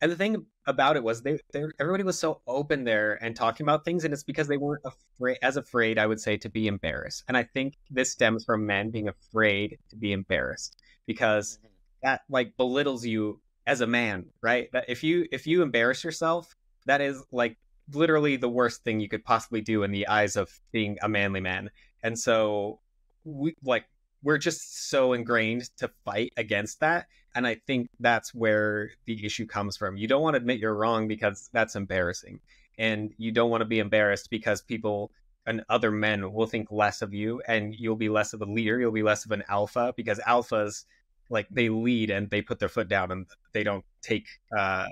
And 0.01 0.11
the 0.11 0.15
thing 0.15 0.45
about 0.65 0.95
it 0.95 1.03
was 1.03 1.21
they, 1.21 1.39
they 1.51 1.65
everybody 1.79 2.03
was 2.03 2.17
so 2.17 2.41
open 2.47 2.85
there 2.85 3.21
and 3.21 3.35
talking 3.35 3.65
about 3.65 3.83
things, 3.83 4.05
and 4.05 4.13
it's 4.13 4.23
because 4.23 4.47
they 4.47 4.57
weren't 4.57 4.83
afraid, 4.85 5.37
as 5.41 5.57
afraid, 5.57 5.99
I 5.99 6.07
would 6.07 6.21
say, 6.21 6.37
to 6.37 6.49
be 6.49 6.67
embarrassed. 6.67 7.25
And 7.27 7.35
I 7.35 7.43
think 7.43 7.73
this 7.89 8.11
stems 8.11 8.45
from 8.45 8.65
men 8.65 8.91
being 8.91 9.09
afraid 9.09 9.77
to 9.89 9.97
be 9.97 10.13
embarrassed 10.13 10.77
because 11.05 11.57
mm-hmm. 11.57 11.67
that 12.03 12.21
like 12.29 12.55
belittles 12.55 13.05
you 13.05 13.41
as 13.67 13.81
a 13.81 13.87
man, 13.87 14.25
right? 14.41 14.71
That 14.71 14.85
if 14.87 15.03
you 15.03 15.27
if 15.31 15.45
you 15.45 15.61
embarrass 15.61 16.03
yourself, 16.03 16.55
that 16.85 17.01
is 17.01 17.21
like 17.31 17.57
literally 17.93 18.37
the 18.37 18.49
worst 18.49 18.83
thing 18.83 18.99
you 18.99 19.09
could 19.09 19.25
possibly 19.25 19.61
do 19.61 19.83
in 19.83 19.91
the 19.91 20.07
eyes 20.07 20.35
of 20.35 20.49
being 20.71 20.97
a 21.01 21.09
manly 21.09 21.41
man. 21.41 21.71
And 22.03 22.17
so 22.17 22.79
we 23.23 23.55
like 23.63 23.85
we're 24.23 24.37
just 24.37 24.89
so 24.89 25.13
ingrained 25.13 25.69
to 25.77 25.89
fight 26.05 26.33
against 26.37 26.79
that. 26.81 27.07
And 27.35 27.45
I 27.45 27.55
think 27.67 27.89
that's 27.99 28.33
where 28.33 28.91
the 29.05 29.25
issue 29.25 29.45
comes 29.45 29.77
from. 29.77 29.97
You 29.97 30.07
don't 30.07 30.21
want 30.21 30.33
to 30.33 30.39
admit 30.39 30.59
you're 30.59 30.75
wrong 30.75 31.07
because 31.07 31.49
that's 31.53 31.75
embarrassing. 31.75 32.39
And 32.77 33.13
you 33.17 33.31
don't 33.31 33.49
want 33.49 33.61
to 33.61 33.65
be 33.65 33.79
embarrassed 33.79 34.29
because 34.29 34.61
people 34.61 35.11
and 35.45 35.63
other 35.69 35.91
men 35.91 36.33
will 36.33 36.47
think 36.47 36.71
less 36.71 37.01
of 37.01 37.13
you 37.13 37.41
and 37.47 37.73
you'll 37.75 37.95
be 37.95 38.09
less 38.09 38.33
of 38.33 38.41
a 38.41 38.45
leader. 38.45 38.79
You'll 38.79 38.91
be 38.91 39.03
less 39.03 39.25
of 39.25 39.31
an 39.31 39.43
alpha 39.47 39.93
because 39.95 40.19
alphas, 40.19 40.85
like, 41.29 41.47
they 41.49 41.69
lead 41.69 42.09
and 42.09 42.29
they 42.29 42.41
put 42.41 42.59
their 42.59 42.69
foot 42.69 42.87
down 42.87 43.11
and 43.11 43.25
they 43.53 43.63
don't 43.63 43.85
take 44.01 44.27
uh, 44.57 44.87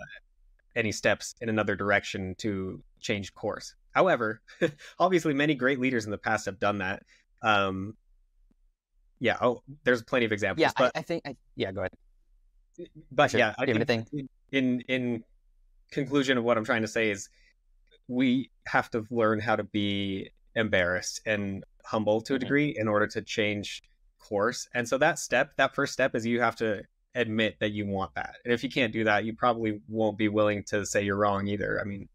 any 0.76 0.92
steps 0.92 1.36
in 1.42 1.50
another 1.50 1.76
direction 1.76 2.36
to 2.40 2.82
change 3.00 3.34
course. 3.34 3.76
However, 3.92 4.42
obviously, 5.00 5.34
many 5.34 5.56
great 5.56 5.80
leaders 5.80 6.06
in 6.06 6.12
the 6.12 6.18
past 6.18 6.46
have 6.46 6.60
done 6.60 6.78
that. 6.80 7.04
Um, 7.42 7.96
yeah. 9.20 9.38
Oh, 9.42 9.62
there's 9.84 10.04
plenty 10.04 10.26
of 10.26 10.32
examples. 10.32 10.62
Yeah, 10.62 10.72
but 10.78 10.92
I, 10.96 11.00
I 11.00 11.02
think. 11.02 11.24
I, 11.26 11.36
yeah, 11.56 11.72
go 11.72 11.82
ahead. 11.82 11.92
But 13.12 13.32
Sure. 13.32 13.40
yeah, 13.40 13.56
I 13.58 13.66
Do 13.66 13.72
you 13.74 13.78
have 13.80 13.88
think 13.88 14.08
in 14.52 14.82
in 14.82 15.24
conclusion 15.92 16.38
of 16.38 16.44
what 16.44 16.58
I'm 16.58 16.66
trying 16.66 16.84
to 16.84 16.88
say 16.88 17.10
is 17.10 17.30
we 18.08 18.52
have 18.68 18.90
to 18.92 19.06
learn 19.10 19.40
how 19.40 19.56
to 19.56 19.64
be 19.64 20.30
embarrassed 20.56 21.22
and 21.26 21.64
humble 21.86 22.22
to 22.22 22.34
a 22.34 22.38
Mhm. 22.38 22.42
degree 22.42 22.76
in 22.78 22.88
order 22.88 23.08
to 23.08 23.22
change 23.22 23.82
course. 24.20 24.68
And 24.74 24.88
so 24.88 24.98
that 24.98 25.20
step, 25.20 25.56
that 25.58 25.74
first 25.74 25.94
step 25.94 26.14
is 26.16 26.26
you 26.26 26.42
have 26.42 26.56
to 26.58 26.84
admit 27.16 27.58
that 27.60 27.72
you 27.72 27.86
want 27.88 28.14
that. 28.16 28.36
And 28.44 28.54
if 28.54 28.64
you 28.64 28.70
can't 28.70 28.92
do 28.94 29.04
that, 29.06 29.26
you 29.26 29.34
probably 29.36 29.82
won't 29.88 30.18
be 30.18 30.28
willing 30.28 30.64
to 30.66 30.86
say 30.86 31.04
you're 31.04 31.16
wrong 31.18 31.48
either. 31.48 31.80
I 31.82 31.84
mean, 31.84 32.10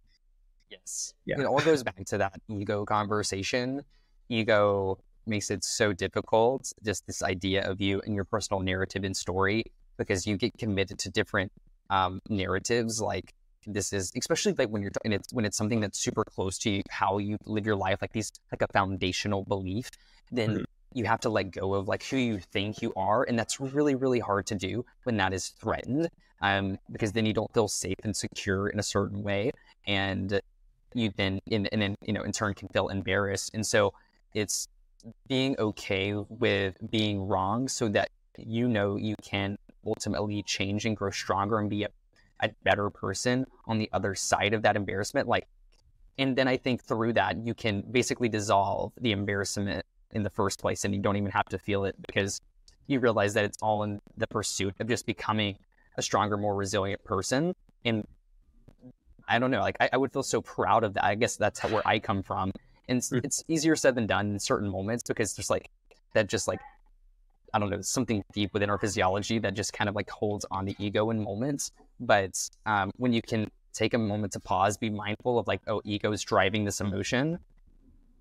Yes. 0.70 1.12
Yeah. 1.26 1.38
It 1.38 1.44
all 1.44 1.60
goes 1.60 1.82
back 1.82 2.02
to 2.06 2.16
that 2.18 2.40
ego 2.48 2.86
conversation. 2.86 3.84
Ego 4.30 4.98
makes 5.26 5.50
it 5.50 5.64
so 5.64 5.92
difficult, 5.92 6.72
just 6.84 7.06
this 7.06 7.22
idea 7.22 7.68
of 7.68 7.80
you 7.80 8.00
and 8.04 8.14
your 8.14 8.24
personal 8.24 8.60
narrative 8.60 9.04
and 9.04 9.16
story, 9.16 9.64
because 9.96 10.26
you 10.26 10.36
get 10.36 10.56
committed 10.58 10.98
to 11.00 11.10
different 11.10 11.52
um, 11.90 12.20
narratives. 12.28 13.00
Like 13.00 13.32
this 13.66 13.92
is, 13.92 14.12
especially 14.16 14.52
like 14.52 14.68
when 14.68 14.82
you're 14.82 14.90
talking, 14.90 15.12
it's 15.12 15.32
when 15.32 15.44
it's 15.44 15.56
something 15.56 15.80
that's 15.80 15.98
super 15.98 16.24
close 16.24 16.58
to 16.58 16.70
you, 16.70 16.82
how 16.90 17.18
you 17.18 17.36
live 17.44 17.66
your 17.66 17.76
life, 17.76 17.98
like 18.02 18.12
these, 18.12 18.32
like 18.50 18.62
a 18.62 18.72
foundational 18.72 19.44
belief, 19.44 19.90
then 20.30 20.58
Mhm. 20.58 20.64
you 20.94 21.04
have 21.04 21.20
to 21.20 21.30
let 21.30 21.50
go 21.50 21.74
of 21.74 21.88
like 21.88 22.02
who 22.04 22.16
you 22.16 22.38
think 22.38 22.82
you 22.82 22.92
are. 22.96 23.24
And 23.24 23.38
that's 23.38 23.60
really, 23.60 23.94
really 23.94 24.20
hard 24.20 24.46
to 24.46 24.54
do 24.54 24.84
when 25.04 25.16
that 25.18 25.32
is 25.32 25.48
threatened. 25.48 26.08
Um, 26.40 26.78
because 26.90 27.12
then 27.12 27.24
you 27.24 27.32
don't 27.32 27.52
feel 27.54 27.68
safe 27.68 27.96
and 28.02 28.16
secure 28.16 28.68
in 28.68 28.78
a 28.80 28.82
certain 28.82 29.22
way. 29.22 29.52
And 29.86 30.40
you 30.94 31.10
then 31.16 31.40
in 31.46 31.66
and 31.66 31.80
then 31.80 31.96
you 32.02 32.12
know 32.12 32.22
in 32.22 32.32
turn 32.32 32.54
can 32.54 32.68
feel 32.68 32.88
embarrassed 32.88 33.50
and 33.54 33.66
so 33.66 33.92
it's 34.34 34.68
being 35.28 35.56
okay 35.58 36.14
with 36.14 36.76
being 36.90 37.26
wrong 37.26 37.68
so 37.68 37.88
that 37.88 38.10
you 38.38 38.68
know 38.68 38.96
you 38.96 39.14
can 39.22 39.58
ultimately 39.86 40.42
change 40.42 40.84
and 40.84 40.96
grow 40.96 41.10
stronger 41.10 41.58
and 41.58 41.68
be 41.68 41.84
a, 41.84 41.88
a 42.40 42.50
better 42.62 42.88
person 42.90 43.46
on 43.66 43.78
the 43.78 43.88
other 43.92 44.14
side 44.14 44.54
of 44.54 44.62
that 44.62 44.76
embarrassment 44.76 45.26
like 45.26 45.46
and 46.18 46.36
then 46.36 46.46
i 46.46 46.56
think 46.56 46.82
through 46.82 47.12
that 47.12 47.36
you 47.44 47.54
can 47.54 47.82
basically 47.90 48.28
dissolve 48.28 48.92
the 49.00 49.12
embarrassment 49.12 49.84
in 50.12 50.22
the 50.22 50.30
first 50.30 50.60
place 50.60 50.84
and 50.84 50.94
you 50.94 51.00
don't 51.00 51.16
even 51.16 51.30
have 51.30 51.46
to 51.46 51.58
feel 51.58 51.84
it 51.84 51.96
because 52.06 52.40
you 52.86 53.00
realize 53.00 53.34
that 53.34 53.44
it's 53.44 53.58
all 53.62 53.82
in 53.82 54.00
the 54.16 54.26
pursuit 54.26 54.74
of 54.80 54.88
just 54.88 55.06
becoming 55.06 55.56
a 55.96 56.02
stronger 56.02 56.36
more 56.36 56.54
resilient 56.54 57.02
person 57.04 57.54
and 57.84 58.06
I 59.28 59.38
don't 59.38 59.50
know, 59.50 59.60
like 59.60 59.76
I, 59.80 59.88
I 59.92 59.96
would 59.96 60.12
feel 60.12 60.22
so 60.22 60.40
proud 60.42 60.84
of 60.84 60.94
that. 60.94 61.04
I 61.04 61.14
guess 61.14 61.36
that's 61.36 61.58
how, 61.58 61.68
where 61.68 61.86
I 61.86 61.98
come 61.98 62.22
from. 62.22 62.52
And 62.88 62.98
it's, 62.98 63.10
Mm. 63.10 63.24
it's 63.24 63.44
easier 63.48 63.76
said 63.76 63.94
than 63.94 64.06
done 64.06 64.30
in 64.32 64.38
certain 64.38 64.68
moments 64.68 65.02
because 65.06 65.34
there's 65.34 65.50
like 65.50 65.70
that 66.14 66.26
just 66.28 66.48
like 66.48 66.60
I 67.54 67.58
don't 67.58 67.68
know, 67.68 67.82
something 67.82 68.24
deep 68.32 68.54
within 68.54 68.70
our 68.70 68.78
physiology 68.78 69.38
that 69.40 69.52
just 69.52 69.74
kind 69.74 69.88
of 69.88 69.94
like 69.94 70.08
holds 70.08 70.46
on 70.50 70.64
the 70.64 70.74
ego 70.78 71.10
in 71.10 71.22
moments. 71.22 71.70
But 72.00 72.48
um, 72.64 72.90
when 72.96 73.12
you 73.12 73.20
can 73.20 73.50
take 73.74 73.92
a 73.92 73.98
moment 73.98 74.32
to 74.32 74.40
pause, 74.40 74.78
be 74.78 74.88
mindful 74.88 75.38
of 75.38 75.46
like, 75.46 75.60
oh, 75.66 75.82
ego 75.84 76.12
is 76.12 76.22
driving 76.22 76.64
this 76.64 76.80
emotion, 76.80 77.38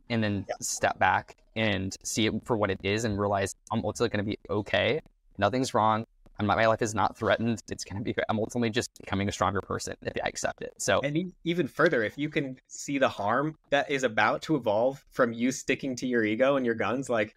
and 0.09 0.21
then 0.21 0.45
step 0.59 0.99
back 0.99 1.37
and 1.55 1.95
see 2.03 2.25
it 2.25 2.33
for 2.43 2.57
what 2.57 2.69
it 2.69 2.79
is 2.83 3.05
and 3.05 3.17
realize 3.17 3.55
I'm 3.71 3.85
ultimately 3.85 4.09
going 4.09 4.25
to 4.25 4.29
be 4.31 4.37
okay. 4.49 4.99
Nothing's 5.37 5.73
wrong. 5.73 6.05
Not, 6.47 6.57
my 6.57 6.67
life 6.67 6.81
is 6.81 6.93
not 6.93 7.17
threatened. 7.17 7.61
It's 7.69 7.83
going 7.83 7.97
to 7.97 8.03
be, 8.03 8.15
I'm 8.29 8.39
ultimately 8.39 8.69
just 8.69 8.91
becoming 8.99 9.29
a 9.29 9.31
stronger 9.31 9.61
person 9.61 9.95
if 10.01 10.13
I 10.23 10.27
accept 10.27 10.61
it. 10.61 10.73
So, 10.77 11.01
and 11.03 11.33
even 11.43 11.67
further, 11.67 12.03
if 12.03 12.17
you 12.17 12.29
can 12.29 12.57
see 12.67 12.97
the 12.97 13.09
harm 13.09 13.57
that 13.69 13.89
is 13.89 14.03
about 14.03 14.41
to 14.43 14.55
evolve 14.55 15.03
from 15.11 15.33
you 15.33 15.51
sticking 15.51 15.95
to 15.97 16.07
your 16.07 16.23
ego 16.23 16.55
and 16.55 16.65
your 16.65 16.75
guns, 16.75 17.09
like, 17.09 17.35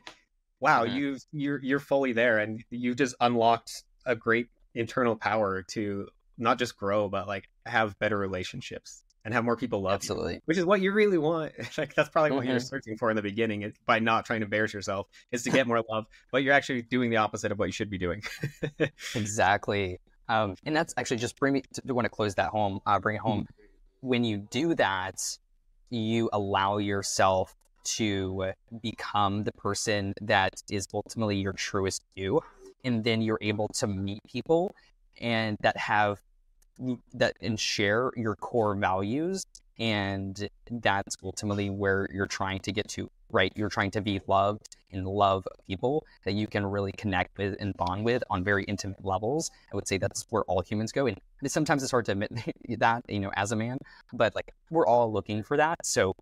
wow, 0.61 0.85
Mhm. 0.85 0.95
you 0.95 1.19
you're 1.33 1.63
you're 1.63 1.79
fully 1.79 2.13
there, 2.13 2.39
and 2.39 2.63
you 2.71 2.95
just 2.95 3.15
unlocked 3.21 3.85
a 4.07 4.17
great 4.17 4.49
internal 4.75 5.17
power 5.17 5.63
to 5.63 6.09
not 6.37 6.59
just 6.59 6.77
grow, 6.77 7.09
but 7.09 7.29
like 7.29 7.49
have 7.65 7.99
better 7.99 8.19
relationships 8.19 9.04
and 9.25 9.33
have 9.33 9.45
more 9.45 9.57
people 9.57 9.81
love 9.81 10.05
you. 10.05 10.41
Which 10.45 10.59
is 10.59 10.65
what 10.65 10.81
you 10.81 10.93
really 10.93 11.19
want. 11.19 11.53
like 11.79 11.95
that's 11.95 12.09
probably 12.11 12.33
what 12.33 12.45
you're 12.47 12.57
Mhm. 12.57 12.69
searching 12.69 12.97
for 12.97 13.11
in 13.11 13.17
the 13.17 13.23
beginning 13.23 13.63
is 13.63 13.75
by 13.87 13.99
not 13.99 14.27
trying 14.27 14.41
to 14.41 14.45
embarrass 14.45 14.75
yourself 14.75 15.07
is 15.33 15.43
to 15.45 15.51
get 15.51 15.67
more 15.67 15.83
love, 15.91 16.07
but 16.31 16.43
you're 16.43 16.53
actually 16.53 16.83
doing 16.83 17.11
the 17.11 17.17
opposite 17.17 17.51
of 17.51 17.59
what 17.59 17.67
you 17.67 17.73
should 17.73 17.91
be 17.91 17.99
doing. 17.99 18.23
Exactly. 19.15 19.99
Um, 20.29 20.57
and 20.65 20.75
that's 20.75 20.95
actually 20.97 21.19
just 21.19 21.39
bring 21.39 21.53
me 21.55 21.63
to, 21.75 21.81
to 21.83 21.95
want 21.95 22.07
to 22.07 22.09
close 22.09 22.35
that 22.37 22.49
home, 22.51 22.81
uh, 22.87 22.99
bring 22.99 23.17
it 23.17 23.21
home. 23.21 23.47
When 24.01 24.25
you 24.25 24.39
do 24.39 24.75
that, 24.75 25.21
you 25.91 26.31
allow 26.33 26.79
yourself 26.79 27.55
to 27.85 28.53
become 28.83 29.45
the 29.45 29.53
person 29.53 30.15
that 30.23 30.63
is 30.71 30.87
ultimately 30.95 31.37
your 31.37 31.53
truest 31.53 32.03
you. 32.15 32.41
And 32.85 33.05
then 33.05 33.21
you're 33.23 33.39
able 33.41 33.69
to 33.75 33.87
meet 33.87 34.21
people 34.25 34.75
and 35.21 35.57
that 35.61 35.77
have 35.77 36.21
that 37.15 37.37
and 37.41 37.59
share 37.59 38.11
your 38.17 38.37
core 38.37 38.75
values. 38.75 39.47
And 39.79 40.49
that's 40.71 41.17
ultimately 41.25 41.69
where 41.71 42.07
you're 42.13 42.27
trying 42.29 42.61
to 42.61 42.73
get 42.73 42.89
to, 42.91 43.11
right? 43.33 43.53
You're 43.57 43.69
trying 43.69 43.91
to 43.93 44.01
be 44.01 44.21
loved 44.29 44.69
and 44.93 45.05
love 45.07 45.45
people 45.67 46.07
that 46.25 46.35
you 46.35 46.47
can 46.47 46.65
really 46.65 46.93
connect 46.93 47.37
with 47.39 47.57
and 47.59 47.75
bond 47.77 48.05
with 48.05 48.23
on 48.31 48.45
very 48.45 48.63
intimate 48.65 49.05
levels. 49.05 49.51
I 49.73 49.77
would 49.77 49.89
say 49.89 49.99
that's 49.99 50.27
where 50.31 50.45
all 50.45 50.63
humans 50.63 50.93
go. 50.93 51.07
And 51.07 51.19
sometimes 51.47 51.83
it's 51.83 51.91
hard 51.91 52.05
to 52.07 52.13
admit 52.13 52.31
that, 52.79 53.03
you 53.09 53.19
know, 53.19 53.33
as 53.37 53.51
a 53.51 53.57
man, 53.57 53.79
but 54.13 54.35
like 54.37 54.53
we're 54.71 54.87
all 54.87 55.13
looking 55.13 55.43
for 55.43 55.57
that. 55.57 55.85
So 55.85 56.15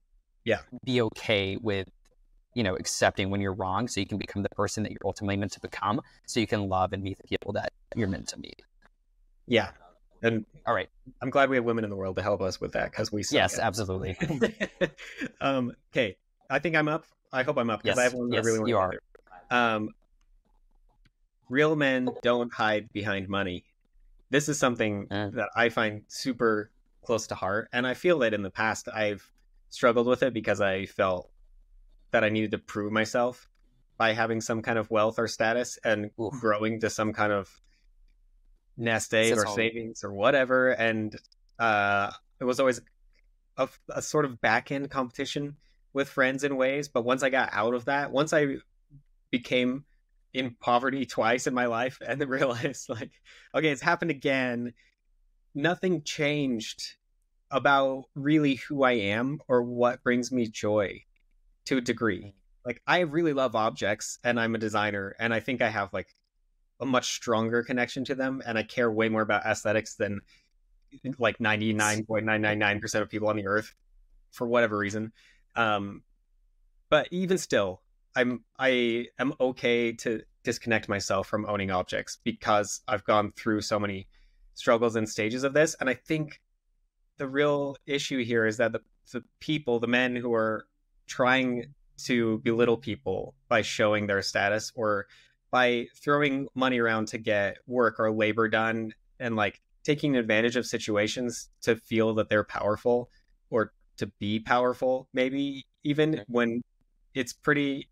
Yeah. 0.44 0.60
be 0.84 1.02
okay 1.02 1.56
with, 1.60 1.88
you 2.54 2.62
know, 2.62 2.74
accepting 2.76 3.28
when 3.30 3.40
you're 3.42 3.54
wrong 3.54 3.86
so 3.88 4.00
you 4.00 4.06
can 4.06 4.18
become 4.18 4.42
the 4.42 4.48
person 4.50 4.82
that 4.84 4.92
you're 4.92 5.04
ultimately 5.04 5.36
meant 5.36 5.52
to 5.52 5.60
become 5.60 6.00
so 6.26 6.40
you 6.40 6.46
can 6.46 6.68
love 6.68 6.92
and 6.94 7.02
meet 7.02 7.18
the 7.18 7.24
people 7.28 7.52
that 7.52 7.72
you're 7.96 8.08
meant 8.08 8.28
to 8.28 8.38
meet. 8.38 8.62
yeah. 9.46 9.70
And 10.22 10.46
All 10.66 10.74
right. 10.74 10.88
I'm 11.20 11.30
glad 11.30 11.50
we 11.50 11.56
have 11.56 11.64
women 11.64 11.84
in 11.84 11.90
the 11.90 11.96
world 11.96 12.16
to 12.16 12.22
help 12.22 12.40
us 12.40 12.60
with 12.60 12.72
that 12.72 12.90
because 12.90 13.10
we 13.10 13.24
Yes, 13.30 13.58
at 13.58 13.64
absolutely. 13.64 14.16
um, 15.40 15.72
okay, 15.92 16.16
I 16.48 16.58
think 16.58 16.76
I'm 16.76 16.88
up. 16.88 17.04
I 17.32 17.42
hope 17.42 17.58
I'm 17.58 17.70
up 17.70 17.82
because 17.82 17.98
I 17.98 18.02
Yes, 18.02 18.12
have 18.12 18.18
one 18.18 18.32
I 18.32 18.36
yes, 18.36 18.44
really 18.46 18.58
want 18.58 18.68
you 18.68 18.76
are. 18.76 18.94
Um, 19.50 19.90
real 21.48 21.76
men 21.76 22.10
don't 22.22 22.52
hide 22.52 22.92
behind 22.92 23.28
money. 23.28 23.64
This 24.30 24.48
is 24.48 24.58
something 24.58 25.08
Mm. 25.10 25.34
that 25.34 25.50
I 25.56 25.68
find 25.68 26.02
super 26.08 26.70
close 27.04 27.26
to 27.28 27.34
heart, 27.34 27.68
and 27.72 27.86
I 27.86 27.94
feel 27.94 28.18
that 28.20 28.32
in 28.34 28.42
the 28.42 28.50
past 28.50 28.88
I've 28.88 29.28
struggled 29.70 30.06
with 30.06 30.22
it 30.22 30.32
because 30.34 30.60
I 30.60 30.86
felt 30.86 31.30
that 32.12 32.24
I 32.24 32.28
needed 32.28 32.50
to 32.52 32.58
prove 32.58 32.92
myself 32.92 33.48
by 33.98 34.12
having 34.12 34.40
some 34.40 34.62
kind 34.62 34.78
of 34.78 34.90
wealth 34.90 35.18
or 35.18 35.26
status 35.28 35.78
and 35.84 36.10
Oof. 36.20 36.40
growing 36.40 36.80
to 36.80 36.90
some 36.90 37.12
kind 37.12 37.32
of 37.32 37.50
nest 38.82 39.14
egg 39.14 39.36
or 39.36 39.44
home. 39.44 39.54
savings 39.54 40.04
or 40.04 40.12
whatever. 40.12 40.70
And 40.70 41.16
uh, 41.58 42.10
it 42.40 42.44
was 42.44 42.60
always 42.60 42.80
a, 43.56 43.68
a 43.88 44.02
sort 44.02 44.24
of 44.24 44.40
back 44.40 44.70
end 44.70 44.90
competition 44.90 45.56
with 45.92 46.08
friends 46.08 46.44
in 46.44 46.56
ways. 46.56 46.88
But 46.88 47.04
once 47.04 47.22
I 47.22 47.30
got 47.30 47.50
out 47.52 47.74
of 47.74 47.86
that, 47.86 48.10
once 48.10 48.32
I 48.32 48.56
became 49.30 49.84
in 50.34 50.56
poverty 50.60 51.06
twice 51.06 51.46
in 51.46 51.54
my 51.54 51.66
life 51.66 51.98
and 52.06 52.20
then 52.20 52.28
realized, 52.28 52.88
like, 52.88 53.12
okay, 53.54 53.70
it's 53.70 53.82
happened 53.82 54.10
again, 54.10 54.72
nothing 55.54 56.02
changed 56.02 56.96
about 57.50 58.04
really 58.14 58.54
who 58.54 58.82
I 58.82 58.92
am 58.92 59.40
or 59.46 59.62
what 59.62 60.02
brings 60.02 60.32
me 60.32 60.46
joy 60.48 61.02
to 61.66 61.76
a 61.76 61.82
degree. 61.82 62.34
Like, 62.64 62.80
I 62.86 63.00
really 63.00 63.34
love 63.34 63.54
objects 63.54 64.18
and 64.24 64.40
I'm 64.40 64.54
a 64.54 64.58
designer, 64.58 65.14
and 65.18 65.34
I 65.34 65.40
think 65.40 65.60
I 65.60 65.68
have 65.68 65.92
like 65.92 66.14
a 66.82 66.86
much 66.86 67.14
stronger 67.14 67.62
connection 67.62 68.04
to 68.06 68.14
them, 68.14 68.42
and 68.44 68.58
I 68.58 68.64
care 68.64 68.90
way 68.90 69.08
more 69.08 69.22
about 69.22 69.46
aesthetics 69.46 69.94
than 69.94 70.20
like 71.18 71.38
99.999% 71.38 73.00
of 73.00 73.08
people 73.08 73.28
on 73.28 73.36
the 73.36 73.46
earth 73.46 73.74
for 74.32 74.46
whatever 74.46 74.76
reason. 74.76 75.12
Um, 75.56 76.02
but 76.90 77.08
even 77.10 77.38
still, 77.38 77.80
I'm 78.14 78.44
I 78.58 79.06
am 79.18 79.32
okay 79.40 79.92
to 79.92 80.22
disconnect 80.42 80.88
myself 80.88 81.28
from 81.28 81.46
owning 81.46 81.70
objects 81.70 82.18
because 82.22 82.82
I've 82.88 83.04
gone 83.04 83.32
through 83.32 83.62
so 83.62 83.78
many 83.78 84.08
struggles 84.54 84.96
and 84.96 85.08
stages 85.08 85.44
of 85.44 85.54
this, 85.54 85.74
and 85.80 85.88
I 85.88 85.94
think 85.94 86.40
the 87.16 87.28
real 87.28 87.76
issue 87.86 88.22
here 88.24 88.44
is 88.46 88.56
that 88.58 88.72
the 88.72 88.80
the 89.12 89.22
people, 89.40 89.78
the 89.78 89.86
men 89.86 90.16
who 90.16 90.32
are 90.34 90.66
trying 91.06 91.74
to 92.04 92.38
belittle 92.38 92.76
people 92.76 93.34
by 93.48 93.62
showing 93.62 94.06
their 94.06 94.22
status 94.22 94.72
or 94.74 95.06
by 95.52 95.86
throwing 95.94 96.48
money 96.56 96.80
around 96.80 97.06
to 97.06 97.18
get 97.18 97.58
work 97.68 98.00
or 98.00 98.10
labor 98.10 98.48
done 98.48 98.92
and 99.20 99.36
like 99.36 99.60
taking 99.84 100.16
advantage 100.16 100.56
of 100.56 100.66
situations 100.66 101.50
to 101.60 101.76
feel 101.76 102.14
that 102.14 102.28
they're 102.28 102.42
powerful 102.42 103.10
or 103.50 103.72
to 103.98 104.06
be 104.18 104.40
powerful 104.40 105.06
maybe 105.12 105.64
even 105.84 106.24
when 106.26 106.62
it's 107.14 107.32
pretty 107.32 107.88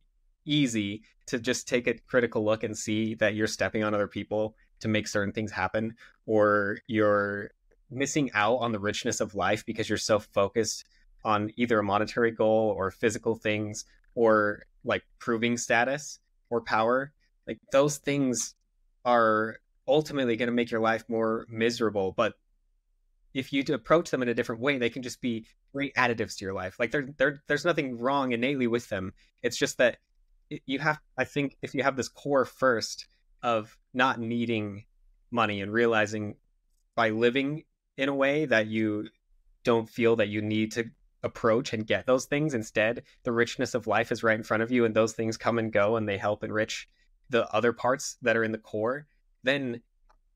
easy 0.47 1.03
to 1.27 1.39
just 1.39 1.69
take 1.69 1.87
a 1.87 1.95
critical 2.09 2.45
look 2.45 2.65
and 2.65 2.77
see 2.77 3.15
that 3.15 3.35
you're 3.35 3.47
stepping 3.47 3.85
on 3.85 3.95
other 3.95 4.09
people 4.09 4.57
to 4.81 4.89
make 4.89 5.07
certain 5.07 5.33
things 5.33 5.53
happen 5.53 5.95
or 6.27 6.79
you're 6.87 7.51
missing 7.91 8.31
out 8.33 8.57
on 8.57 8.73
the 8.73 8.79
richness 8.79 9.21
of 9.21 9.35
life 9.35 9.67
because 9.67 9.89
you're 9.89 9.99
so 9.99 10.19
focused 10.19 10.87
on 11.25 11.51
either 11.57 11.79
a 11.79 11.83
monetary 11.83 12.31
goal 12.31 12.75
or 12.77 12.91
physical 12.91 13.35
things 13.35 13.85
or 14.15 14.63
like 14.85 15.03
proving 15.19 15.59
status 15.59 16.19
or 16.49 16.63
power 16.63 17.13
like 17.47 17.59
those 17.73 17.99
things 17.99 18.55
are 19.05 19.57
ultimately 19.89 20.37
going 20.37 20.49
to 20.49 20.53
make 20.53 20.71
your 20.71 20.81
life 20.81 21.05
more 21.09 21.47
miserable 21.49 22.13
but 22.17 22.35
if 23.33 23.53
you 23.53 23.65
approach 23.73 24.11
them 24.11 24.23
in 24.23 24.29
a 24.29 24.35
different 24.35 24.61
way 24.61 24.79
they 24.79 24.91
can 24.91 25.03
just 25.03 25.21
be 25.21 25.47
great 25.73 25.95
additives 25.95 26.37
to 26.37 26.45
your 26.45 26.55
life. 26.55 26.77
Like 26.79 26.91
there, 26.91 27.09
there 27.17 27.43
there's 27.47 27.65
nothing 27.65 27.99
wrong 27.99 28.33
innately 28.33 28.67
with 28.67 28.89
them. 28.89 29.13
It's 29.43 29.57
just 29.57 29.79
that 29.79 29.99
you 30.67 30.79
have 30.79 30.99
i 31.17 31.25
think 31.25 31.57
if 31.63 31.75
you 31.75 31.83
have 31.83 31.97
this 31.97 32.09
core 32.09 32.45
first 32.45 33.07
of 33.43 33.77
not 33.95 34.19
needing 34.19 34.85
money 35.31 35.61
and 35.61 35.73
realizing 35.73 36.35
by 36.97 37.11
living 37.11 37.63
in 37.97 38.09
a 38.09 38.15
way 38.15 38.47
that 38.47 38.67
you 38.67 39.09
don't 39.63 39.89
feel 39.89 40.17
that 40.17 40.29
you 40.29 40.43
need 40.43 40.73
to 40.73 40.85
approach 41.23 41.73
and 41.73 41.87
get 41.87 42.07
those 42.07 42.25
things 42.25 42.55
instead 42.55 43.03
the 43.23 43.33
richness 43.33 43.75
of 43.75 43.87
life 43.87 44.11
is 44.11 44.23
right 44.23 44.37
in 44.37 44.43
front 44.43 44.63
of 44.63 44.73
you 44.73 44.85
and 44.85 44.95
those 44.95 45.13
things 45.13 45.37
come 45.37 45.59
and 45.59 45.73
go 45.73 45.97
and 45.97 46.09
they 46.09 46.19
help 46.19 46.43
enrich 46.43 46.89
the 47.31 47.49
other 47.55 47.73
parts 47.73 48.17
that 48.23 48.37
are 48.37 48.45
in 48.45 48.53
the 48.53 48.59
core 48.59 49.07
then 49.43 49.81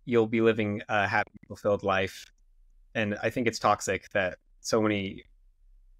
you'll 0.07 0.27
be 0.27 0.41
living 0.41 0.83
a 0.89 1.07
happy 1.07 1.31
fulfilled 1.47 1.83
life. 1.83 2.25
And 2.95 3.17
i 3.23 3.31
think 3.31 3.47
it's 3.47 3.59
toxic 3.59 4.09
that 4.11 4.39
so 4.61 4.81
many 4.81 5.25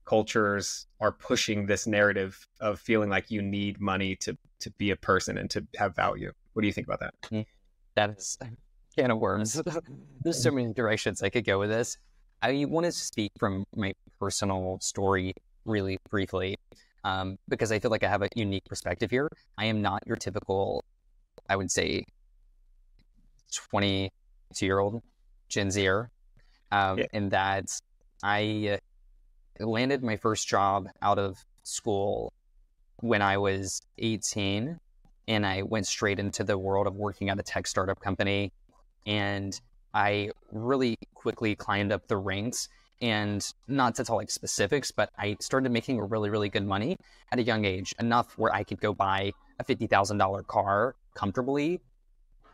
cultures 0.05 0.87
are 1.01 1.13
pushing 1.13 1.67
this 1.67 1.87
narrative 1.87 2.47
of 2.61 2.79
feeling 2.79 3.09
like 3.11 3.31
you 3.31 3.43
need 3.43 3.81
money 3.81 4.17
to 4.17 4.37
to 4.61 4.71
be 4.73 4.91
a 4.91 4.97
person 4.97 5.37
and 5.39 5.51
to 5.51 5.67
have 5.77 5.95
value. 5.95 6.33
What 6.53 6.63
do 6.63 6.67
you 6.69 6.73
think 6.73 6.87
about 6.87 7.01
that? 7.01 7.15
Mm, 7.31 7.47
that 7.97 8.11
is 8.11 8.39
a 8.41 8.47
can 8.97 9.11
of 9.11 9.19
worms. 9.19 9.61
There's 10.23 10.43
so 10.43 10.51
many 10.51 10.73
directions 10.73 11.23
i 11.23 11.29
could 11.29 11.45
go 11.45 11.59
with 11.59 11.71
this. 11.71 11.99
I 12.43 12.65
want 12.67 12.87
to 12.87 12.93
speak 12.93 13.33
from 13.39 13.65
my 13.75 13.95
personal 14.21 14.79
story 14.81 15.35
really 15.65 15.99
briefly 16.11 16.57
um, 17.05 17.37
because 17.49 17.71
I 17.71 17.79
feel 17.79 17.91
like 17.91 18.03
I 18.03 18.09
have 18.09 18.23
a 18.23 18.29
unique 18.35 18.65
perspective 18.65 19.11
here. 19.11 19.29
I 19.57 19.67
am 19.67 19.83
not 19.83 20.03
your 20.07 20.17
typical, 20.17 20.85
I 21.49 21.57
would 21.57 21.71
say, 21.71 22.05
22 23.53 24.67
year 24.67 24.79
old 24.79 25.03
Gen 25.49 25.71
Zer, 25.71 26.11
um, 26.73 26.99
yeah. 26.99 27.07
in 27.13 27.29
that 27.29 27.67
I 28.23 28.79
landed 29.61 30.03
my 30.03 30.17
first 30.17 30.49
job 30.49 30.89
out 31.03 31.19
of 31.19 31.45
school 31.63 32.33
when 33.01 33.23
I 33.23 33.39
was 33.39 33.81
18 33.99 34.79
and 35.29 35.47
I 35.47 35.63
went 35.63 35.87
straight 35.87 36.19
into 36.19 36.45
the 36.45 36.59
world 36.59 36.87
of 36.87 36.95
working 36.95 37.29
at 37.29 37.39
a 37.39 37.43
tech 37.43 37.67
startup 37.67 38.01
company. 38.01 38.53
And 39.07 39.59
I 39.93 40.31
really 40.51 40.97
quickly 41.15 41.55
climbed 41.55 41.93
up 41.93 42.09
the 42.09 42.17
ranks 42.17 42.69
and 43.01 43.53
not 43.69 43.95
to 43.97 44.05
tell 44.05 44.17
like 44.17 44.31
specifics, 44.31 44.91
but 44.91 45.11
I 45.19 45.37
started 45.41 45.73
making 45.73 46.01
really, 46.01 46.31
really 46.31 46.49
good 46.49 46.67
money 46.67 46.97
at 47.33 47.39
a 47.39 47.43
young 47.43 47.65
age, 47.65 47.95
enough 47.99 48.39
where 48.39 48.55
I 48.55 48.65
could 48.65 48.81
go 48.81 48.95
buy 48.95 49.33
a 49.59 49.65
$50,000 49.65 50.47
car 50.47 50.95
comfortably 51.15 51.81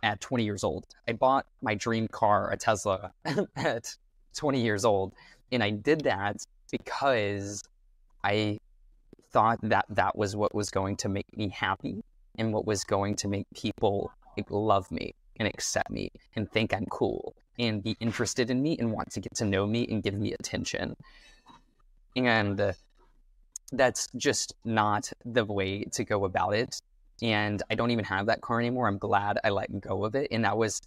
at 0.03 0.21
20 0.21 0.45
years 0.45 0.65
old. 0.65 0.87
I 1.09 1.13
bought 1.13 1.47
my 1.63 1.75
dream 1.75 2.09
car, 2.09 2.51
a 2.51 2.57
Tesla, 2.57 3.13
at 3.57 3.95
20 4.35 4.61
years 4.61 4.85
old. 4.85 5.13
And 5.53 5.63
I 5.63 5.71
did 5.71 6.03
that 6.03 6.45
because 6.71 7.63
I 8.25 8.61
thought 9.33 9.59
that 9.63 9.87
that 9.91 10.17
was 10.17 10.37
what 10.37 10.55
was 10.55 10.71
going 10.71 10.97
to 10.97 11.09
make 11.09 11.37
me 11.37 11.49
happy 11.49 12.03
and 12.39 12.53
what 12.53 12.67
was 12.67 12.85
going 12.85 13.17
to 13.17 13.29
make 13.29 13.47
people 13.55 14.13
like, 14.37 14.51
love 14.51 14.91
me 14.91 15.15
and 15.39 15.49
accept 15.49 15.91
me 15.91 16.11
and 16.37 16.51
think 16.51 16.73
I'm 16.75 16.87
cool 16.87 17.35
and 17.61 17.83
be 17.83 17.97
interested 18.01 18.51
in 18.51 18.63
me 18.63 18.77
and 18.79 18.91
want 18.91 19.13
to 19.13 19.21
get 19.21 19.35
to 19.37 19.45
know 19.45 19.67
me 19.67 19.87
and 19.91 20.03
give 20.03 20.15
me 20.15 20.33
attention. 20.33 20.97
And 22.17 22.75
that's 23.71 24.09
just 24.17 24.55
not 24.65 25.13
the 25.25 25.45
way 25.45 25.85
to 25.93 26.05
go 26.05 26.25
about 26.25 26.55
it. 26.55 26.81
And 27.23 27.63
I 27.71 27.75
don't 27.75 27.91
even 27.91 28.07
have 28.07 28.27
that 28.27 28.41
car 28.41 28.59
anymore. 28.59 28.89
I'm 28.89 28.99
glad 28.99 29.39
I 29.45 29.51
let 29.51 29.81
go 29.81 30.05
of 30.05 30.15
it. 30.15 30.29
And 30.31 30.45
that 30.45 30.57
was 30.57 30.81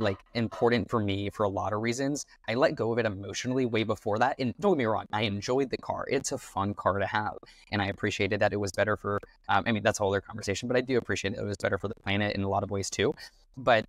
like 0.00 0.18
important 0.34 0.90
for 0.90 0.98
me 0.98 1.30
for 1.30 1.44
a 1.44 1.48
lot 1.48 1.72
of 1.72 1.80
reasons. 1.80 2.26
I 2.48 2.54
let 2.54 2.74
go 2.74 2.92
of 2.92 2.98
it 2.98 3.06
emotionally 3.06 3.66
way 3.66 3.84
before 3.84 4.18
that. 4.18 4.36
And 4.38 4.54
don't 4.58 4.72
get 4.72 4.78
me 4.78 4.84
wrong, 4.86 5.06
I 5.12 5.22
enjoyed 5.22 5.70
the 5.70 5.76
car. 5.76 6.06
It's 6.10 6.32
a 6.32 6.38
fun 6.38 6.74
car 6.74 6.98
to 6.98 7.06
have. 7.06 7.34
And 7.70 7.80
I 7.80 7.86
appreciated 7.86 8.40
that 8.40 8.52
it 8.52 8.56
was 8.56 8.72
better 8.72 8.96
for, 8.96 9.20
um, 9.48 9.62
I 9.66 9.72
mean, 9.72 9.82
that's 9.82 10.00
a 10.00 10.02
whole 10.02 10.12
other 10.12 10.20
conversation, 10.20 10.66
but 10.68 10.76
I 10.76 10.80
do 10.80 10.98
appreciate 10.98 11.34
it. 11.34 11.38
It 11.38 11.44
was 11.44 11.58
better 11.58 11.78
for 11.78 11.88
the 11.88 11.94
planet 11.94 12.34
in 12.34 12.42
a 12.42 12.48
lot 12.48 12.64
of 12.64 12.70
ways 12.70 12.90
too. 12.90 13.14
But 13.56 13.86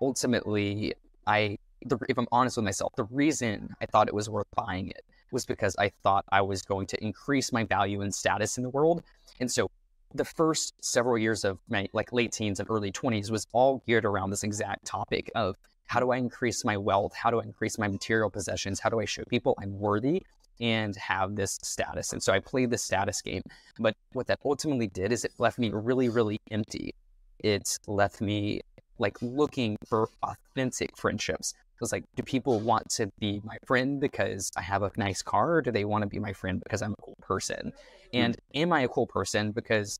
ultimately, 0.00 0.94
I, 1.26 1.58
the, 1.84 1.98
if 2.08 2.18
I'm 2.18 2.28
honest 2.32 2.56
with 2.56 2.64
myself, 2.64 2.92
the 2.96 3.04
reason 3.04 3.74
I 3.80 3.86
thought 3.86 4.08
it 4.08 4.14
was 4.14 4.30
worth 4.30 4.46
buying 4.54 4.88
it 4.88 5.04
was 5.30 5.44
because 5.44 5.74
I 5.78 5.90
thought 6.02 6.24
I 6.30 6.40
was 6.42 6.62
going 6.62 6.86
to 6.88 7.04
increase 7.04 7.52
my 7.52 7.64
value 7.64 8.00
and 8.02 8.14
status 8.14 8.56
in 8.56 8.62
the 8.62 8.70
world. 8.70 9.02
And 9.40 9.50
so 9.50 9.70
the 10.14 10.24
first 10.24 10.74
several 10.80 11.18
years 11.18 11.44
of 11.44 11.58
my 11.68 11.88
like 11.92 12.12
late 12.12 12.32
teens 12.32 12.60
and 12.60 12.70
early 12.70 12.92
20s 12.92 13.30
was 13.30 13.46
all 13.52 13.82
geared 13.86 14.04
around 14.04 14.30
this 14.30 14.44
exact 14.44 14.84
topic 14.86 15.30
of 15.34 15.56
how 15.86 16.00
do 16.00 16.12
I 16.12 16.16
increase 16.16 16.64
my 16.64 16.76
wealth? 16.76 17.14
How 17.14 17.30
do 17.30 17.40
I 17.40 17.44
increase 17.44 17.78
my 17.78 17.88
material 17.88 18.30
possessions? 18.30 18.80
How 18.80 18.88
do 18.88 19.00
I 19.00 19.04
show 19.04 19.22
people 19.24 19.54
I'm 19.60 19.78
worthy 19.78 20.22
and 20.60 20.96
have 20.96 21.36
this 21.36 21.58
status? 21.62 22.12
And 22.12 22.22
so 22.22 22.32
I 22.32 22.38
played 22.38 22.70
the 22.70 22.78
status 22.78 23.20
game. 23.20 23.42
But 23.78 23.94
what 24.12 24.26
that 24.28 24.38
ultimately 24.44 24.86
did 24.86 25.12
is 25.12 25.24
it 25.24 25.32
left 25.38 25.58
me 25.58 25.70
really, 25.70 26.08
really 26.08 26.40
empty. 26.50 26.94
It 27.40 27.78
left 27.86 28.20
me 28.20 28.62
like 28.98 29.20
looking 29.20 29.76
for 29.86 30.08
authentic 30.22 30.96
friendships. 30.96 31.54
It 31.74 31.80
was 31.80 31.92
like, 31.92 32.04
do 32.14 32.22
people 32.22 32.60
want 32.60 32.88
to 32.90 33.10
be 33.18 33.40
my 33.44 33.56
friend 33.66 34.00
because 34.00 34.50
I 34.56 34.62
have 34.62 34.82
a 34.82 34.92
nice 34.96 35.22
car, 35.22 35.56
or 35.56 35.62
do 35.62 35.70
they 35.72 35.84
want 35.84 36.02
to 36.02 36.08
be 36.08 36.18
my 36.18 36.32
friend 36.32 36.60
because 36.62 36.82
I'm 36.82 36.92
a 36.92 37.02
cool 37.02 37.16
person? 37.20 37.72
Hmm. 38.12 38.16
And 38.16 38.36
am 38.54 38.72
I 38.72 38.82
a 38.82 38.88
cool 38.88 39.06
person 39.06 39.50
because 39.50 39.98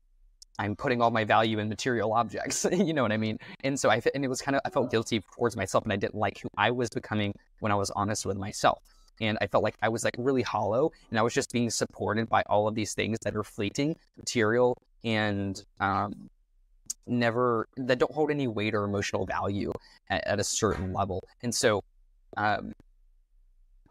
I'm 0.57 0.75
putting 0.75 1.01
all 1.01 1.11
my 1.11 1.25
value 1.25 1.59
in 1.59 1.67
material 1.67 2.13
objects? 2.13 2.65
you 2.71 2.93
know 2.93 3.01
what 3.03 3.11
I 3.11 3.17
mean? 3.17 3.37
And 3.63 3.79
so 3.79 3.89
I 3.89 4.01
and 4.13 4.23
it 4.23 4.29
was 4.29 4.41
kind 4.41 4.55
of 4.55 4.61
I 4.65 4.69
felt 4.69 4.89
guilty 4.89 5.21
towards 5.35 5.57
myself, 5.57 5.83
and 5.83 5.91
I 5.91 5.97
didn't 5.97 6.15
like 6.15 6.39
who 6.39 6.49
I 6.57 6.71
was 6.71 6.89
becoming 6.89 7.33
when 7.59 7.71
I 7.71 7.75
was 7.75 7.91
honest 7.91 8.25
with 8.25 8.37
myself. 8.37 8.81
And 9.21 9.37
I 9.39 9.47
felt 9.47 9.63
like 9.63 9.75
I 9.81 9.89
was 9.89 10.03
like 10.03 10.15
really 10.17 10.41
hollow, 10.41 10.91
and 11.09 11.19
I 11.19 11.21
was 11.21 11.33
just 11.33 11.51
being 11.51 11.69
supported 11.69 12.29
by 12.29 12.43
all 12.47 12.67
of 12.67 12.75
these 12.75 12.93
things 12.93 13.19
that 13.23 13.35
are 13.35 13.43
fleeting, 13.43 13.95
material, 14.17 14.77
and 15.03 15.63
um, 15.79 16.29
never 17.07 17.67
that 17.77 17.99
don't 17.99 18.11
hold 18.11 18.31
any 18.31 18.47
weight 18.47 18.73
or 18.73 18.83
emotional 18.83 19.25
value 19.25 19.71
at, 20.09 20.25
at 20.27 20.39
a 20.39 20.43
certain 20.43 20.93
level. 20.93 21.23
And 21.43 21.53
so, 21.53 21.83
um, 22.37 22.73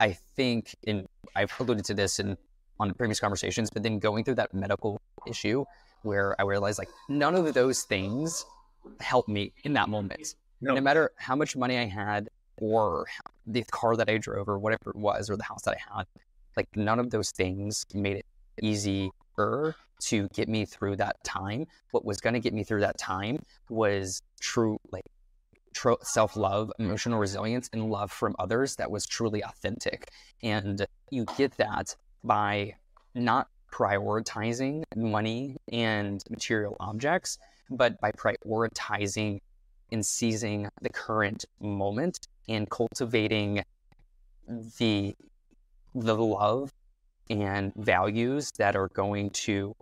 I 0.01 0.13
think, 0.37 0.75
and 0.87 1.07
I've 1.37 1.53
alluded 1.59 1.85
to 1.87 1.95
this 1.95 2.19
in 2.19 2.37
on 2.81 2.93
previous 2.95 3.21
conversations, 3.21 3.71
but 3.71 3.83
then 3.83 3.99
going 3.99 4.25
through 4.25 4.35
that 4.35 4.53
medical 4.53 5.01
issue 5.27 5.65
where 6.03 6.39
I 6.41 6.45
realized 6.45 6.79
like 6.79 6.91
none 7.09 7.35
of 7.35 7.55
those 7.55 7.83
things 7.83 8.45
helped 9.01 9.29
me 9.29 9.53
in 9.65 9.73
that 9.75 9.89
moment. 9.89 10.35
No. 10.61 10.75
no 10.75 10.81
matter 10.81 11.11
how 11.17 11.37
much 11.37 11.57
money 11.57 11.79
I 11.79 11.85
had 11.85 12.29
or 12.59 13.07
the 13.47 13.65
car 13.65 13.97
that 13.97 14.09
I 14.09 14.19
drove 14.19 14.49
or 14.49 14.59
whatever 14.59 14.91
it 14.91 14.97
was 14.97 15.29
or 15.29 15.37
the 15.37 15.45
house 15.45 15.63
that 15.63 15.77
I 15.77 15.97
had, 15.97 16.07
like 16.57 16.69
none 16.75 16.99
of 16.99 17.11
those 17.11 17.31
things 17.31 17.85
made 17.95 18.19
it 18.19 18.27
easy 18.63 19.11
to 19.37 20.29
get 20.29 20.49
me 20.49 20.65
through 20.65 20.97
that 20.97 21.23
time. 21.25 21.67
What 21.91 22.05
was 22.05 22.21
going 22.21 22.35
to 22.35 22.41
get 22.41 22.53
me 22.53 22.65
through 22.65 22.81
that 22.81 22.99
time 22.99 23.45
was 23.69 24.23
true, 24.41 24.79
like 24.93 25.05
tr- 25.75 25.93
self 26.03 26.37
love, 26.37 26.73
emotional 26.79 27.19
resilience, 27.19 27.69
and 27.73 27.91
love 27.91 28.11
from 28.11 28.35
others 28.39 28.77
that 28.77 28.91
was 28.91 29.07
truly 29.07 29.43
authentic. 29.43 30.11
And 30.43 30.87
you 31.11 31.25
get 31.37 31.57
that 31.57 31.95
by 32.23 32.75
not 33.15 33.49
prioritizing 33.71 34.85
money 34.97 35.57
and 35.73 36.23
material 36.31 36.77
objects, 36.81 37.39
but 37.71 38.01
by 38.01 38.13
prioritizing 38.13 39.41
and 39.91 40.05
seizing 40.05 40.69
the 40.81 40.89
current 40.89 41.45
moment 41.61 42.29
and 42.49 42.69
cultivating 42.71 43.63
the 44.79 45.15
the 45.95 46.17
love 46.17 46.73
and 47.31 47.73
values 47.77 48.51
that 48.59 48.77
are 48.77 48.89
going 48.89 49.31
to 49.31 49.75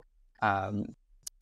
um, 0.42 0.94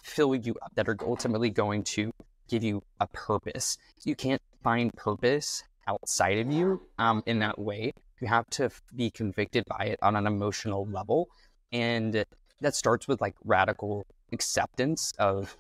fill 0.03 0.35
you 0.35 0.55
up, 0.63 0.73
that 0.75 0.89
are 0.89 0.97
ultimately 1.03 1.51
going 1.51 1.83
to 1.83 2.13
give 2.49 2.63
you 2.63 2.83
a 3.01 3.07
purpose. 3.09 3.79
You 4.05 4.15
can't 4.15 4.43
find 4.63 4.93
purpose 4.95 5.63
outside 5.87 6.39
of 6.39 6.51
you 6.53 6.83
um, 6.99 7.23
in 7.27 7.39
that 7.41 7.59
way. 7.59 7.93
you 8.21 8.29
have 8.29 8.49
to 8.51 8.71
be 8.95 9.11
convicted 9.11 9.65
by 9.67 9.87
it 9.87 9.99
on 10.03 10.17
an 10.17 10.27
emotional 10.27 10.87
level. 10.87 11.29
And 11.73 12.25
that 12.61 12.75
starts 12.75 13.09
with 13.09 13.21
like 13.21 13.35
radical 13.45 14.07
acceptance 14.33 15.13
of, 15.19 15.57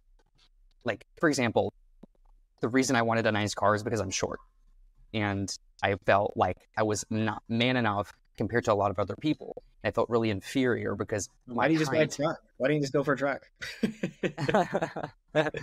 like, 0.84 1.04
for 1.18 1.28
example, 1.28 1.72
the 2.60 2.68
reason 2.68 2.96
I 2.96 3.02
wanted 3.02 3.26
a 3.26 3.32
nice 3.32 3.54
car 3.54 3.74
is 3.74 3.82
because 3.82 4.00
I'm 4.00 4.10
short. 4.10 4.38
And 5.14 5.50
I 5.82 5.96
felt 6.06 6.34
like 6.36 6.58
I 6.76 6.82
was 6.82 7.04
not 7.10 7.42
man 7.48 7.76
enough 7.76 8.12
compared 8.40 8.64
to 8.64 8.72
a 8.72 8.74
lot 8.82 8.90
of 8.90 8.98
other 8.98 9.14
people. 9.16 9.62
I 9.84 9.90
felt 9.90 10.08
really 10.08 10.30
inferior 10.30 10.94
because 10.94 11.28
why 11.44 11.68
do 11.68 11.74
you 11.74 11.78
just 11.78 11.92
buy 11.92 11.98
a 11.98 12.06
truck? 12.06 12.38
Why 12.56 12.68
don't 12.68 12.76
you 12.76 12.80
just 12.80 12.94
go 12.94 13.04
for 13.04 13.12
a 13.12 13.18
truck? 13.18 13.42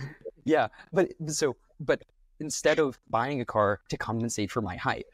yeah, 0.44 0.68
but 0.92 1.08
so 1.26 1.56
but 1.80 2.04
instead 2.38 2.78
of 2.78 2.96
buying 3.10 3.40
a 3.40 3.44
car 3.44 3.80
to 3.88 3.96
compensate 3.96 4.52
for 4.52 4.62
my 4.62 4.76
height, 4.76 5.06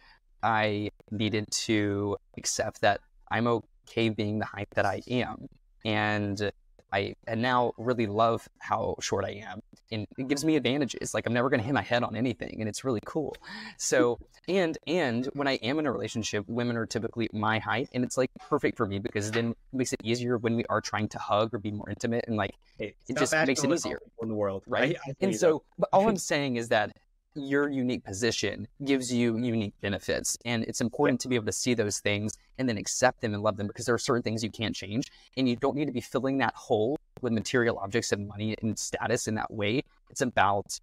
I 0.42 0.90
needed 1.10 1.50
to 1.68 2.18
accept 2.36 2.82
that 2.82 3.00
I'm 3.30 3.46
okay 3.46 4.10
being 4.10 4.40
the 4.40 4.44
height 4.44 4.68
that 4.74 4.84
I 4.84 5.00
am. 5.08 5.48
And 5.86 6.52
I 6.94 7.16
and 7.26 7.42
now 7.42 7.72
really 7.76 8.06
love 8.06 8.48
how 8.60 8.94
short 9.00 9.24
I 9.24 9.42
am. 9.50 9.60
And 9.90 10.06
it 10.16 10.28
gives 10.28 10.44
me 10.44 10.54
advantages. 10.54 11.12
Like 11.12 11.26
I'm 11.26 11.32
never 11.32 11.50
gonna 11.50 11.64
hit 11.64 11.74
my 11.74 11.82
head 11.82 12.04
on 12.04 12.14
anything 12.14 12.58
and 12.60 12.68
it's 12.68 12.84
really 12.84 13.00
cool. 13.04 13.36
So 13.78 14.20
and 14.46 14.78
and 14.86 15.26
when 15.32 15.48
I 15.48 15.54
am 15.54 15.80
in 15.80 15.86
a 15.86 15.92
relationship, 15.92 16.48
women 16.48 16.76
are 16.76 16.86
typically 16.86 17.28
my 17.32 17.58
height 17.58 17.88
and 17.92 18.04
it's 18.04 18.16
like 18.16 18.30
perfect 18.38 18.76
for 18.76 18.86
me 18.86 19.00
because 19.00 19.32
then 19.32 19.50
it 19.50 19.56
makes 19.72 19.92
it 19.92 20.00
easier 20.04 20.38
when 20.38 20.54
we 20.54 20.64
are 20.66 20.80
trying 20.80 21.08
to 21.08 21.18
hug 21.18 21.52
or 21.52 21.58
be 21.58 21.72
more 21.72 21.90
intimate 21.90 22.24
and 22.28 22.36
like 22.36 22.54
hey, 22.78 22.94
it 23.08 23.18
just 23.18 23.34
makes 23.46 23.64
it 23.64 23.72
easier 23.72 24.00
in 24.22 24.28
the 24.28 24.34
world. 24.34 24.62
Right. 24.68 24.96
I, 25.04 25.10
I 25.10 25.14
and 25.20 25.36
so 25.36 25.64
but 25.76 25.88
all 25.92 26.08
I'm 26.08 26.16
saying 26.16 26.56
is 26.56 26.68
that 26.68 26.96
your 27.34 27.68
unique 27.68 28.04
position 28.04 28.66
gives 28.84 29.12
you 29.12 29.36
unique 29.38 29.74
benefits. 29.80 30.38
And 30.44 30.64
it's 30.64 30.80
important 30.80 31.20
to 31.20 31.28
be 31.28 31.34
able 31.34 31.46
to 31.46 31.52
see 31.52 31.74
those 31.74 31.98
things 31.98 32.36
and 32.58 32.68
then 32.68 32.78
accept 32.78 33.20
them 33.20 33.34
and 33.34 33.42
love 33.42 33.56
them 33.56 33.66
because 33.66 33.86
there 33.86 33.94
are 33.94 33.98
certain 33.98 34.22
things 34.22 34.42
you 34.42 34.50
can't 34.50 34.74
change. 34.74 35.10
And 35.36 35.48
you 35.48 35.56
don't 35.56 35.76
need 35.76 35.86
to 35.86 35.92
be 35.92 36.00
filling 36.00 36.38
that 36.38 36.54
hole 36.54 36.98
with 37.20 37.32
material 37.32 37.78
objects 37.78 38.12
and 38.12 38.28
money 38.28 38.54
and 38.62 38.78
status 38.78 39.26
in 39.28 39.34
that 39.34 39.52
way. 39.52 39.82
It's 40.10 40.20
about 40.20 40.78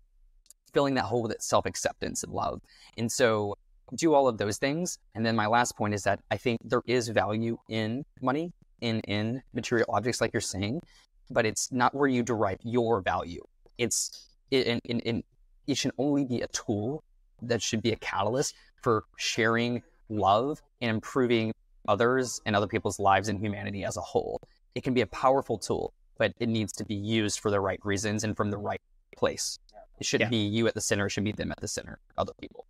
filling 0.73 0.95
that 0.95 1.05
hole 1.05 1.23
with 1.23 1.35
self 1.41 1.65
acceptance 1.65 2.23
and 2.23 2.33
love. 2.33 2.61
And 2.97 3.11
so 3.11 3.55
do 3.95 4.13
all 4.13 4.27
of 4.27 4.37
those 4.37 4.57
things. 4.57 4.97
And 5.15 5.25
then 5.25 5.35
my 5.35 5.47
last 5.47 5.77
point 5.77 5.93
is 5.93 6.03
that 6.03 6.21
I 6.31 6.37
think 6.37 6.61
there 6.63 6.81
is 6.85 7.09
value 7.09 7.57
in 7.69 8.05
money, 8.21 8.51
in 8.81 8.99
in 9.01 9.41
material 9.53 9.87
objects, 9.89 10.21
like 10.21 10.31
you're 10.33 10.41
saying, 10.41 10.81
but 11.29 11.45
it's 11.45 11.71
not 11.71 11.93
where 11.93 12.07
you 12.07 12.23
derive 12.23 12.59
your 12.63 13.01
value. 13.01 13.41
It's 13.77 14.27
in, 14.51 14.79
in, 14.83 14.99
in 14.99 15.23
it 15.71 15.77
should 15.77 15.91
only 15.97 16.25
be 16.25 16.41
a 16.41 16.47
tool 16.47 17.03
that 17.41 17.61
should 17.61 17.81
be 17.81 17.91
a 17.91 17.95
catalyst 17.95 18.55
for 18.81 19.05
sharing 19.17 19.81
love 20.09 20.61
and 20.81 20.91
improving 20.91 21.53
others 21.87 22.41
and 22.45 22.55
other 22.55 22.67
people's 22.67 22.99
lives 22.99 23.29
and 23.29 23.39
humanity 23.39 23.83
as 23.83 23.97
a 23.97 24.01
whole. 24.01 24.39
It 24.75 24.83
can 24.83 24.93
be 24.93 25.01
a 25.01 25.07
powerful 25.07 25.57
tool, 25.57 25.93
but 26.17 26.33
it 26.39 26.49
needs 26.49 26.73
to 26.73 26.85
be 26.85 26.95
used 26.95 27.39
for 27.39 27.49
the 27.49 27.59
right 27.59 27.79
reasons 27.83 28.23
and 28.23 28.35
from 28.35 28.51
the 28.51 28.57
right 28.57 28.81
place. 29.15 29.57
It 29.99 30.05
shouldn't 30.05 30.31
yeah. 30.31 30.37
be 30.37 30.45
you 30.45 30.67
at 30.67 30.73
the 30.73 30.81
center, 30.81 31.07
it 31.07 31.11
should 31.11 31.23
be 31.23 31.31
them 31.31 31.51
at 31.51 31.61
the 31.61 31.67
center, 31.67 31.99
other 32.17 32.33
people. 32.39 32.65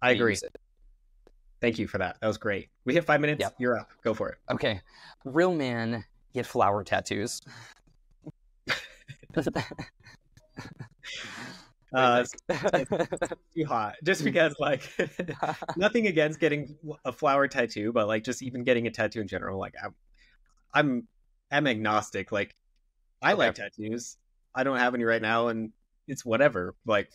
I 0.00 0.10
agree. 0.10 0.36
Thank 1.60 1.78
you 1.78 1.86
for 1.86 1.98
that. 1.98 2.18
That 2.20 2.26
was 2.26 2.38
great. 2.38 2.68
We 2.84 2.94
have 2.96 3.06
five 3.06 3.20
minutes. 3.20 3.40
Yep. 3.40 3.54
You're 3.58 3.78
up. 3.78 3.90
Go 4.02 4.14
for 4.14 4.30
it. 4.30 4.38
Okay. 4.50 4.80
Real 5.24 5.54
men 5.54 6.04
get 6.34 6.44
flower 6.44 6.82
tattoos. 6.82 7.40
Uh, 11.94 12.24
too 13.54 13.64
hot. 13.66 13.96
Just 14.04 14.24
because, 14.24 14.54
like, 14.58 14.82
nothing 15.76 16.06
against 16.06 16.40
getting 16.40 16.76
a 17.04 17.12
flower 17.12 17.48
tattoo, 17.48 17.92
but 17.92 18.06
like, 18.08 18.24
just 18.24 18.42
even 18.42 18.64
getting 18.64 18.86
a 18.86 18.90
tattoo 18.90 19.20
in 19.20 19.28
general, 19.28 19.58
like, 19.58 19.74
I'm, 19.82 19.94
I'm, 20.74 21.08
I'm 21.50 21.66
agnostic. 21.66 22.32
Like, 22.32 22.54
I 23.20 23.32
okay. 23.32 23.38
like 23.38 23.54
tattoos. 23.54 24.16
I 24.54 24.64
don't 24.64 24.78
have 24.78 24.94
any 24.94 25.04
right 25.04 25.22
now, 25.22 25.48
and 25.48 25.70
it's 26.08 26.24
whatever. 26.24 26.74
Like, 26.86 27.10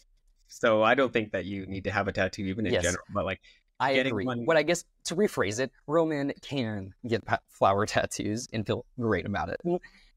so 0.47 0.82
I 0.82 0.95
don't 0.95 1.11
think 1.11 1.32
that 1.34 1.45
you 1.45 1.65
need 1.65 1.84
to 1.84 1.91
have 1.91 2.07
a 2.07 2.11
tattoo 2.11 2.43
even 2.43 2.65
in 2.65 2.73
yes. 2.73 2.84
general. 2.84 3.03
But 3.13 3.25
like, 3.25 3.41
I 3.80 3.91
agree. 3.91 4.25
One... 4.25 4.45
What 4.45 4.57
I 4.57 4.63
guess 4.63 4.84
to 5.05 5.15
rephrase 5.15 5.59
it, 5.59 5.71
men 5.88 6.34
can 6.41 6.93
get 7.07 7.23
flower 7.49 7.86
tattoos 7.86 8.47
and 8.53 8.65
feel 8.65 8.86
great 8.99 9.25
about 9.25 9.49
it. 9.49 9.59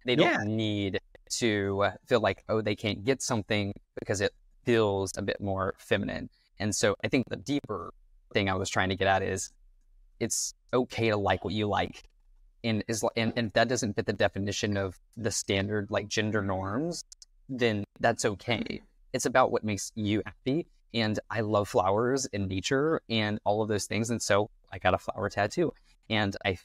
They 0.07 0.17
don't 0.17 0.27
yeah. 0.27 0.45
need 0.45 1.01
to 1.33 1.93
feel 2.09 2.21
like 2.21 2.43
oh 2.49 2.61
they 2.61 2.75
can't 2.75 3.05
get 3.05 3.23
something 3.23 3.73
because 3.99 4.21
it 4.21 4.33
feels 4.65 5.13
a 5.17 5.23
bit 5.23 5.41
more 5.41 5.75
feminine. 5.79 6.29
And 6.59 6.75
so 6.75 6.97
I 7.03 7.09
think 7.09 7.29
the 7.29 7.37
deeper 7.37 7.93
thing 8.33 8.49
I 8.49 8.55
was 8.55 8.69
trying 8.69 8.91
to 8.91 8.97
get 8.97 9.09
at 9.09 9.23
is 9.23 9.51
it's 10.21 10.55
okay 10.73 11.11
to 11.11 11.17
like 11.17 11.45
what 11.45 11.55
you 11.55 11.67
like. 11.67 12.05
And 12.63 12.85
is 12.89 13.03
and, 13.17 13.33
and 13.37 13.49
if 13.49 13.53
that 13.55 13.69
doesn't 13.69 13.95
fit 13.95 14.07
the 14.07 14.13
definition 14.13 14.77
of 14.77 14.99
the 15.17 15.31
standard 15.31 15.91
like 15.91 16.09
gender 16.09 16.43
norms, 16.43 17.05
then 17.49 17.85
that's 17.99 18.25
okay. 18.25 18.83
It's 19.13 19.27
about 19.27 19.51
what 19.51 19.65
makes 19.65 19.91
you 19.95 20.23
happy. 20.27 20.67
And 20.93 21.19
I 21.31 21.41
love 21.41 21.69
flowers 21.69 22.27
and 22.33 22.49
nature 22.49 23.01
and 23.09 23.41
all 23.45 23.63
of 23.63 23.69
those 23.69 23.87
things. 23.87 24.11
And 24.11 24.21
so 24.21 24.51
I 24.73 24.79
got 24.79 24.93
a 24.93 24.99
flower 24.99 25.31
tattoo. 25.31 25.73
And 26.11 26.37
I 26.45 26.59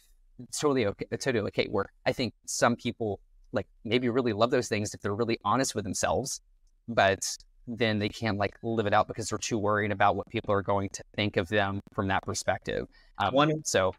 totally 0.52 0.86
okay 0.86 1.06
totally 1.18 1.48
okay 1.48 1.68
where 1.72 1.86
I 2.06 2.12
think 2.12 2.34
some 2.46 2.76
people 2.76 3.22
like 3.54 3.68
maybe 3.86 4.10
really 4.10 4.34
love 4.34 4.52
those 4.52 4.68
things 4.68 4.93
if 4.93 5.02
they're 5.02 5.16
really 5.16 5.39
honest 5.46 5.76
with 5.76 5.86
themselves. 5.86 6.41
But 6.88 7.26
then 7.68 7.99
they 7.99 8.09
can't 8.09 8.38
like 8.38 8.55
live 8.63 8.86
it 8.86 8.93
out 8.93 9.07
because 9.07 9.30
they're 9.30 9.38
too 9.38 9.57
worried 9.57 9.91
about 9.91 10.16
what 10.16 10.28
people 10.30 10.53
are 10.53 10.61
going 10.61 10.89
to 10.89 11.03
think 11.16 11.38
of 11.38 11.47
them 11.47 11.82
from 11.93 12.07
that 12.07 12.24
perspective. 12.24 12.88
Um, 13.18 13.34
one, 13.34 13.63
so 13.63 13.93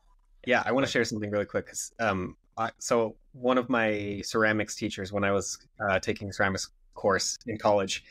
yeah, 0.47 0.63
I 0.65 0.73
want 0.73 0.87
to 0.87 0.93
share 0.93 1.05
something 1.05 1.31
really 1.31 1.45
quick. 1.45 1.73
Um, 1.99 2.37
I, 2.57 2.71
so 2.79 3.17
one 3.33 3.59
of 3.59 3.69
my 3.69 4.23
ceramics 4.25 4.77
teachers, 4.77 5.13
when 5.13 5.25
I 5.25 5.33
was 5.33 5.59
uh, 5.81 5.99
taking 5.99 6.33
ceramics 6.33 6.71
course 6.95 7.37
in 7.47 7.59
college, 7.59 8.05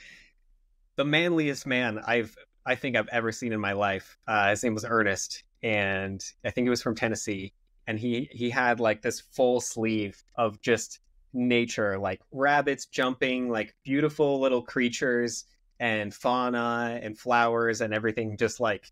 the 0.96 1.06
manliest 1.06 1.66
man 1.66 2.00
I've 2.06 2.36
I 2.66 2.76
think 2.76 2.96
I've 2.96 3.08
ever 3.10 3.32
seen 3.32 3.54
in 3.54 3.60
my 3.60 3.74
life. 3.74 4.18
Uh, 4.28 4.50
his 4.50 4.64
name 4.64 4.74
was 4.74 4.86
Ernest, 4.88 5.44
and 5.62 6.24
I 6.44 6.50
think 6.50 6.66
he 6.66 6.70
was 6.70 6.82
from 6.82 6.96
Tennessee. 6.96 7.54
And 7.88 8.00
he 8.00 8.28
he 8.32 8.50
had 8.50 8.80
like 8.80 9.02
this 9.04 9.20
full 9.20 9.62
sleeve 9.62 10.24
of 10.36 10.60
just 10.62 11.00
nature, 11.36 11.98
like 12.00 12.22
rabbits 12.32 12.86
jumping, 12.86 13.50
like 13.50 13.76
beautiful 13.84 14.40
little 14.40 14.62
creatures 14.62 15.46
and 15.80 16.14
fauna 16.14 17.00
and 17.02 17.18
flowers 17.18 17.82
and 17.82 17.94
everything 17.94 18.38
just 18.38 18.60
like 18.60 18.86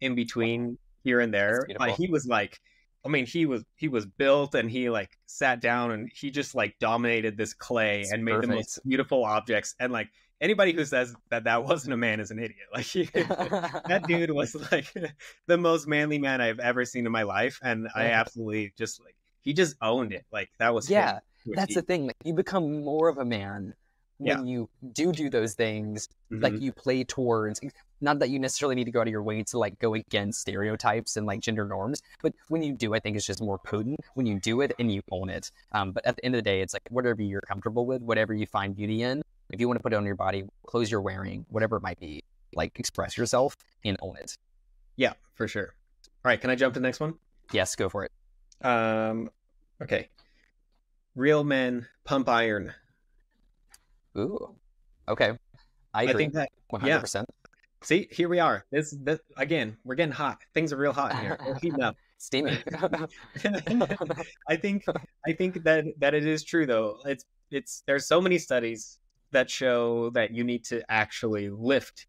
in 0.00 0.14
between 0.14 0.78
here 1.02 1.20
and 1.20 1.34
there. 1.34 1.66
Like 1.78 1.96
he 1.96 2.08
was 2.08 2.26
like 2.26 2.60
I 3.04 3.08
mean, 3.08 3.26
he 3.26 3.46
was 3.46 3.64
he 3.76 3.88
was 3.88 4.06
built 4.06 4.54
and 4.54 4.70
he 4.70 4.90
like 4.90 5.18
sat 5.26 5.60
down 5.60 5.92
and 5.92 6.10
he 6.14 6.30
just 6.30 6.54
like 6.54 6.78
dominated 6.78 7.36
this 7.36 7.54
clay 7.54 8.04
and 8.10 8.24
made 8.24 8.32
perfect. 8.32 8.50
the 8.50 8.56
most 8.56 8.80
beautiful 8.86 9.24
objects. 9.24 9.74
And 9.78 9.92
like 9.92 10.08
anybody 10.40 10.72
who 10.72 10.84
says 10.84 11.14
that 11.30 11.44
that 11.44 11.64
wasn't 11.64 11.94
a 11.94 11.96
man 11.96 12.20
is 12.20 12.30
an 12.30 12.38
idiot. 12.38 12.66
Like 12.74 12.84
he, 12.84 13.04
that 13.14 14.04
dude 14.06 14.30
was 14.30 14.54
like 14.72 14.92
the 15.46 15.56
most 15.56 15.86
manly 15.86 16.18
man 16.18 16.40
I've 16.40 16.58
ever 16.58 16.84
seen 16.84 17.06
in 17.06 17.12
my 17.12 17.22
life, 17.22 17.58
and 17.62 17.88
I 17.94 18.06
absolutely 18.06 18.72
just 18.76 19.02
like 19.02 19.16
he 19.40 19.52
just 19.52 19.76
owned 19.80 20.12
it. 20.12 20.26
Like 20.32 20.50
that 20.58 20.74
was 20.74 20.90
yeah. 20.90 21.14
Him 21.14 21.20
that's 21.54 21.74
the 21.74 21.82
thing. 21.82 22.06
Like 22.06 22.16
you 22.24 22.34
become 22.34 22.84
more 22.84 23.08
of 23.08 23.18
a 23.18 23.24
man 23.24 23.74
when 24.18 24.46
yeah. 24.46 24.52
you 24.52 24.68
do 24.92 25.12
do 25.12 25.30
those 25.30 25.54
things. 25.54 26.08
Mm-hmm. 26.30 26.42
Like 26.42 26.60
you 26.60 26.72
play 26.72 27.04
towards. 27.04 27.60
Not 28.00 28.20
that 28.20 28.30
you 28.30 28.38
necessarily 28.38 28.76
need 28.76 28.84
to 28.84 28.92
go 28.92 29.00
out 29.00 29.08
of 29.08 29.10
your 29.10 29.22
way 29.22 29.42
to 29.42 29.58
like 29.58 29.78
go 29.80 29.94
against 29.94 30.40
stereotypes 30.40 31.16
and 31.16 31.26
like 31.26 31.40
gender 31.40 31.64
norms, 31.64 32.00
but 32.22 32.32
when 32.48 32.62
you 32.62 32.72
do, 32.72 32.94
I 32.94 33.00
think 33.00 33.16
it's 33.16 33.26
just 33.26 33.42
more 33.42 33.58
potent 33.58 33.98
when 34.14 34.24
you 34.24 34.38
do 34.38 34.60
it 34.60 34.72
and 34.78 34.92
you 34.92 35.02
own 35.10 35.30
it. 35.30 35.50
Um, 35.72 35.90
but 35.90 36.06
at 36.06 36.16
the 36.16 36.24
end 36.24 36.36
of 36.36 36.38
the 36.38 36.42
day, 36.42 36.60
it's 36.60 36.72
like 36.72 36.86
whatever 36.90 37.22
you're 37.22 37.40
comfortable 37.40 37.86
with, 37.86 38.02
whatever 38.02 38.32
you 38.32 38.46
find 38.46 38.76
beauty 38.76 39.02
in. 39.02 39.22
If 39.50 39.60
you 39.60 39.66
want 39.66 39.80
to 39.80 39.82
put 39.82 39.92
it 39.92 39.96
on 39.96 40.04
your 40.04 40.14
body, 40.14 40.44
clothes 40.66 40.90
you're 40.90 41.00
wearing, 41.00 41.44
whatever 41.48 41.76
it 41.76 41.82
might 41.82 41.98
be, 41.98 42.22
like 42.54 42.78
express 42.78 43.16
yourself 43.16 43.56
and 43.84 43.96
own 44.00 44.16
it. 44.16 44.36
Yeah, 44.96 45.14
for 45.34 45.48
sure. 45.48 45.74
All 46.24 46.30
right, 46.30 46.40
can 46.40 46.50
I 46.50 46.54
jump 46.54 46.74
to 46.74 46.80
the 46.80 46.86
next 46.86 47.00
one? 47.00 47.14
Yes, 47.52 47.74
go 47.74 47.88
for 47.88 48.04
it. 48.04 48.12
Um, 48.64 49.30
okay. 49.82 50.08
Real 51.18 51.42
men 51.42 51.88
pump 52.04 52.28
iron. 52.28 52.72
Ooh. 54.16 54.54
Okay. 55.08 55.32
I, 55.92 56.04
agree. 56.04 56.14
I 56.14 56.16
think 56.16 56.32
that 56.34 56.50
100%. 56.72 57.14
Yeah. 57.14 57.24
See, 57.82 58.06
here 58.12 58.28
we 58.28 58.38
are. 58.38 58.64
This, 58.70 58.96
this 59.02 59.18
again, 59.36 59.76
we're 59.82 59.96
getting 59.96 60.12
hot. 60.12 60.38
Things 60.54 60.72
are 60.72 60.76
real 60.76 60.92
hot 60.92 61.18
here. 61.18 61.36
We're 61.44 61.54
heating 61.60 61.82
up. 61.82 61.96
Steaming. 62.18 62.58
I 64.48 64.54
think 64.56 64.84
I 65.26 65.32
think 65.32 65.64
that 65.64 65.86
that 65.98 66.14
it 66.14 66.24
is 66.24 66.44
true 66.44 66.66
though. 66.66 66.98
It's 67.04 67.24
it's 67.50 67.82
there's 67.86 68.06
so 68.06 68.20
many 68.20 68.38
studies 68.38 68.98
that 69.32 69.50
show 69.50 70.10
that 70.10 70.32
you 70.32 70.44
need 70.44 70.64
to 70.66 70.82
actually 70.88 71.50
lift 71.50 72.06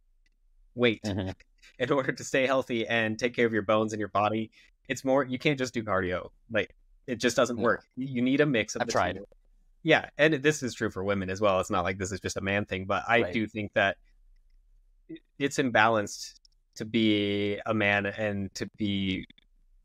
weight 0.76 1.02
mm-hmm. 1.04 1.32
in 1.80 1.92
order 1.92 2.12
to 2.12 2.24
stay 2.24 2.46
healthy 2.46 2.88
and 2.88 3.18
take 3.18 3.36
care 3.36 3.48
of 3.48 3.54
your 3.54 3.64
bones 3.64 3.92
and 3.92 4.00
your 4.00 4.10
body. 4.10 4.52
It's 4.88 5.04
more 5.04 5.24
you 5.24 5.40
can't 5.40 5.58
just 5.58 5.74
do 5.74 5.84
cardio. 5.84 6.30
Like 6.52 6.76
it 7.10 7.20
just 7.20 7.36
doesn't 7.36 7.58
no. 7.58 7.64
work. 7.64 7.84
You 7.96 8.22
need 8.22 8.40
a 8.40 8.46
mix 8.46 8.76
of 8.76 8.84
I've 8.84 8.88
tried. 8.88 9.16
Two. 9.16 9.26
Yeah, 9.82 10.10
and 10.18 10.36
this 10.36 10.62
is 10.62 10.76
true 10.76 10.92
for 10.92 11.04
women 11.04 11.30
as 11.30 11.42
well. 11.42 11.60
It's 11.60 11.72
not 11.72 11.84
like 11.84 11.98
this 11.98 12.12
is 12.12 12.20
just 12.20 12.38
a 12.38 12.42
man 12.42 12.66
thing, 12.66 12.86
but 12.86 13.04
I 13.08 13.24
right. 13.24 13.34
do 13.34 13.48
think 13.48 13.74
that 13.74 13.98
it's 15.40 15.58
imbalanced 15.58 16.36
to 16.76 16.86
be 16.86 17.60
a 17.66 17.74
man 17.74 18.06
and 18.06 18.54
to 18.56 18.70
be 18.78 19.26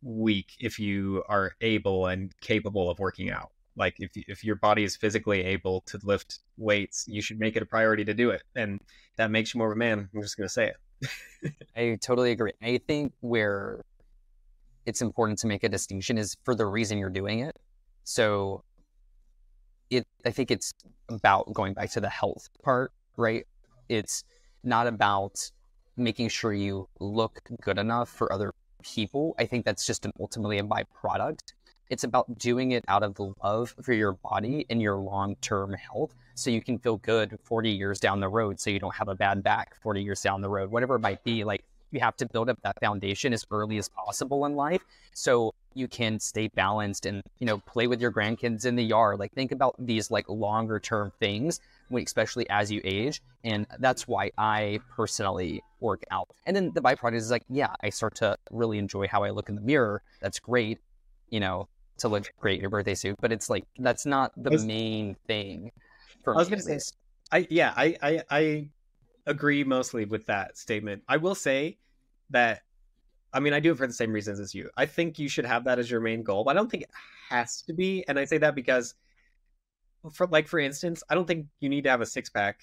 weak 0.02 0.52
if 0.60 0.78
you 0.78 1.24
are 1.28 1.52
able 1.62 2.06
and 2.06 2.30
capable 2.40 2.90
of 2.90 2.98
working 2.98 3.30
out. 3.30 3.50
Like 3.74 3.94
if 3.98 4.10
if 4.14 4.44
your 4.44 4.56
body 4.56 4.84
is 4.84 4.94
physically 4.94 5.42
able 5.44 5.80
to 5.86 5.98
lift 6.02 6.40
weights, 6.58 7.06
you 7.08 7.22
should 7.22 7.40
make 7.40 7.56
it 7.56 7.62
a 7.62 7.66
priority 7.66 8.04
to 8.04 8.14
do 8.14 8.30
it, 8.30 8.42
and 8.54 8.80
that 9.16 9.30
makes 9.30 9.54
you 9.54 9.58
more 9.58 9.68
of 9.68 9.76
a 9.76 9.78
man. 9.78 10.10
I'm 10.14 10.22
just 10.22 10.36
gonna 10.36 10.48
say 10.48 10.72
it. 10.72 11.54
I 11.76 11.98
totally 12.00 12.32
agree. 12.32 12.52
I 12.62 12.80
think 12.86 13.14
where 13.20 13.82
it's 14.86 15.02
important 15.02 15.38
to 15.40 15.46
make 15.46 15.64
a 15.64 15.68
distinction 15.68 16.18
is 16.18 16.36
for 16.44 16.54
the 16.54 16.66
reason 16.66 16.98
you're 16.98 17.10
doing 17.10 17.40
it. 17.40 17.56
So 18.04 18.62
it 19.90 20.06
I 20.24 20.30
think 20.30 20.50
it's 20.50 20.72
about 21.08 21.52
going 21.52 21.74
back 21.74 21.90
to 21.90 22.00
the 22.00 22.08
health 22.08 22.48
part, 22.62 22.92
right? 23.16 23.46
It's 23.88 24.24
not 24.62 24.86
about 24.86 25.50
making 25.96 26.28
sure 26.28 26.52
you 26.52 26.88
look 27.00 27.40
good 27.60 27.78
enough 27.78 28.08
for 28.08 28.32
other 28.32 28.52
people. 28.82 29.34
I 29.38 29.46
think 29.46 29.64
that's 29.64 29.86
just 29.86 30.04
an 30.04 30.12
ultimately 30.20 30.58
a 30.58 30.62
byproduct. 30.62 31.52
It's 31.90 32.04
about 32.04 32.38
doing 32.38 32.72
it 32.72 32.84
out 32.88 33.02
of 33.02 33.14
the 33.14 33.32
love 33.42 33.74
for 33.82 33.92
your 33.92 34.12
body 34.12 34.66
and 34.70 34.80
your 34.80 34.96
long 34.96 35.36
term 35.36 35.74
health 35.74 36.14
so 36.34 36.50
you 36.50 36.62
can 36.62 36.78
feel 36.78 36.96
good 36.96 37.38
40 37.44 37.70
years 37.70 38.00
down 38.00 38.20
the 38.20 38.28
road 38.28 38.58
so 38.58 38.70
you 38.70 38.78
don't 38.78 38.94
have 38.94 39.08
a 39.08 39.14
bad 39.14 39.42
back 39.42 39.76
40 39.82 40.02
years 40.02 40.22
down 40.22 40.40
the 40.40 40.48
road, 40.48 40.70
whatever 40.70 40.96
it 40.96 41.00
might 41.00 41.22
be. 41.22 41.44
Like 41.44 41.64
you 41.94 42.00
have 42.00 42.16
to 42.16 42.26
build 42.26 42.48
up 42.48 42.58
that 42.62 42.78
foundation 42.80 43.32
as 43.32 43.46
early 43.50 43.78
as 43.78 43.88
possible 43.88 44.44
in 44.46 44.54
life 44.56 44.82
so 45.14 45.54
you 45.74 45.88
can 45.88 46.18
stay 46.20 46.48
balanced 46.48 47.06
and 47.06 47.22
you 47.38 47.46
know 47.46 47.58
play 47.58 47.86
with 47.86 48.00
your 48.00 48.12
grandkids 48.12 48.66
in 48.66 48.76
the 48.76 48.84
yard. 48.84 49.18
Like 49.18 49.32
think 49.32 49.52
about 49.52 49.74
these 49.78 50.10
like 50.10 50.28
longer 50.28 50.78
term 50.80 51.12
things 51.20 51.60
especially 51.94 52.48
as 52.50 52.72
you 52.72 52.80
age 52.82 53.22
and 53.44 53.66
that's 53.78 54.08
why 54.08 54.30
i 54.36 54.80
personally 54.96 55.62
work 55.80 56.02
out. 56.10 56.28
And 56.46 56.56
then 56.56 56.72
the 56.74 56.80
byproduct 56.80 57.14
is 57.14 57.30
like 57.30 57.44
yeah 57.48 57.72
i 57.82 57.90
start 57.90 58.16
to 58.16 58.36
really 58.50 58.78
enjoy 58.78 59.06
how 59.06 59.22
i 59.22 59.30
look 59.30 59.48
in 59.48 59.54
the 59.54 59.60
mirror. 59.60 60.02
That's 60.20 60.40
great 60.40 60.78
you 61.30 61.40
know 61.40 61.68
to 61.98 62.08
look 62.08 62.32
great 62.40 62.56
in 62.56 62.60
your 62.62 62.70
birthday 62.70 62.94
suit 62.94 63.16
but 63.20 63.30
it's 63.30 63.48
like 63.48 63.64
that's 63.78 64.04
not 64.04 64.32
the 64.36 64.50
was, 64.50 64.64
main 64.64 65.14
thing 65.28 65.70
for 66.24 66.34
I 66.34 66.38
was 66.38 66.48
gonna 66.48 66.62
say 66.62 66.80
I 67.30 67.46
yeah 67.50 67.72
I, 67.76 67.96
I 68.02 68.22
I 68.30 68.68
agree 69.26 69.64
mostly 69.64 70.04
with 70.04 70.26
that 70.26 70.56
statement. 70.58 71.02
I 71.08 71.16
will 71.16 71.34
say 71.34 71.78
that 72.30 72.62
I 73.34 73.40
mean, 73.40 73.52
I 73.52 73.58
do 73.58 73.72
it 73.72 73.78
for 73.78 73.86
the 73.86 73.92
same 73.92 74.12
reasons 74.12 74.38
as 74.38 74.54
you. 74.54 74.70
I 74.76 74.86
think 74.86 75.18
you 75.18 75.28
should 75.28 75.44
have 75.44 75.64
that 75.64 75.80
as 75.80 75.90
your 75.90 76.00
main 76.00 76.22
goal, 76.22 76.44
but 76.44 76.52
I 76.52 76.54
don't 76.54 76.70
think 76.70 76.84
it 76.84 76.90
has 77.30 77.62
to 77.62 77.72
be. 77.72 78.04
And 78.06 78.16
I 78.16 78.26
say 78.26 78.38
that 78.38 78.54
because, 78.54 78.94
for 80.12 80.28
like 80.28 80.46
for 80.46 80.60
instance, 80.60 81.02
I 81.10 81.16
don't 81.16 81.26
think 81.26 81.46
you 81.58 81.68
need 81.68 81.82
to 81.84 81.90
have 81.90 82.00
a 82.00 82.06
six 82.06 82.30
pack, 82.30 82.60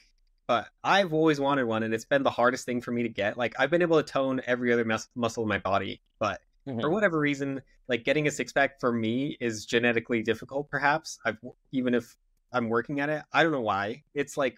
but 0.47 0.69
I've 0.81 1.11
always 1.11 1.41
wanted 1.41 1.65
one, 1.65 1.83
and 1.83 1.93
it's 1.93 2.05
been 2.05 2.23
the 2.23 2.29
hardest 2.29 2.65
thing 2.65 2.79
for 2.79 2.91
me 2.91 3.03
to 3.03 3.09
get. 3.09 3.37
Like 3.37 3.53
I've 3.59 3.69
been 3.69 3.81
able 3.81 4.01
to 4.01 4.09
tone 4.09 4.41
every 4.47 4.71
other 4.71 4.85
mus- 4.85 5.09
muscle 5.13 5.43
in 5.43 5.49
my 5.49 5.57
body, 5.57 6.01
but 6.19 6.39
mm-hmm. 6.65 6.79
for 6.79 6.89
whatever 6.89 7.19
reason, 7.19 7.61
like 7.89 8.05
getting 8.05 8.27
a 8.27 8.31
six 8.31 8.53
pack 8.53 8.79
for 8.79 8.93
me 8.93 9.35
is 9.41 9.65
genetically 9.65 10.23
difficult. 10.23 10.69
Perhaps 10.69 11.19
I've 11.25 11.37
even 11.73 11.93
if 11.93 12.15
I'm 12.53 12.69
working 12.69 13.01
at 13.01 13.09
it, 13.09 13.23
I 13.33 13.43
don't 13.43 13.51
know 13.51 13.59
why. 13.59 14.03
It's 14.13 14.37
like 14.37 14.57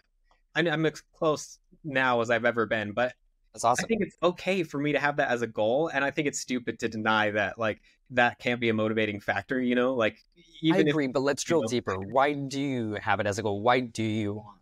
I'm 0.55 0.85
as 0.85 1.01
close 1.13 1.59
now 1.83 2.21
as 2.21 2.29
I've 2.29 2.45
ever 2.45 2.65
been, 2.65 2.91
but 2.91 3.13
that's 3.53 3.63
awesome. 3.63 3.85
I 3.85 3.87
think 3.87 4.01
it's 4.01 4.17
okay 4.23 4.63
for 4.63 4.79
me 4.79 4.93
to 4.93 4.99
have 4.99 5.17
that 5.17 5.29
as 5.29 5.41
a 5.41 5.47
goal, 5.47 5.89
and 5.93 6.03
I 6.03 6.11
think 6.11 6.27
it's 6.27 6.39
stupid 6.39 6.79
to 6.79 6.89
deny 6.89 7.31
that. 7.31 7.59
Like 7.59 7.81
that 8.11 8.39
can't 8.39 8.59
be 8.59 8.69
a 8.69 8.73
motivating 8.73 9.19
factor. 9.19 9.61
You 9.61 9.75
know, 9.75 9.93
like 9.93 10.17
even 10.61 10.87
I 10.87 10.89
agree, 10.89 11.05
if, 11.05 11.13
but 11.13 11.21
let's 11.21 11.43
drill 11.43 11.61
know, 11.61 11.67
deeper. 11.67 11.95
Why 11.95 12.33
do 12.33 12.59
you 12.59 12.93
have 12.95 13.19
it 13.19 13.27
as 13.27 13.37
a 13.37 13.43
goal? 13.43 13.61
Why 13.61 13.79
do 13.79 14.03
you 14.03 14.33
want 14.35 14.59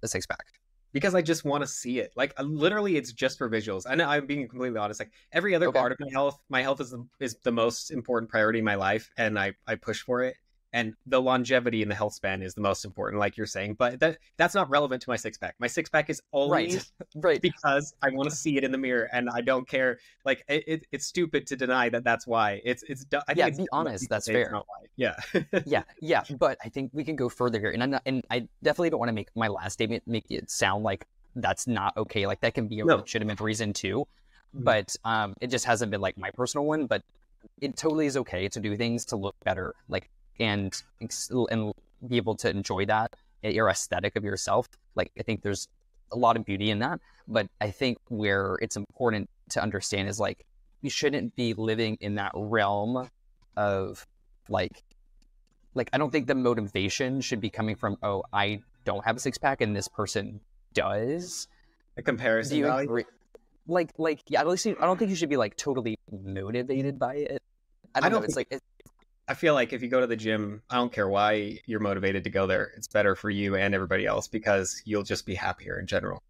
the 0.00 0.08
six 0.08 0.26
pack? 0.26 0.46
Because 0.92 1.14
I 1.14 1.22
just 1.22 1.44
want 1.44 1.62
to 1.62 1.66
see 1.66 2.00
it. 2.00 2.12
Like 2.16 2.32
uh, 2.38 2.42
literally, 2.42 2.96
it's 2.96 3.12
just 3.12 3.38
for 3.38 3.50
visuals. 3.50 3.84
And 3.88 4.00
I'm 4.00 4.26
being 4.26 4.48
completely 4.48 4.78
honest. 4.78 5.00
Like 5.00 5.12
every 5.32 5.54
other 5.54 5.68
okay. 5.68 5.78
part 5.78 5.92
of 5.92 6.00
my 6.00 6.08
health, 6.10 6.38
my 6.48 6.62
health 6.62 6.80
is 6.80 6.90
the, 6.90 7.06
is 7.20 7.36
the 7.42 7.52
most 7.52 7.90
important 7.90 8.30
priority 8.30 8.60
in 8.60 8.64
my 8.64 8.76
life, 8.76 9.10
and 9.16 9.38
I 9.38 9.54
I 9.66 9.74
push 9.74 10.02
for 10.02 10.22
it 10.22 10.36
and 10.72 10.94
the 11.06 11.20
longevity 11.20 11.82
and 11.82 11.90
the 11.90 11.94
health 11.94 12.14
span 12.14 12.42
is 12.42 12.54
the 12.54 12.60
most 12.60 12.84
important 12.84 13.20
like 13.20 13.36
you're 13.36 13.46
saying 13.46 13.74
but 13.74 14.00
that 14.00 14.18
that's 14.36 14.54
not 14.54 14.68
relevant 14.70 15.02
to 15.02 15.10
my 15.10 15.16
six 15.16 15.36
pack 15.38 15.54
my 15.58 15.66
six 15.66 15.90
pack 15.90 16.08
is 16.08 16.22
only 16.32 16.50
right, 16.50 16.92
right. 17.16 17.42
because 17.42 17.94
i 18.02 18.08
want 18.10 18.28
to 18.28 18.34
see 18.34 18.56
it 18.56 18.64
in 18.64 18.72
the 18.72 18.78
mirror 18.78 19.08
and 19.12 19.28
i 19.34 19.40
don't 19.40 19.68
care 19.68 19.98
like 20.24 20.44
it, 20.48 20.64
it, 20.66 20.86
it's 20.92 21.06
stupid 21.06 21.46
to 21.46 21.56
deny 21.56 21.88
that 21.88 22.04
that's 22.04 22.26
why. 22.26 22.60
It's 22.64 22.82
it's 22.84 23.04
I 23.28 23.34
yeah 23.36 23.46
it's 23.46 23.58
be 23.58 23.68
honest 23.72 24.08
that's 24.08 24.26
fair. 24.26 24.52
yeah. 24.96 25.14
Yeah 25.64 25.82
yeah 26.00 26.22
but 26.38 26.58
i 26.64 26.68
think 26.68 26.90
we 26.92 27.04
can 27.04 27.16
go 27.16 27.28
further 27.28 27.58
here 27.58 27.70
and 27.70 27.82
i'm 27.82 27.90
not 27.90 28.02
and 28.06 28.24
i 28.30 28.46
definitely 28.62 28.90
don't 28.90 29.00
want 29.00 29.08
to 29.08 29.14
make 29.14 29.28
my 29.34 29.48
last 29.48 29.74
statement 29.74 30.02
make 30.06 30.24
it 30.30 30.50
sound 30.50 30.84
like 30.84 31.06
that's 31.36 31.66
not 31.66 31.96
okay 31.96 32.26
like 32.26 32.40
that 32.40 32.54
can 32.54 32.68
be 32.68 32.80
a 32.80 32.84
no. 32.84 32.96
legitimate 32.96 33.40
reason 33.40 33.72
too 33.72 34.06
mm-hmm. 34.54 34.64
but 34.64 34.94
um 35.04 35.34
it 35.40 35.48
just 35.48 35.64
hasn't 35.64 35.90
been 35.90 36.00
like 36.00 36.16
my 36.18 36.30
personal 36.30 36.66
one 36.66 36.86
but 36.86 37.02
it 37.60 37.76
totally 37.76 38.06
is 38.06 38.16
okay 38.16 38.48
to 38.48 38.60
do 38.60 38.76
things 38.76 39.04
to 39.06 39.16
look 39.16 39.34
better 39.44 39.74
like 39.88 40.10
and 40.40 40.82
and 41.50 41.72
be 42.06 42.16
able 42.16 42.34
to 42.34 42.50
enjoy 42.50 42.84
that 42.84 43.14
eh, 43.44 43.50
your 43.50 43.68
aesthetic 43.68 44.16
of 44.16 44.24
yourself 44.24 44.68
like 44.94 45.10
i 45.18 45.22
think 45.22 45.42
there's 45.42 45.68
a 46.12 46.16
lot 46.16 46.36
of 46.36 46.44
beauty 46.44 46.70
in 46.70 46.78
that 46.78 47.00
but 47.28 47.46
i 47.60 47.70
think 47.70 47.98
where 48.08 48.58
it's 48.60 48.76
important 48.76 49.28
to 49.48 49.62
understand 49.62 50.08
is 50.08 50.18
like 50.18 50.44
you 50.80 50.90
shouldn't 50.90 51.34
be 51.36 51.54
living 51.54 51.96
in 52.00 52.16
that 52.16 52.32
realm 52.34 53.08
of 53.56 54.06
like 54.48 54.82
like 55.74 55.88
i 55.92 55.98
don't 55.98 56.10
think 56.10 56.26
the 56.26 56.34
motivation 56.34 57.20
should 57.20 57.40
be 57.40 57.50
coming 57.50 57.76
from 57.76 57.96
oh 58.02 58.22
i 58.32 58.60
don't 58.84 59.04
have 59.04 59.16
a 59.16 59.20
six 59.20 59.38
pack 59.38 59.60
and 59.60 59.74
this 59.76 59.88
person 59.88 60.40
does 60.74 61.48
a 61.96 62.02
comparison 62.02 62.54
Do 62.54 62.58
you 62.58 62.64
value? 62.66 62.88
agree? 62.88 63.04
like 63.66 63.90
like 63.98 64.20
yeah 64.28 64.40
at 64.40 64.48
least 64.48 64.66
i 64.66 64.72
don't 64.72 64.98
think 64.98 65.10
you 65.10 65.16
should 65.16 65.28
be 65.28 65.36
like 65.36 65.56
totally 65.56 65.98
motivated 66.10 66.98
by 66.98 67.14
it 67.14 67.42
i 67.94 68.00
don't, 68.00 68.06
I 68.06 68.08
don't 68.08 68.12
know 68.12 68.18
think, 68.20 68.24
it's 68.24 68.36
like 68.36 68.60
I 69.28 69.34
feel 69.34 69.54
like 69.54 69.72
if 69.72 69.82
you 69.82 69.88
go 69.88 70.00
to 70.00 70.06
the 70.06 70.16
gym, 70.16 70.62
I 70.68 70.76
don't 70.76 70.92
care 70.92 71.08
why 71.08 71.58
you're 71.66 71.80
motivated 71.80 72.24
to 72.24 72.30
go 72.30 72.46
there. 72.46 72.72
It's 72.76 72.88
better 72.88 73.14
for 73.14 73.30
you 73.30 73.54
and 73.54 73.74
everybody 73.74 74.04
else 74.04 74.26
because 74.26 74.82
you'll 74.84 75.04
just 75.04 75.26
be 75.26 75.34
happier 75.34 75.78
in 75.78 75.86
general. 75.86 76.22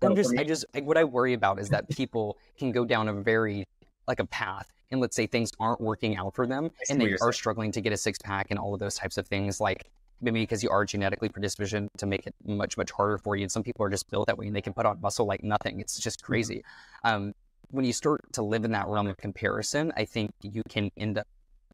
I'm 0.00 0.14
just, 0.14 0.38
I 0.38 0.44
just, 0.44 0.64
like, 0.74 0.84
what 0.84 0.96
I 0.96 1.02
worry 1.02 1.32
about 1.32 1.58
is 1.58 1.68
that 1.70 1.88
people 1.88 2.38
can 2.56 2.70
go 2.70 2.84
down 2.84 3.08
a 3.08 3.12
very, 3.12 3.64
like 4.06 4.20
a 4.20 4.26
path, 4.26 4.72
and 4.92 5.00
let's 5.00 5.16
say 5.16 5.26
things 5.26 5.50
aren't 5.58 5.80
working 5.80 6.16
out 6.16 6.36
for 6.36 6.46
them, 6.46 6.70
and 6.88 7.00
they 7.00 7.12
are 7.14 7.18
saying. 7.18 7.32
struggling 7.32 7.72
to 7.72 7.80
get 7.80 7.92
a 7.92 7.96
six 7.96 8.16
pack 8.18 8.46
and 8.50 8.60
all 8.60 8.72
of 8.72 8.80
those 8.80 8.94
types 8.94 9.18
of 9.18 9.26
things, 9.26 9.60
like 9.60 9.90
maybe 10.20 10.40
because 10.40 10.62
you 10.62 10.70
are 10.70 10.84
genetically 10.84 11.28
predisposed 11.28 11.76
to 11.96 12.06
make 12.06 12.26
it 12.28 12.34
much, 12.46 12.76
much 12.76 12.92
harder 12.92 13.18
for 13.18 13.34
you. 13.34 13.42
And 13.42 13.50
some 13.50 13.64
people 13.64 13.84
are 13.84 13.90
just 13.90 14.08
built 14.08 14.28
that 14.28 14.38
way, 14.38 14.46
and 14.46 14.54
they 14.54 14.62
can 14.62 14.72
put 14.72 14.86
on 14.86 15.00
muscle 15.00 15.26
like 15.26 15.42
nothing. 15.42 15.80
It's 15.80 15.98
just 15.98 16.20
mm-hmm. 16.20 16.32
crazy. 16.32 16.62
Mm-hmm. 17.04 17.16
Um, 17.16 17.34
when 17.70 17.84
you 17.84 17.92
start 17.92 18.20
to 18.34 18.42
live 18.42 18.64
in 18.64 18.70
that 18.72 18.86
realm 18.86 19.08
of 19.08 19.16
comparison, 19.16 19.92
I 19.96 20.04
think 20.04 20.30
you 20.42 20.62
can 20.68 20.90
end 20.96 21.18
up 21.18 21.26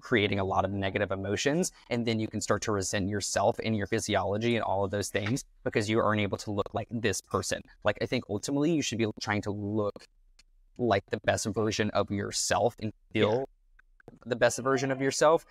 creating 0.05 0.39
a 0.39 0.45
lot 0.45 0.65
of 0.65 0.71
negative 0.71 1.11
emotions. 1.11 1.73
And 1.91 2.07
then 2.07 2.21
you 2.21 2.29
can 2.29 2.41
start 2.41 2.63
to 2.63 2.73
resent 2.73 3.09
yourself 3.09 3.59
and 3.65 3.75
your 3.77 3.87
physiology 3.87 4.55
and 4.55 4.63
all 4.63 4.85
of 4.85 4.91
those 4.91 5.09
things 5.09 5.45
because 5.65 5.89
you 5.89 5.99
aren't 5.99 6.21
able 6.21 6.39
to 6.39 6.53
look 6.53 6.73
like 6.75 6.87
this 6.91 7.21
person. 7.23 7.63
Like, 7.83 7.99
I 8.03 8.07
think 8.07 8.25
ultimately 8.29 8.73
you 8.73 8.83
should 8.83 8.99
be 8.99 9.07
trying 9.21 9.43
to 9.43 9.51
look 9.51 10.07
like 10.77 11.05
the 11.11 11.19
best 11.25 11.47
version 11.47 11.91
of 11.91 12.11
yourself 12.11 12.77
and 12.81 12.93
feel 13.13 13.47
yeah. 14.11 14.19
the 14.27 14.37
best 14.37 14.59
version 14.59 14.91
of 14.91 15.01
yourself. 15.01 15.47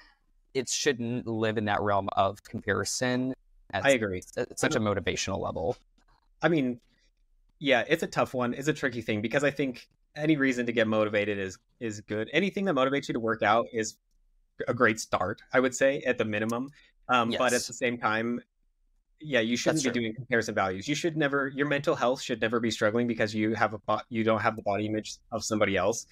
It 0.53 0.69
shouldn't 0.69 1.25
live 1.25 1.57
in 1.57 1.65
that 1.65 1.81
realm 1.81 2.07
of 2.13 2.43
comparison. 2.43 3.33
I 3.73 3.91
agree. 3.91 4.21
At 4.37 4.59
such 4.59 4.75
a 4.75 4.79
motivational 4.79 5.41
level. 5.41 5.77
I 6.43 6.49
mean, 6.49 6.79
yeah, 7.57 7.85
it's 7.87 8.03
a 8.03 8.07
tough 8.07 8.35
one. 8.35 8.53
It's 8.53 8.67
a 8.67 8.73
tricky 8.73 9.01
thing 9.01 9.21
because 9.21 9.43
I 9.43 9.49
think 9.49 9.87
any 10.15 10.37
reason 10.37 10.67
to 10.67 10.71
get 10.71 10.87
motivated 10.87 11.39
is 11.39 11.57
is 11.79 12.01
good. 12.01 12.29
Anything 12.33 12.65
that 12.65 12.75
motivates 12.75 13.07
you 13.07 13.13
to 13.13 13.19
work 13.19 13.41
out 13.41 13.65
is 13.73 13.95
a 14.67 14.73
great 14.73 14.99
start, 14.99 15.41
I 15.51 15.59
would 15.59 15.75
say, 15.75 16.01
at 16.05 16.17
the 16.17 16.25
minimum. 16.25 16.69
Um, 17.09 17.31
yes. 17.31 17.39
But 17.39 17.53
at 17.53 17.63
the 17.63 17.73
same 17.73 17.97
time, 17.97 18.39
yeah, 19.19 19.39
you 19.39 19.57
shouldn't 19.57 19.83
That's 19.83 19.93
be 19.93 19.99
true. 19.99 20.01
doing 20.01 20.15
comparison 20.15 20.55
values. 20.55 20.87
You 20.87 20.95
should 20.95 21.17
never, 21.17 21.47
your 21.47 21.67
mental 21.67 21.95
health 21.95 22.21
should 22.21 22.41
never 22.41 22.59
be 22.59 22.71
struggling 22.71 23.07
because 23.07 23.33
you 23.33 23.53
have 23.55 23.73
a 23.73 23.99
you 24.09 24.23
don't 24.23 24.41
have 24.41 24.55
the 24.55 24.61
body 24.61 24.85
image 24.85 25.17
of 25.31 25.43
somebody 25.43 25.77
else. 25.77 26.05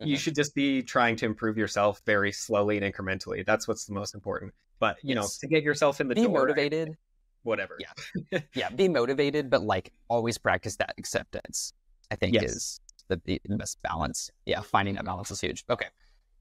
Mm-hmm. 0.00 0.10
You 0.10 0.16
should 0.16 0.34
just 0.34 0.54
be 0.54 0.82
trying 0.82 1.16
to 1.16 1.26
improve 1.26 1.56
yourself 1.56 2.02
very 2.06 2.32
slowly 2.32 2.78
and 2.78 2.94
incrementally. 2.94 3.44
That's 3.44 3.68
what's 3.68 3.84
the 3.84 3.92
most 3.92 4.14
important. 4.14 4.52
But 4.78 4.96
you 5.02 5.14
yes. 5.14 5.16
know, 5.16 5.28
to 5.40 5.46
get 5.54 5.62
yourself 5.62 6.00
in 6.00 6.08
the 6.08 6.14
be 6.14 6.22
door, 6.22 6.32
motivated, 6.32 6.96
whatever. 7.42 7.78
Yeah, 7.78 8.40
yeah, 8.54 8.70
be 8.70 8.88
motivated, 8.88 9.50
but 9.50 9.62
like 9.62 9.92
always 10.08 10.38
practice 10.38 10.76
that 10.76 10.94
acceptance. 10.98 11.74
I 12.10 12.16
think 12.16 12.34
yes. 12.34 12.44
is 12.44 12.80
the, 13.08 13.20
the 13.24 13.56
best 13.56 13.80
balance. 13.82 14.30
Yeah, 14.46 14.60
finding 14.60 14.94
that 14.96 15.04
balance 15.04 15.30
is 15.30 15.40
huge. 15.40 15.64
Okay. 15.70 15.86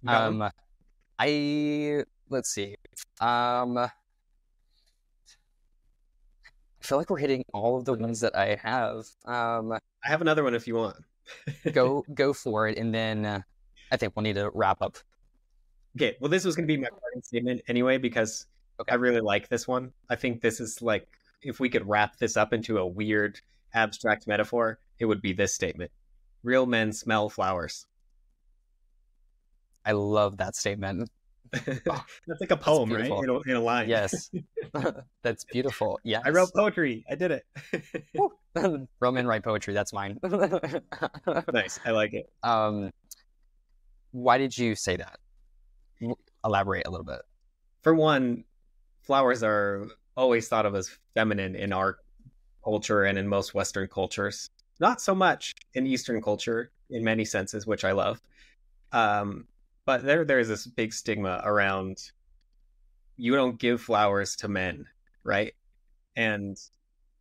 Um, 0.07 0.49
I 1.23 2.03
let's 2.31 2.49
see. 2.49 2.77
Um, 3.19 3.77
I 3.77 3.91
feel 6.81 6.97
like 6.97 7.11
we're 7.11 7.19
hitting 7.19 7.45
all 7.53 7.77
of 7.77 7.85
the 7.85 7.93
ones 7.93 8.21
that 8.21 8.35
I 8.35 8.55
have. 8.63 9.05
Um, 9.25 9.71
I 9.71 9.79
have 10.01 10.21
another 10.21 10.43
one 10.43 10.55
if 10.55 10.65
you 10.67 10.73
want. 10.75 10.97
go 11.73 12.03
go 12.11 12.33
for 12.33 12.67
it, 12.67 12.79
and 12.79 12.91
then 12.91 13.25
uh, 13.25 13.41
I 13.91 13.97
think 13.97 14.15
we'll 14.15 14.23
need 14.23 14.33
to 14.35 14.49
wrap 14.55 14.81
up. 14.81 14.97
Okay. 15.95 16.17
Well, 16.19 16.31
this 16.31 16.43
was 16.43 16.55
going 16.55 16.67
to 16.67 16.73
be 16.73 16.81
my 16.81 16.89
parting 16.89 17.21
statement 17.21 17.61
anyway 17.67 17.99
because 17.99 18.47
okay. 18.79 18.91
I 18.91 18.95
really 18.95 19.21
like 19.21 19.47
this 19.47 19.67
one. 19.67 19.91
I 20.09 20.15
think 20.15 20.41
this 20.41 20.59
is 20.59 20.81
like 20.81 21.07
if 21.43 21.59
we 21.59 21.69
could 21.69 21.87
wrap 21.87 22.17
this 22.17 22.35
up 22.35 22.51
into 22.51 22.79
a 22.79 22.87
weird 22.87 23.39
abstract 23.75 24.25
metaphor, 24.25 24.79
it 24.97 25.05
would 25.05 25.21
be 25.21 25.33
this 25.33 25.53
statement: 25.53 25.91
"Real 26.41 26.65
men 26.65 26.91
smell 26.91 27.29
flowers." 27.29 27.85
I 29.85 29.93
love 29.93 30.37
that 30.37 30.55
statement. 30.55 31.09
Oh, 31.67 32.05
that's 32.27 32.39
like 32.39 32.51
a 32.51 32.55
poem, 32.55 32.93
right? 32.93 33.07
In 33.07 33.29
a, 33.29 33.39
in 33.41 33.55
a, 33.57 33.59
line. 33.59 33.89
Yes. 33.89 34.31
that's 35.21 35.43
beautiful. 35.43 35.99
Yeah. 36.01 36.21
I 36.23 36.29
wrote 36.29 36.49
poetry. 36.55 37.03
I 37.09 37.15
did 37.15 37.31
it. 37.31 37.45
Roman 39.01 39.27
write 39.27 39.43
poetry. 39.43 39.73
That's 39.73 39.91
mine. 39.91 40.17
nice. 40.23 41.77
I 41.83 41.91
like 41.91 42.13
it. 42.13 42.31
Um, 42.41 42.89
why 44.11 44.37
did 44.37 44.57
you 44.57 44.75
say 44.75 44.95
that? 44.95 45.19
Elaborate 46.45 46.87
a 46.87 46.89
little 46.89 47.05
bit. 47.05 47.19
For 47.81 47.93
one, 47.93 48.45
flowers 49.01 49.43
are 49.43 49.87
always 50.15 50.47
thought 50.47 50.65
of 50.65 50.75
as 50.75 50.89
feminine 51.15 51.55
in 51.55 51.73
our 51.73 51.97
culture 52.63 53.03
and 53.03 53.17
in 53.17 53.27
most 53.27 53.53
Western 53.53 53.87
cultures. 53.87 54.49
Not 54.79 55.01
so 55.01 55.13
much 55.13 55.53
in 55.73 55.85
Eastern 55.85 56.21
culture 56.21 56.71
in 56.89 57.03
many 57.03 57.25
senses, 57.25 57.67
which 57.67 57.83
I 57.83 57.91
love. 57.91 58.21
Um, 58.91 59.47
but 59.91 60.03
there 60.03 60.23
there's 60.23 60.47
this 60.47 60.65
big 60.65 60.93
stigma 60.93 61.41
around 61.43 61.97
you 63.17 63.35
don't 63.35 63.59
give 63.59 63.81
flowers 63.81 64.37
to 64.37 64.47
men, 64.47 64.85
right? 65.25 65.53
And 66.15 66.57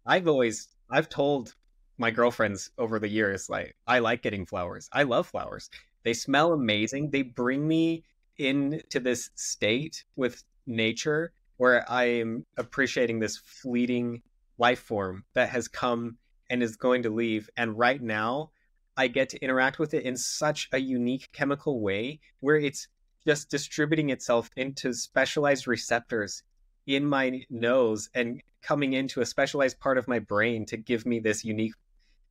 I've 0.07 0.29
always 0.29 0.69
I've 0.89 1.09
told 1.09 1.57
my 1.99 2.13
girlfriends 2.13 2.71
over 2.79 3.01
the 3.01 3.09
years 3.09 3.51
like 3.51 3.75
I 3.89 3.99
like 3.99 4.23
getting 4.23 4.47
flowers. 4.47 4.89
I 4.93 5.03
love 5.03 5.27
flowers. 5.27 5.69
They 6.05 6.13
smell 6.13 6.53
amazing. 6.53 7.11
They 7.11 7.23
bring 7.23 7.67
me 7.67 8.05
into 8.39 9.01
this 9.01 9.31
state 9.35 10.05
with 10.15 10.45
nature 10.65 11.33
where 11.57 11.85
I 11.91 12.05
am 12.05 12.47
appreciating 12.57 13.19
this 13.19 13.37
fleeting 13.37 14.23
life 14.59 14.79
form 14.79 15.25
that 15.35 15.49
has 15.49 15.67
come 15.67 16.19
and 16.49 16.63
is 16.63 16.77
going 16.77 17.03
to 17.03 17.11
leave. 17.11 17.51
And 17.57 17.77
right 17.77 18.01
now, 18.01 18.53
I 19.01 19.09
get 19.09 19.31
to 19.31 19.43
interact 19.43 19.79
with 19.79 19.95
it 19.95 20.05
in 20.05 20.15
such 20.15 20.69
a 20.73 20.79
unique 20.79 21.31
chemical 21.33 21.81
way 21.81 22.21
where 22.41 22.57
it's 22.57 22.87
just 23.27 23.49
distributing 23.49 24.11
itself 24.11 24.51
into 24.57 24.93
specialized 24.93 25.67
receptors 25.67 26.43
in 26.87 27.07
my 27.07 27.41
nose 27.49 28.11
and 28.15 28.43
coming 28.61 28.93
into 28.93 29.23
a 29.23 29.25
specialized 29.25 29.81
part 29.81 29.97
of 29.97 30.07
my 30.07 30.19
brain 30.19 30.67
to 30.67 30.77
give 30.77 31.07
me 31.07 31.19
this 31.19 31.47
unique 31.47 31.73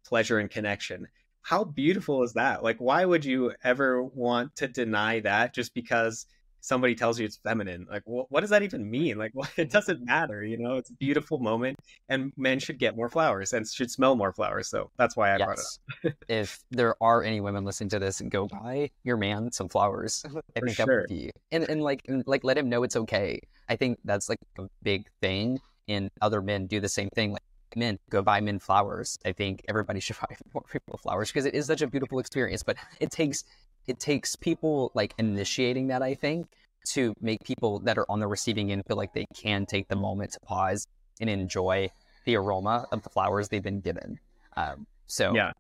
pleasure 0.06 0.38
and 0.38 0.52
connection. 0.52 1.08
How 1.42 1.64
beautiful 1.64 2.22
is 2.22 2.34
that? 2.34 2.62
Like, 2.62 2.78
why 2.78 3.04
would 3.04 3.26
you 3.26 3.52
ever 3.64 4.04
want 4.04 4.56
to 4.58 4.68
deny 4.68 5.22
that 5.22 5.56
just 5.56 5.74
because 5.74 6.28
somebody 6.62 6.96
tells 6.96 7.20
you 7.20 7.26
it's 7.26 7.38
feminine. 7.38 7.88
Like, 7.90 8.04
wh- 8.04 8.30
what 8.32 8.42
does 8.42 8.50
that 8.50 8.64
even 8.64 8.90
mean? 8.90 9.18
Like, 9.18 9.32
well, 9.34 9.50
it 9.58 9.64
mm-hmm. 9.64 9.72
doesn't 9.72 10.06
matter. 10.06 10.44
You 10.44 10.58
know, 10.58 10.78
it's 10.78 10.90
a 10.90 10.94
beautiful 10.94 11.40
moment, 11.40 11.78
and 12.10 12.32
men 12.38 12.60
should 12.60 12.80
get 12.80 12.96
more 12.96 13.10
flowers 13.10 13.54
and 13.54 13.68
should 13.68 13.92
smell 13.92 14.16
more 14.16 14.34
flowers. 14.34 14.70
So 14.70 14.92
that's 14.98 15.16
why 15.16 15.32
I 15.32 15.38
yes. 15.38 15.46
brought 15.46 15.60
it 16.04 16.08
up. 16.08 16.14
if 16.28 16.60
there 16.72 16.96
are 17.02 17.24
any 17.24 17.42
women 17.42 17.66
listening 17.66 17.90
to 17.90 18.00
this, 18.00 18.22
go 18.22 18.48
buy 18.48 18.90
your 19.04 19.18
man 19.18 19.52
some 19.52 19.70
flowers. 19.70 20.26
I 20.56 20.60
think 20.60 20.76
sure. 20.76 20.86
that 20.86 20.96
would 21.02 21.08
be, 21.08 21.32
and 21.52 21.70
and 21.70 21.82
like 21.82 22.02
and 22.08 22.24
like 22.26 22.44
let 22.44 22.58
him 22.58 22.70
know 22.70 22.84
it's 22.84 22.96
okay. 22.96 23.40
I 23.68 23.76
think 23.76 24.00
that's 24.04 24.30
like 24.30 24.40
a 24.58 24.68
big 24.82 25.08
thing, 25.22 25.60
and 25.88 26.10
other 26.22 26.42
men 26.42 26.68
do 26.68 26.80
the 26.80 26.90
same 26.90 27.10
thing. 27.10 27.34
Like 27.34 27.44
men 27.76 28.00
go 28.10 28.22
buy 28.22 28.42
men 28.42 28.60
flowers. 28.60 29.18
I 29.26 29.32
think 29.32 29.64
everybody 29.68 30.00
should 30.00 30.18
buy 30.20 30.36
more 30.54 30.64
people 30.72 30.98
flowers 30.98 31.30
because 31.30 31.46
it 31.46 31.54
is 31.54 31.66
such 31.66 31.82
a 31.82 31.88
beautiful 31.88 32.20
experience. 32.20 32.64
But 32.64 32.78
it 33.00 33.12
takes 33.12 33.44
it 33.88 34.00
takes 34.00 34.36
people 34.36 34.92
like 34.94 35.14
initiating 35.18 35.88
that, 35.88 36.02
I 36.02 36.14
think, 36.14 36.48
to 36.90 37.16
make 37.22 37.44
people 37.44 37.80
that 37.80 37.98
are 37.98 38.06
on 38.10 38.20
the 38.20 38.28
receiving 38.28 38.72
end 38.72 38.84
feel 38.88 38.98
like 38.98 39.14
they 39.14 39.26
can 39.36 39.66
take 39.66 39.88
the 39.88 39.96
moment 39.96 40.32
to 40.34 40.40
pause 40.42 40.88
and 41.20 41.30
enjoy 41.30 41.90
the 42.26 42.36
aroma 42.36 42.86
of 42.92 43.02
the 43.02 43.10
flowers 43.10 43.50
they've 43.50 43.64
been 43.64 43.82
given. 43.82 44.20
Um, 44.56 44.86
so 45.08 45.34
yeah. 45.34 45.52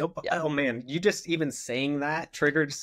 Oh, 0.00 0.12
yeah. 0.24 0.42
oh 0.42 0.48
man, 0.48 0.82
you 0.86 0.98
just 0.98 1.28
even 1.28 1.50
saying 1.50 2.00
that 2.00 2.32
triggered 2.32 2.74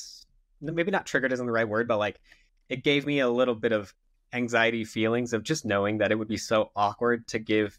maybe 0.60 0.90
not 0.90 1.06
triggered 1.06 1.32
isn't 1.32 1.46
the 1.46 1.52
right 1.52 1.68
word, 1.68 1.88
but 1.88 1.98
like 1.98 2.20
it 2.68 2.84
gave 2.84 3.06
me 3.06 3.20
a 3.20 3.28
little 3.28 3.54
bit 3.54 3.72
of 3.72 3.94
anxiety 4.32 4.84
feelings 4.84 5.32
of 5.32 5.42
just 5.42 5.64
knowing 5.64 5.98
that 5.98 6.10
it 6.10 6.14
would 6.14 6.28
be 6.28 6.36
so 6.36 6.70
awkward 6.74 7.26
to 7.28 7.38
give 7.38 7.78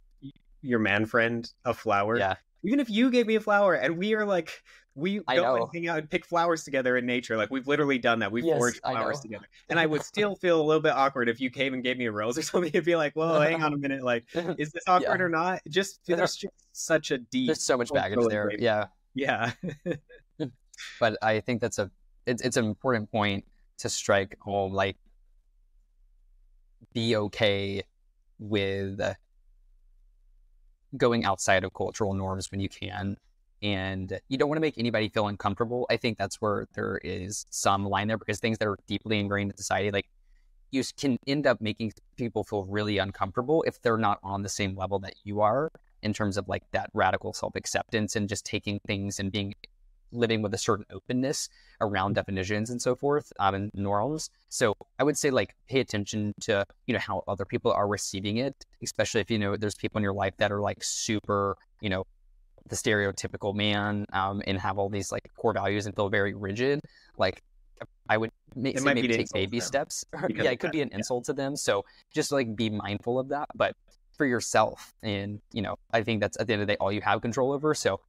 your 0.63 0.79
man 0.79 1.05
friend 1.05 1.51
a 1.65 1.73
flower. 1.73 2.17
Yeah. 2.17 2.35
Even 2.63 2.79
if 2.79 2.89
you 2.89 3.11
gave 3.11 3.27
me 3.27 3.35
a 3.35 3.41
flower 3.41 3.73
and 3.73 3.97
we 3.97 4.15
are 4.15 4.25
like 4.25 4.63
we 4.95 5.21
I 5.27 5.35
go 5.35 5.41
know. 5.41 5.63
and 5.63 5.69
hang 5.73 5.87
out 5.87 5.99
and 5.99 6.09
pick 6.09 6.25
flowers 6.25 6.63
together 6.63 6.97
in 6.97 7.05
nature. 7.05 7.35
Like 7.35 7.49
we've 7.49 7.67
literally 7.67 7.97
done 7.97 8.19
that. 8.19 8.31
We've 8.31 8.45
yes, 8.45 8.57
foraged 8.57 8.79
flowers 8.83 9.19
together. 9.19 9.45
And 9.69 9.79
I 9.79 9.85
would 9.85 10.03
still 10.03 10.35
feel 10.35 10.61
a 10.61 10.63
little 10.63 10.81
bit 10.81 10.93
awkward 10.93 11.29
if 11.29 11.41
you 11.41 11.49
came 11.49 11.73
and 11.73 11.83
gave 11.83 11.97
me 11.97 12.05
a 12.05 12.11
rose 12.11 12.37
or 12.37 12.41
something. 12.43 12.69
It'd 12.69 12.85
be 12.85 12.95
like, 12.95 13.13
whoa, 13.13 13.39
hang 13.39 13.63
on 13.63 13.73
a 13.73 13.77
minute. 13.77 14.03
Like, 14.13 14.25
is 14.57 14.71
this 14.71 14.83
awkward 14.87 15.19
yeah. 15.19 15.25
or 15.25 15.29
not? 15.29 15.61
Just 15.69 16.01
there's 16.05 16.35
just 16.35 16.53
such 16.73 17.11
a 17.11 17.17
deep. 17.17 17.47
There's 17.47 17.63
so 17.63 17.77
much 17.77 17.91
baggage 17.91 18.19
there. 18.27 18.51
Yeah. 18.57 18.87
Yeah. 19.15 19.51
but 20.99 21.17
I 21.21 21.39
think 21.39 21.61
that's 21.61 21.79
a 21.79 21.89
it's 22.25 22.41
it's 22.41 22.57
an 22.57 22.65
important 22.65 23.11
point 23.11 23.45
to 23.79 23.89
strike 23.89 24.37
home. 24.39 24.73
Like, 24.73 24.97
be 26.93 27.15
okay 27.15 27.83
with 28.39 28.99
going 30.97 31.25
outside 31.25 31.63
of 31.63 31.73
cultural 31.73 32.13
norms 32.13 32.51
when 32.51 32.59
you 32.59 32.69
can 32.69 33.17
and 33.63 34.19
you 34.27 34.37
don't 34.37 34.49
want 34.49 34.57
to 34.57 34.61
make 34.61 34.77
anybody 34.77 35.07
feel 35.07 35.27
uncomfortable. 35.27 35.87
I 35.89 35.95
think 35.95 36.17
that's 36.17 36.41
where 36.41 36.67
there 36.73 36.99
is 37.03 37.45
some 37.49 37.85
line 37.85 38.09
there 38.09 38.17
because 38.17 38.39
things 38.39 38.57
that 38.57 38.67
are 38.67 38.77
deeply 38.87 39.19
ingrained 39.19 39.51
in 39.51 39.57
society, 39.57 39.89
like 39.89 40.09
you 40.71 40.83
can 40.97 41.17
end 41.27 41.47
up 41.47 41.61
making 41.61 41.93
people 42.17 42.43
feel 42.43 42.65
really 42.65 42.97
uncomfortable 42.97 43.63
if 43.65 43.81
they're 43.81 43.97
not 43.97 44.19
on 44.21 44.41
the 44.41 44.49
same 44.49 44.75
level 44.75 44.99
that 44.99 45.13
you 45.23 45.39
are 45.39 45.71
in 46.01 46.13
terms 46.13 46.35
of 46.37 46.49
like 46.49 46.63
that 46.71 46.89
radical 46.93 47.31
self 47.31 47.55
acceptance 47.55 48.15
and 48.17 48.27
just 48.27 48.45
taking 48.45 48.79
things 48.85 49.19
and 49.19 49.31
being 49.31 49.53
living 50.13 50.41
with 50.41 50.53
a 50.53 50.57
certain 50.57 50.85
openness 50.91 51.49
around 51.81 52.13
definitions 52.13 52.69
and 52.69 52.81
so 52.81 52.95
forth 52.95 53.33
um, 53.39 53.55
and 53.55 53.71
norms. 53.73 54.29
So 54.49 54.75
I 54.99 55.03
would 55.03 55.17
say 55.17 55.31
like 55.31 55.55
pay 55.67 55.79
attention 55.79 56.33
to 56.41 56.65
you 56.87 56.93
know 56.93 56.99
how 56.99 57.23
other 57.27 57.45
people 57.45 57.71
are 57.71 57.87
receiving 57.87 58.37
it, 58.37 58.65
especially 58.81 59.21
if 59.21 59.29
you 59.29 59.39
know 59.39 59.57
there's 59.57 59.75
people 59.75 59.97
in 59.97 60.03
your 60.03 60.13
life 60.13 60.35
that 60.37 60.51
are 60.51 60.61
like 60.61 60.83
super 60.83 61.57
you 61.81 61.89
know 61.89 62.05
the 62.69 62.75
stereotypical 62.75 63.53
man 63.53 64.05
um, 64.13 64.41
and 64.47 64.57
have 64.57 64.77
all 64.77 64.89
these 64.89 65.11
like 65.11 65.29
core 65.35 65.53
values 65.53 65.85
and 65.85 65.95
feel 65.95 66.09
very 66.09 66.33
rigid, 66.33 66.79
like 67.17 67.41
I 68.09 68.17
would 68.17 68.31
make, 68.55 68.81
maybe 68.81 69.07
take 69.07 69.31
baby 69.31 69.59
steps. 69.59 70.05
yeah, 70.29 70.51
it 70.51 70.59
could 70.59 70.71
be 70.71 70.81
an 70.81 70.89
yeah. 70.91 70.97
insult 70.97 71.25
to 71.25 71.33
them. 71.33 71.55
So 71.55 71.85
just 72.13 72.31
like 72.31 72.55
be 72.55 72.69
mindful 72.69 73.19
of 73.19 73.29
that. 73.29 73.49
But 73.55 73.75
for 74.13 74.25
yourself, 74.25 74.93
and 75.01 75.41
you 75.51 75.61
know, 75.61 75.75
I 75.91 76.03
think 76.03 76.21
that's 76.21 76.39
at 76.39 76.47
the 76.47 76.53
end 76.53 76.61
of 76.61 76.67
the 76.67 76.73
day 76.73 76.77
all 76.79 76.91
you 76.91 77.01
have 77.01 77.21
control 77.21 77.51
over. 77.51 77.73
So 77.73 77.99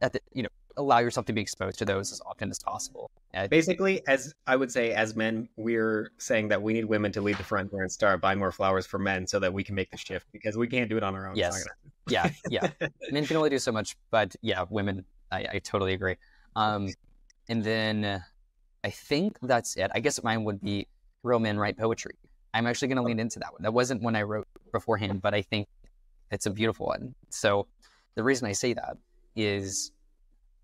at 0.00 0.12
the 0.12 0.20
you 0.32 0.42
know, 0.42 0.48
allow 0.76 0.98
yourself 0.98 1.26
to 1.26 1.32
be 1.32 1.40
exposed 1.40 1.78
to 1.78 1.84
those 1.84 2.12
as 2.12 2.20
often 2.26 2.50
as 2.50 2.58
possible. 2.58 3.10
Basically, 3.50 4.02
as 4.06 4.34
I 4.46 4.56
would 4.56 4.72
say, 4.72 4.92
as 4.92 5.14
men, 5.14 5.48
we're 5.56 6.10
saying 6.18 6.48
that 6.48 6.60
we 6.60 6.72
need 6.72 6.84
women 6.84 7.12
to 7.12 7.20
lead 7.20 7.36
the 7.36 7.44
front 7.44 7.72
and 7.72 7.90
start 7.90 8.20
buying 8.20 8.38
more 8.38 8.52
flowers 8.52 8.86
for 8.86 8.98
men 8.98 9.26
so 9.26 9.38
that 9.38 9.52
we 9.52 9.62
can 9.62 9.74
make 9.74 9.90
the 9.90 9.96
shift 9.96 10.26
because 10.32 10.56
we 10.56 10.66
can't 10.66 10.88
do 10.88 10.96
it 10.96 11.02
on 11.02 11.14
our 11.14 11.28
own. 11.28 11.36
Yes. 11.36 11.66
yeah. 12.08 12.30
Yeah. 12.48 12.68
men 13.10 13.26
can 13.26 13.36
only 13.36 13.50
do 13.50 13.58
so 13.58 13.72
much, 13.72 13.96
but 14.10 14.34
yeah, 14.40 14.64
women, 14.70 15.04
I, 15.30 15.46
I 15.54 15.58
totally 15.58 15.92
agree. 15.92 16.16
Um, 16.54 16.88
and 17.48 17.62
then 17.62 18.22
I 18.82 18.90
think 18.90 19.38
that's 19.42 19.76
it. 19.76 19.90
I 19.94 20.00
guess 20.00 20.22
mine 20.22 20.44
would 20.44 20.60
be 20.60 20.86
real 21.22 21.38
men 21.38 21.58
write 21.58 21.76
poetry. 21.76 22.14
I'm 22.54 22.66
actually 22.66 22.88
going 22.88 22.96
to 22.96 23.02
lean 23.02 23.18
into 23.18 23.38
that 23.40 23.52
one. 23.52 23.62
That 23.62 23.74
wasn't 23.74 24.02
one 24.02 24.16
I 24.16 24.22
wrote 24.22 24.46
beforehand, 24.72 25.20
but 25.20 25.34
I 25.34 25.42
think 25.42 25.68
it's 26.30 26.46
a 26.46 26.50
beautiful 26.50 26.86
one. 26.86 27.14
So 27.28 27.66
the 28.14 28.22
reason 28.22 28.48
I 28.48 28.52
say 28.52 28.72
that 28.72 28.96
is 29.34 29.92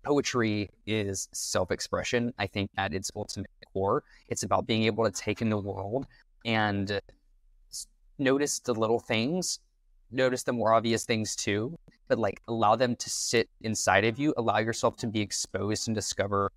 poetry 0.03 0.69
is 0.85 1.29
self 1.33 1.71
expression. 1.71 2.33
I 2.37 2.47
think 2.47 2.69
at 2.77 2.93
its 2.93 3.11
ultimate 3.15 3.49
core, 3.73 4.03
it's 4.27 4.43
about 4.43 4.67
being 4.67 4.83
able 4.83 5.03
to 5.05 5.11
take 5.11 5.41
in 5.41 5.49
the 5.49 5.57
world 5.57 6.05
and 6.45 6.99
notice 8.19 8.59
the 8.59 8.73
little 8.73 8.99
things, 8.99 9.59
notice 10.11 10.43
the 10.43 10.53
more 10.53 10.73
obvious 10.73 11.05
things 11.05 11.35
too, 11.35 11.77
but 12.07 12.19
like 12.19 12.41
allow 12.47 12.75
them 12.75 12.95
to 12.97 13.09
sit 13.09 13.49
inside 13.61 14.05
of 14.05 14.19
you, 14.19 14.33
allow 14.37 14.59
yourself 14.59 14.95
to 14.97 15.07
be 15.07 15.21
exposed 15.21 15.87
and 15.87 15.95
discover 15.95 16.51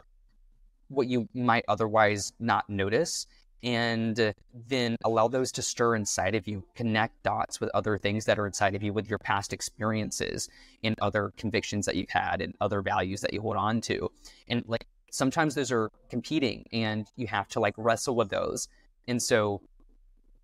what 0.88 1.07
you 1.09 1.28
might 1.34 1.64
otherwise 1.68 2.32
not 2.38 2.68
notice 2.68 3.26
and 3.62 4.34
then 4.68 4.96
allow 5.04 5.28
those 5.28 5.50
to 5.52 5.62
stir 5.62 5.96
inside 5.96 6.34
of 6.34 6.46
you, 6.46 6.62
connect 6.74 7.22
dots 7.22 7.61
with 7.61 7.70
other 7.74 7.98
things 7.98 8.24
that 8.26 8.38
are 8.38 8.46
inside 8.46 8.74
of 8.74 8.82
you, 8.82 8.92
with 8.92 9.09
your 9.09 9.18
past 9.18 9.52
experiences 9.52 10.48
and 10.84 10.94
other 11.00 11.32
convictions 11.36 11.86
that 11.86 11.96
you've 11.96 12.11
had 12.11 12.40
and 12.40 12.54
other 12.61 12.82
values 12.82 13.20
that 13.22 13.32
you 13.32 13.40
hold 13.40 13.57
on 13.57 13.80
to. 13.82 14.11
And 14.48 14.62
like 14.66 14.86
sometimes 15.11 15.54
those 15.54 15.72
are 15.72 15.90
competing 16.11 16.66
and 16.72 17.11
you 17.16 17.26
have 17.26 17.48
to 17.48 17.61
like 17.61 17.74
wrestle 17.76 18.14
with 18.14 18.30
those. 18.30 18.68
And 19.09 19.22
so 19.22 19.62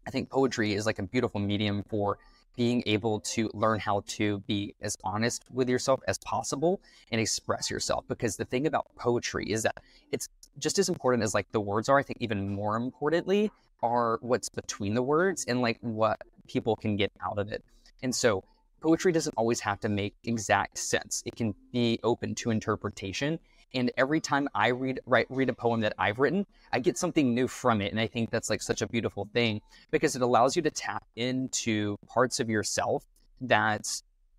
I 0.06 0.10
think 0.10 0.30
poetry 0.30 0.72
is 0.72 0.86
like 0.86 0.98
a 0.98 1.02
beautiful 1.02 1.40
medium 1.40 1.84
for 1.88 2.18
being 2.56 2.82
able 2.86 3.20
to 3.20 3.50
learn 3.54 3.80
how 3.80 4.02
to 4.06 4.40
be 4.40 4.74
as 4.82 4.96
honest 5.04 5.42
with 5.50 5.68
yourself 5.68 6.00
as 6.06 6.18
possible 6.18 6.80
and 7.10 7.20
express 7.20 7.70
yourself. 7.70 8.04
Because 8.08 8.36
the 8.36 8.44
thing 8.44 8.66
about 8.66 8.86
poetry 8.96 9.50
is 9.50 9.62
that 9.62 9.78
it's 10.10 10.28
just 10.58 10.78
as 10.78 10.88
important 10.88 11.22
as 11.22 11.34
like 11.34 11.50
the 11.52 11.60
words 11.60 11.88
are. 11.88 11.98
I 11.98 12.02
think 12.02 12.18
even 12.20 12.48
more 12.48 12.76
importantly 12.76 13.50
are 13.82 14.18
what's 14.22 14.48
between 14.48 14.94
the 14.94 15.02
words 15.02 15.44
and 15.46 15.60
like 15.60 15.78
what 15.80 16.20
people 16.46 16.76
can 16.76 16.96
get 16.96 17.12
out 17.24 17.38
of 17.38 17.50
it. 17.50 17.64
And 18.02 18.14
so 18.14 18.44
poetry 18.80 19.12
doesn't 19.12 19.34
always 19.36 19.60
have 19.60 19.80
to 19.80 19.88
make 19.88 20.14
exact 20.24 20.78
sense. 20.78 21.22
It 21.24 21.36
can 21.36 21.54
be 21.72 21.98
open 22.02 22.34
to 22.36 22.50
interpretation. 22.50 23.38
And 23.74 23.90
every 23.96 24.20
time 24.20 24.48
I 24.54 24.68
read 24.68 25.00
write, 25.06 25.26
read 25.30 25.48
a 25.48 25.54
poem 25.54 25.80
that 25.80 25.94
I've 25.98 26.18
written, 26.18 26.46
I 26.72 26.78
get 26.78 26.98
something 26.98 27.34
new 27.34 27.48
from 27.48 27.80
it. 27.80 27.90
And 27.90 28.00
I 28.00 28.06
think 28.06 28.30
that's 28.30 28.50
like 28.50 28.60
such 28.60 28.82
a 28.82 28.86
beautiful 28.86 29.28
thing 29.32 29.62
because 29.90 30.14
it 30.14 30.22
allows 30.22 30.56
you 30.56 30.62
to 30.62 30.70
tap 30.70 31.04
into 31.16 31.96
parts 32.06 32.38
of 32.38 32.50
yourself 32.50 33.04
that 33.40 33.88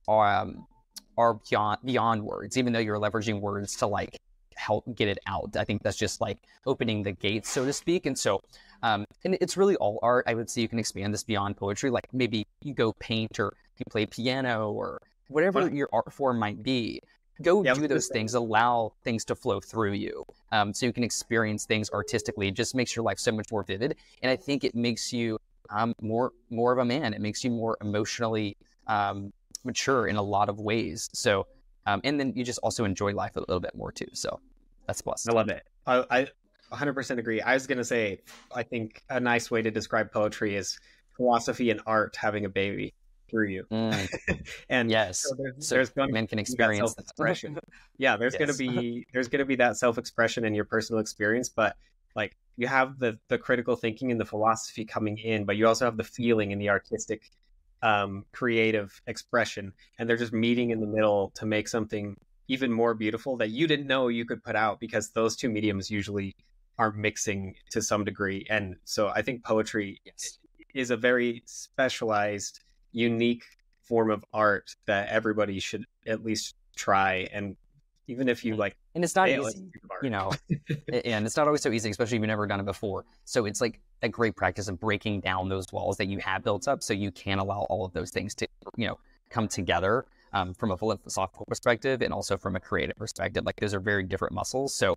are, 0.08 0.42
um, 0.42 0.68
are 1.18 1.36
beyond 1.50 1.80
beyond 1.84 2.24
words, 2.24 2.58
even 2.58 2.74
though 2.74 2.80
you're 2.80 3.00
leveraging 3.00 3.42
words 3.42 3.76
to 3.78 3.88
like 3.88 4.20
help 4.56 4.84
get 4.96 5.08
it 5.08 5.20
out. 5.28 5.56
I 5.58 5.64
think 5.64 5.84
that's 5.84 5.98
just 5.98 6.22
like 6.22 6.40
opening 6.66 7.04
the 7.04 7.12
gates, 7.12 7.50
so 7.50 7.66
to 7.66 7.74
speak. 7.74 8.06
And 8.06 8.18
so, 8.18 8.42
um, 8.82 9.06
and 9.24 9.38
it's 9.42 9.58
really 9.58 9.76
all 9.78 10.00
art. 10.02 10.26
I 10.28 10.34
would 10.34 10.50
say 10.50 10.62
you 10.62 10.68
can 10.68 10.80
expand 10.80 11.14
this 11.14 11.24
beyond 11.24 11.58
poetry. 11.58 11.90
Like 11.90 12.08
maybe 12.14 12.48
you 12.62 12.74
go 12.74 12.94
paint 12.94 13.40
or 13.40 13.54
you 13.78 13.86
play 13.90 14.06
piano 14.06 14.72
or 14.72 15.02
whatever 15.30 15.70
your 15.70 15.90
art 15.92 16.12
form 16.12 16.38
might 16.38 16.62
be 16.62 17.02
go 17.42 17.64
yeah, 17.64 17.74
do 17.74 17.88
those 17.88 18.08
things 18.08 18.36
allow 18.36 18.94
things 19.04 19.26
to 19.26 19.36
flow 19.36 19.60
through 19.60 19.94
you 19.94 20.24
um, 20.52 20.74
so 20.74 20.86
you 20.86 20.94
can 20.94 21.04
experience 21.04 21.66
things 21.66 21.90
artistically 21.92 22.48
it 22.48 22.54
just 22.54 22.76
makes 22.76 22.96
your 22.96 23.04
life 23.04 23.18
so 23.18 23.32
much 23.32 23.52
more 23.52 23.64
vivid 23.64 23.96
and 24.22 24.32
i 24.32 24.36
think 24.36 24.64
it 24.64 24.76
makes 24.76 25.12
you 25.12 25.40
um, 25.72 25.96
more 26.02 26.32
more 26.50 26.72
of 26.72 26.78
a 26.78 26.86
man 26.86 27.14
it 27.14 27.22
makes 27.22 27.44
you 27.44 27.50
more 27.50 27.78
emotionally 27.82 28.56
um, 28.88 29.34
mature 29.64 30.08
in 30.08 30.16
a 30.16 30.22
lot 30.22 30.50
of 30.50 30.60
ways 30.60 31.10
so 31.14 31.48
um, 31.86 32.02
and 32.04 32.20
then 32.20 32.34
you 32.36 32.44
just 32.44 32.60
also 32.60 32.86
enjoy 32.86 33.14
life 33.14 33.36
a 33.36 33.40
little 33.40 33.60
bit 33.60 33.76
more 33.76 33.92
too 33.92 34.08
so 34.14 34.40
that's 34.88 35.02
plus 35.02 35.28
i 35.28 35.32
love 35.32 35.50
it 35.50 35.64
i, 35.88 36.04
I 36.10 36.28
100% 36.74 37.18
agree 37.18 37.42
i 37.42 37.54
was 37.54 37.68
going 37.68 37.78
to 37.78 37.84
say 37.84 38.20
i 38.56 38.64
think 38.64 39.04
a 39.10 39.20
nice 39.20 39.52
way 39.52 39.62
to 39.62 39.72
describe 39.72 40.12
poetry 40.12 40.56
is 40.56 40.80
philosophy 41.16 41.70
and 41.70 41.82
art 41.86 42.16
having 42.16 42.46
a 42.46 42.50
baby 42.50 42.94
through 43.34 43.48
you. 43.48 43.66
Mm. 43.72 44.10
and 44.70 44.92
yes, 44.92 45.24
so 45.24 45.36
there's, 45.38 45.68
so 45.68 45.76
there's 45.76 45.90
going 45.90 46.14
men 46.14 46.28
can 46.28 46.40
experience 46.40 46.96
expression. 46.98 47.58
yeah, 47.98 48.16
there's 48.16 48.34
yes. 48.34 48.40
going 48.40 48.52
to 48.52 48.58
be 48.58 49.06
there's 49.14 49.28
going 49.28 49.40
to 49.40 49.46
be 49.46 49.56
that 49.56 49.76
self 49.78 49.98
expression 49.98 50.46
in 50.46 50.54
your 50.54 50.66
personal 50.66 51.00
experience, 51.00 51.50
but 51.50 51.76
like 52.16 52.38
you 52.56 52.68
have 52.68 53.00
the 53.00 53.18
the 53.28 53.38
critical 53.38 53.76
thinking 53.76 54.12
and 54.12 54.20
the 54.20 54.26
philosophy 54.26 54.86
coming 54.86 55.18
in, 55.18 55.46
but 55.46 55.58
you 55.58 55.68
also 55.68 55.86
have 55.86 55.98
the 55.98 56.04
feeling 56.04 56.54
and 56.54 56.62
the 56.62 56.70
artistic, 56.70 57.32
um, 57.84 58.26
creative 58.32 59.00
expression, 59.06 59.74
and 60.00 60.10
they're 60.10 60.18
just 60.18 60.34
meeting 60.34 60.72
in 60.72 60.80
the 60.80 60.88
middle 60.88 61.32
to 61.36 61.46
make 61.46 61.68
something 61.68 62.16
even 62.48 62.72
more 62.72 62.94
beautiful 62.94 63.38
that 63.38 63.50
you 63.50 63.68
didn't 63.68 63.88
know 63.88 64.08
you 64.08 64.26
could 64.26 64.44
put 64.44 64.56
out 64.56 64.80
because 64.80 65.12
those 65.12 65.36
two 65.36 65.50
mediums 65.50 65.92
usually 65.92 66.36
are 66.78 66.92
mixing 66.94 67.54
to 67.70 67.82
some 67.82 68.04
degree, 68.04 68.48
and 68.50 68.78
so 68.86 69.10
I 69.10 69.22
think 69.22 69.44
poetry 69.44 70.02
yes. 70.06 70.40
is 70.74 70.90
a 70.90 70.98
very 70.98 71.44
specialized 71.46 72.62
unique 72.94 73.44
form 73.84 74.10
of 74.10 74.24
art 74.34 74.76
that 74.86 75.10
everybody 75.10 75.60
should 75.60 75.86
at 76.08 76.24
least 76.24 76.56
try 76.76 77.28
and 77.34 77.56
even 78.08 78.28
if 78.28 78.44
you 78.44 78.56
like 78.56 78.76
and 78.96 79.04
it's 79.04 79.16
not 79.16 79.30
easy 79.30 79.70
you 80.02 80.10
know 80.10 80.32
and 81.06 81.26
it's 81.26 81.38
not 81.38 81.48
always 81.48 81.62
so 81.62 81.72
easy 81.72 81.90
especially 81.90 82.16
if 82.16 82.22
you've 82.22 82.28
never 82.28 82.48
done 82.48 82.60
it 82.60 82.66
before. 82.66 83.06
So 83.26 83.46
it's 83.46 83.62
like 83.62 83.80
a 84.04 84.10
great 84.10 84.36
practice 84.36 84.68
of 84.68 84.80
breaking 84.80 85.22
down 85.22 85.50
those 85.50 85.66
walls 85.72 85.98
that 85.98 86.08
you 86.08 86.20
have 86.20 86.44
built 86.44 86.68
up 86.68 86.84
so 86.84 86.94
you 86.94 87.12
can 87.12 87.40
allow 87.40 87.62
all 87.70 87.86
of 87.86 87.94
those 87.94 88.12
things 88.12 88.36
to 88.36 88.48
you 88.78 88.88
know 88.88 89.00
come 89.30 89.48
together 89.48 90.06
um, 90.34 90.54
from 90.54 90.72
a 90.72 90.78
philosophical 90.78 91.46
perspective 91.46 92.02
and 92.02 92.14
also 92.14 92.38
from 92.38 92.56
a 92.56 92.60
creative 92.60 92.96
perspective 92.96 93.44
like 93.46 93.56
those 93.60 93.74
are 93.74 93.80
very 93.80 94.04
different 94.04 94.34
muscles 94.34 94.74
so 94.76 94.96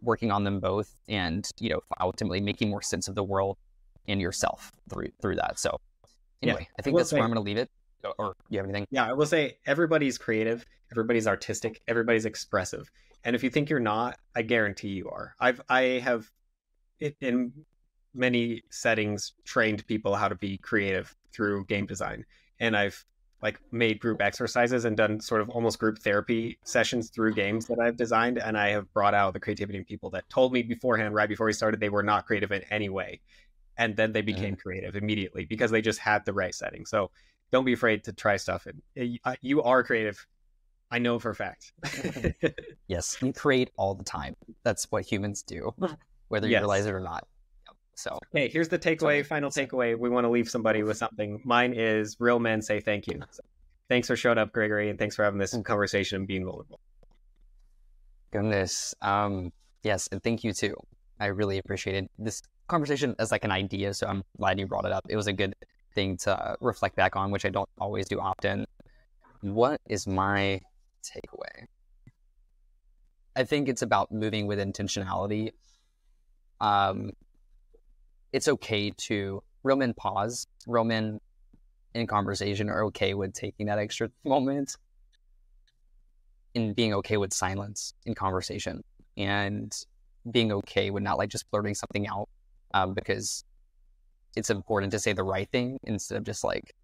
working 0.00 0.30
on 0.30 0.44
them 0.44 0.60
both 0.60 0.94
and 1.08 1.50
you 1.60 1.68
know 1.68 1.80
ultimately 2.00 2.40
making 2.40 2.70
more 2.70 2.82
sense 2.82 3.08
of 3.08 3.14
the 3.14 3.24
world 3.24 3.56
and 4.06 4.20
yourself 4.20 4.72
through 4.88 5.10
through 5.20 5.34
that 5.36 5.58
so 5.58 5.78
Anyway, 6.42 6.60
yeah, 6.60 6.74
I 6.78 6.82
think 6.82 6.96
I 6.96 6.98
that's 6.98 7.10
say, 7.10 7.16
where 7.16 7.24
I'm 7.24 7.30
going 7.30 7.42
to 7.44 7.48
leave 7.48 7.56
it. 7.56 7.70
Or 8.18 8.34
you 8.48 8.58
have 8.58 8.66
anything? 8.66 8.86
Yeah, 8.90 9.08
I 9.08 9.12
will 9.12 9.26
say 9.26 9.58
everybody's 9.66 10.18
creative, 10.18 10.64
everybody's 10.92 11.26
artistic, 11.26 11.82
everybody's 11.88 12.26
expressive, 12.26 12.90
and 13.24 13.34
if 13.34 13.42
you 13.42 13.50
think 13.50 13.68
you're 13.68 13.80
not, 13.80 14.18
I 14.36 14.42
guarantee 14.42 14.88
you 14.88 15.08
are. 15.08 15.34
I've 15.40 15.60
I 15.68 15.82
have 16.04 16.30
in 17.20 17.52
many 18.18 18.62
settings 18.70 19.32
trained 19.44 19.86
people 19.86 20.14
how 20.14 20.28
to 20.28 20.34
be 20.34 20.58
creative 20.58 21.14
through 21.32 21.64
game 21.66 21.86
design, 21.86 22.24
and 22.60 22.76
I've 22.76 23.04
like 23.40 23.60
made 23.70 24.00
group 24.00 24.20
exercises 24.20 24.84
and 24.84 24.96
done 24.96 25.20
sort 25.20 25.40
of 25.40 25.48
almost 25.50 25.78
group 25.78 26.00
therapy 26.00 26.58
sessions 26.64 27.08
through 27.08 27.32
games 27.34 27.66
that 27.66 27.78
I've 27.78 27.96
designed 27.96 28.38
and 28.38 28.58
I 28.58 28.70
have 28.70 28.92
brought 28.92 29.14
out 29.14 29.32
the 29.32 29.38
creativity 29.38 29.78
in 29.78 29.84
people 29.84 30.10
that 30.10 30.28
told 30.28 30.52
me 30.52 30.62
beforehand 30.62 31.14
right 31.14 31.28
before 31.28 31.46
we 31.46 31.52
started 31.52 31.78
they 31.78 31.88
were 31.88 32.02
not 32.02 32.26
creative 32.26 32.50
in 32.50 32.62
any 32.68 32.88
way 32.88 33.20
and 33.78 33.96
then 33.96 34.12
they 34.12 34.22
became 34.22 34.54
mm-hmm. 34.54 34.60
creative 34.60 34.96
immediately 34.96 35.44
because 35.44 35.70
they 35.70 35.80
just 35.80 36.00
had 36.00 36.24
the 36.24 36.32
right 36.32 36.54
setting. 36.54 36.84
So 36.84 37.10
don't 37.52 37.64
be 37.64 37.72
afraid 37.72 38.04
to 38.04 38.12
try 38.12 38.36
stuff. 38.36 38.66
And 38.66 39.18
uh, 39.24 39.36
you 39.40 39.62
are 39.62 39.82
creative. 39.82 40.26
I 40.90 40.98
know 40.98 41.18
for 41.18 41.30
a 41.30 41.34
fact. 41.34 41.72
yes, 42.88 43.16
you 43.22 43.32
create 43.32 43.70
all 43.76 43.94
the 43.94 44.04
time. 44.04 44.34
That's 44.64 44.90
what 44.90 45.04
humans 45.04 45.42
do, 45.42 45.72
whether 46.28 46.46
you 46.46 46.52
yes. 46.52 46.60
realize 46.60 46.86
it 46.86 46.92
or 46.92 47.00
not. 47.00 47.26
So, 47.98 48.16
hey, 48.32 48.48
here's 48.48 48.68
the 48.68 48.78
takeaway. 48.78 49.26
Final 49.26 49.50
takeaway. 49.50 49.98
We 49.98 50.08
want 50.08 50.24
to 50.24 50.28
leave 50.28 50.48
somebody 50.48 50.84
with 50.84 50.96
something. 50.96 51.40
Mine 51.44 51.72
is 51.72 52.16
real 52.20 52.38
men 52.38 52.62
say 52.62 52.78
thank 52.78 53.08
you. 53.08 53.20
So, 53.32 53.42
thanks 53.88 54.06
for 54.06 54.14
showing 54.14 54.38
up, 54.38 54.52
Gregory, 54.52 54.88
and 54.88 54.96
thanks 54.96 55.16
for 55.16 55.24
having 55.24 55.40
this 55.40 55.52
mm. 55.52 55.64
conversation 55.64 56.18
and 56.18 56.26
being 56.28 56.44
vulnerable. 56.44 56.78
Goodness. 58.30 58.94
Um, 59.02 59.52
yes, 59.82 60.08
and 60.12 60.22
thank 60.22 60.44
you 60.44 60.52
too. 60.52 60.76
I 61.18 61.26
really 61.26 61.58
appreciated 61.58 62.08
this 62.20 62.40
conversation 62.68 63.16
as 63.18 63.32
like 63.32 63.42
an 63.42 63.50
idea. 63.50 63.92
So 63.94 64.06
I'm 64.06 64.22
glad 64.36 64.60
you 64.60 64.68
brought 64.68 64.84
it 64.84 64.92
up. 64.92 65.04
It 65.08 65.16
was 65.16 65.26
a 65.26 65.32
good 65.32 65.56
thing 65.96 66.18
to 66.18 66.56
reflect 66.60 66.94
back 66.94 67.16
on, 67.16 67.32
which 67.32 67.44
I 67.44 67.48
don't 67.48 67.68
always 67.80 68.06
do 68.06 68.20
often. 68.20 68.64
What 69.40 69.80
is 69.88 70.06
my 70.06 70.60
takeaway? 71.02 71.66
I 73.34 73.42
think 73.42 73.68
it's 73.68 73.82
about 73.82 74.12
moving 74.12 74.46
with 74.46 74.60
intentionality. 74.60 75.50
Um, 76.60 77.10
it's 78.32 78.48
okay 78.48 78.90
to 78.90 79.42
real 79.62 79.76
men 79.76 79.94
pause. 79.94 80.46
Real 80.66 80.84
men 80.84 81.20
in 81.94 82.06
conversation 82.06 82.68
are 82.68 82.84
okay 82.84 83.14
with 83.14 83.32
taking 83.32 83.66
that 83.66 83.78
extra 83.78 84.10
moment 84.24 84.76
and 86.54 86.74
being 86.74 86.94
okay 86.94 87.16
with 87.16 87.32
silence 87.32 87.92
in 88.06 88.14
conversation 88.14 88.82
and 89.16 89.84
being 90.30 90.52
okay 90.52 90.90
with 90.90 91.02
not 91.02 91.18
like 91.18 91.30
just 91.30 91.50
blurting 91.50 91.74
something 91.74 92.06
out 92.06 92.28
um, 92.74 92.94
because 92.94 93.44
it's 94.36 94.50
important 94.50 94.92
to 94.92 94.98
say 94.98 95.12
the 95.12 95.22
right 95.22 95.48
thing 95.50 95.78
instead 95.84 96.16
of 96.16 96.24
just 96.24 96.44
like 96.44 96.74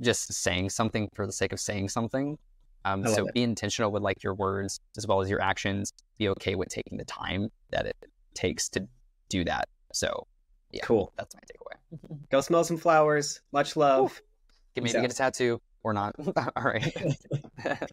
just 0.00 0.32
saying 0.32 0.70
something 0.70 1.08
for 1.14 1.26
the 1.26 1.32
sake 1.32 1.52
of 1.52 1.60
saying 1.60 1.88
something. 1.88 2.38
Um, 2.84 3.06
so 3.06 3.26
it. 3.26 3.34
be 3.34 3.42
intentional 3.42 3.90
with 3.90 4.02
like 4.02 4.22
your 4.22 4.34
words 4.34 4.78
as 4.96 5.06
well 5.06 5.20
as 5.20 5.30
your 5.30 5.40
actions. 5.40 5.92
Be 6.18 6.28
okay 6.28 6.54
with 6.54 6.68
taking 6.68 6.98
the 6.98 7.04
time 7.04 7.50
that 7.70 7.86
it 7.86 7.96
takes 8.34 8.68
to 8.70 8.86
do 9.28 9.44
that. 9.44 9.68
So 9.92 10.26
yeah, 10.74 10.84
cool. 10.84 11.12
That's 11.16 11.34
my 11.34 11.40
takeaway. 11.40 12.18
Go 12.30 12.40
smell 12.40 12.64
some 12.64 12.76
flowers. 12.76 13.40
Much 13.52 13.76
love. 13.76 14.20
Get 14.74 14.84
maybe 14.84 15.00
get 15.00 15.12
a 15.12 15.14
tattoo 15.14 15.60
or 15.82 15.92
not. 15.92 16.16
All 16.56 16.64
right. 16.64 17.16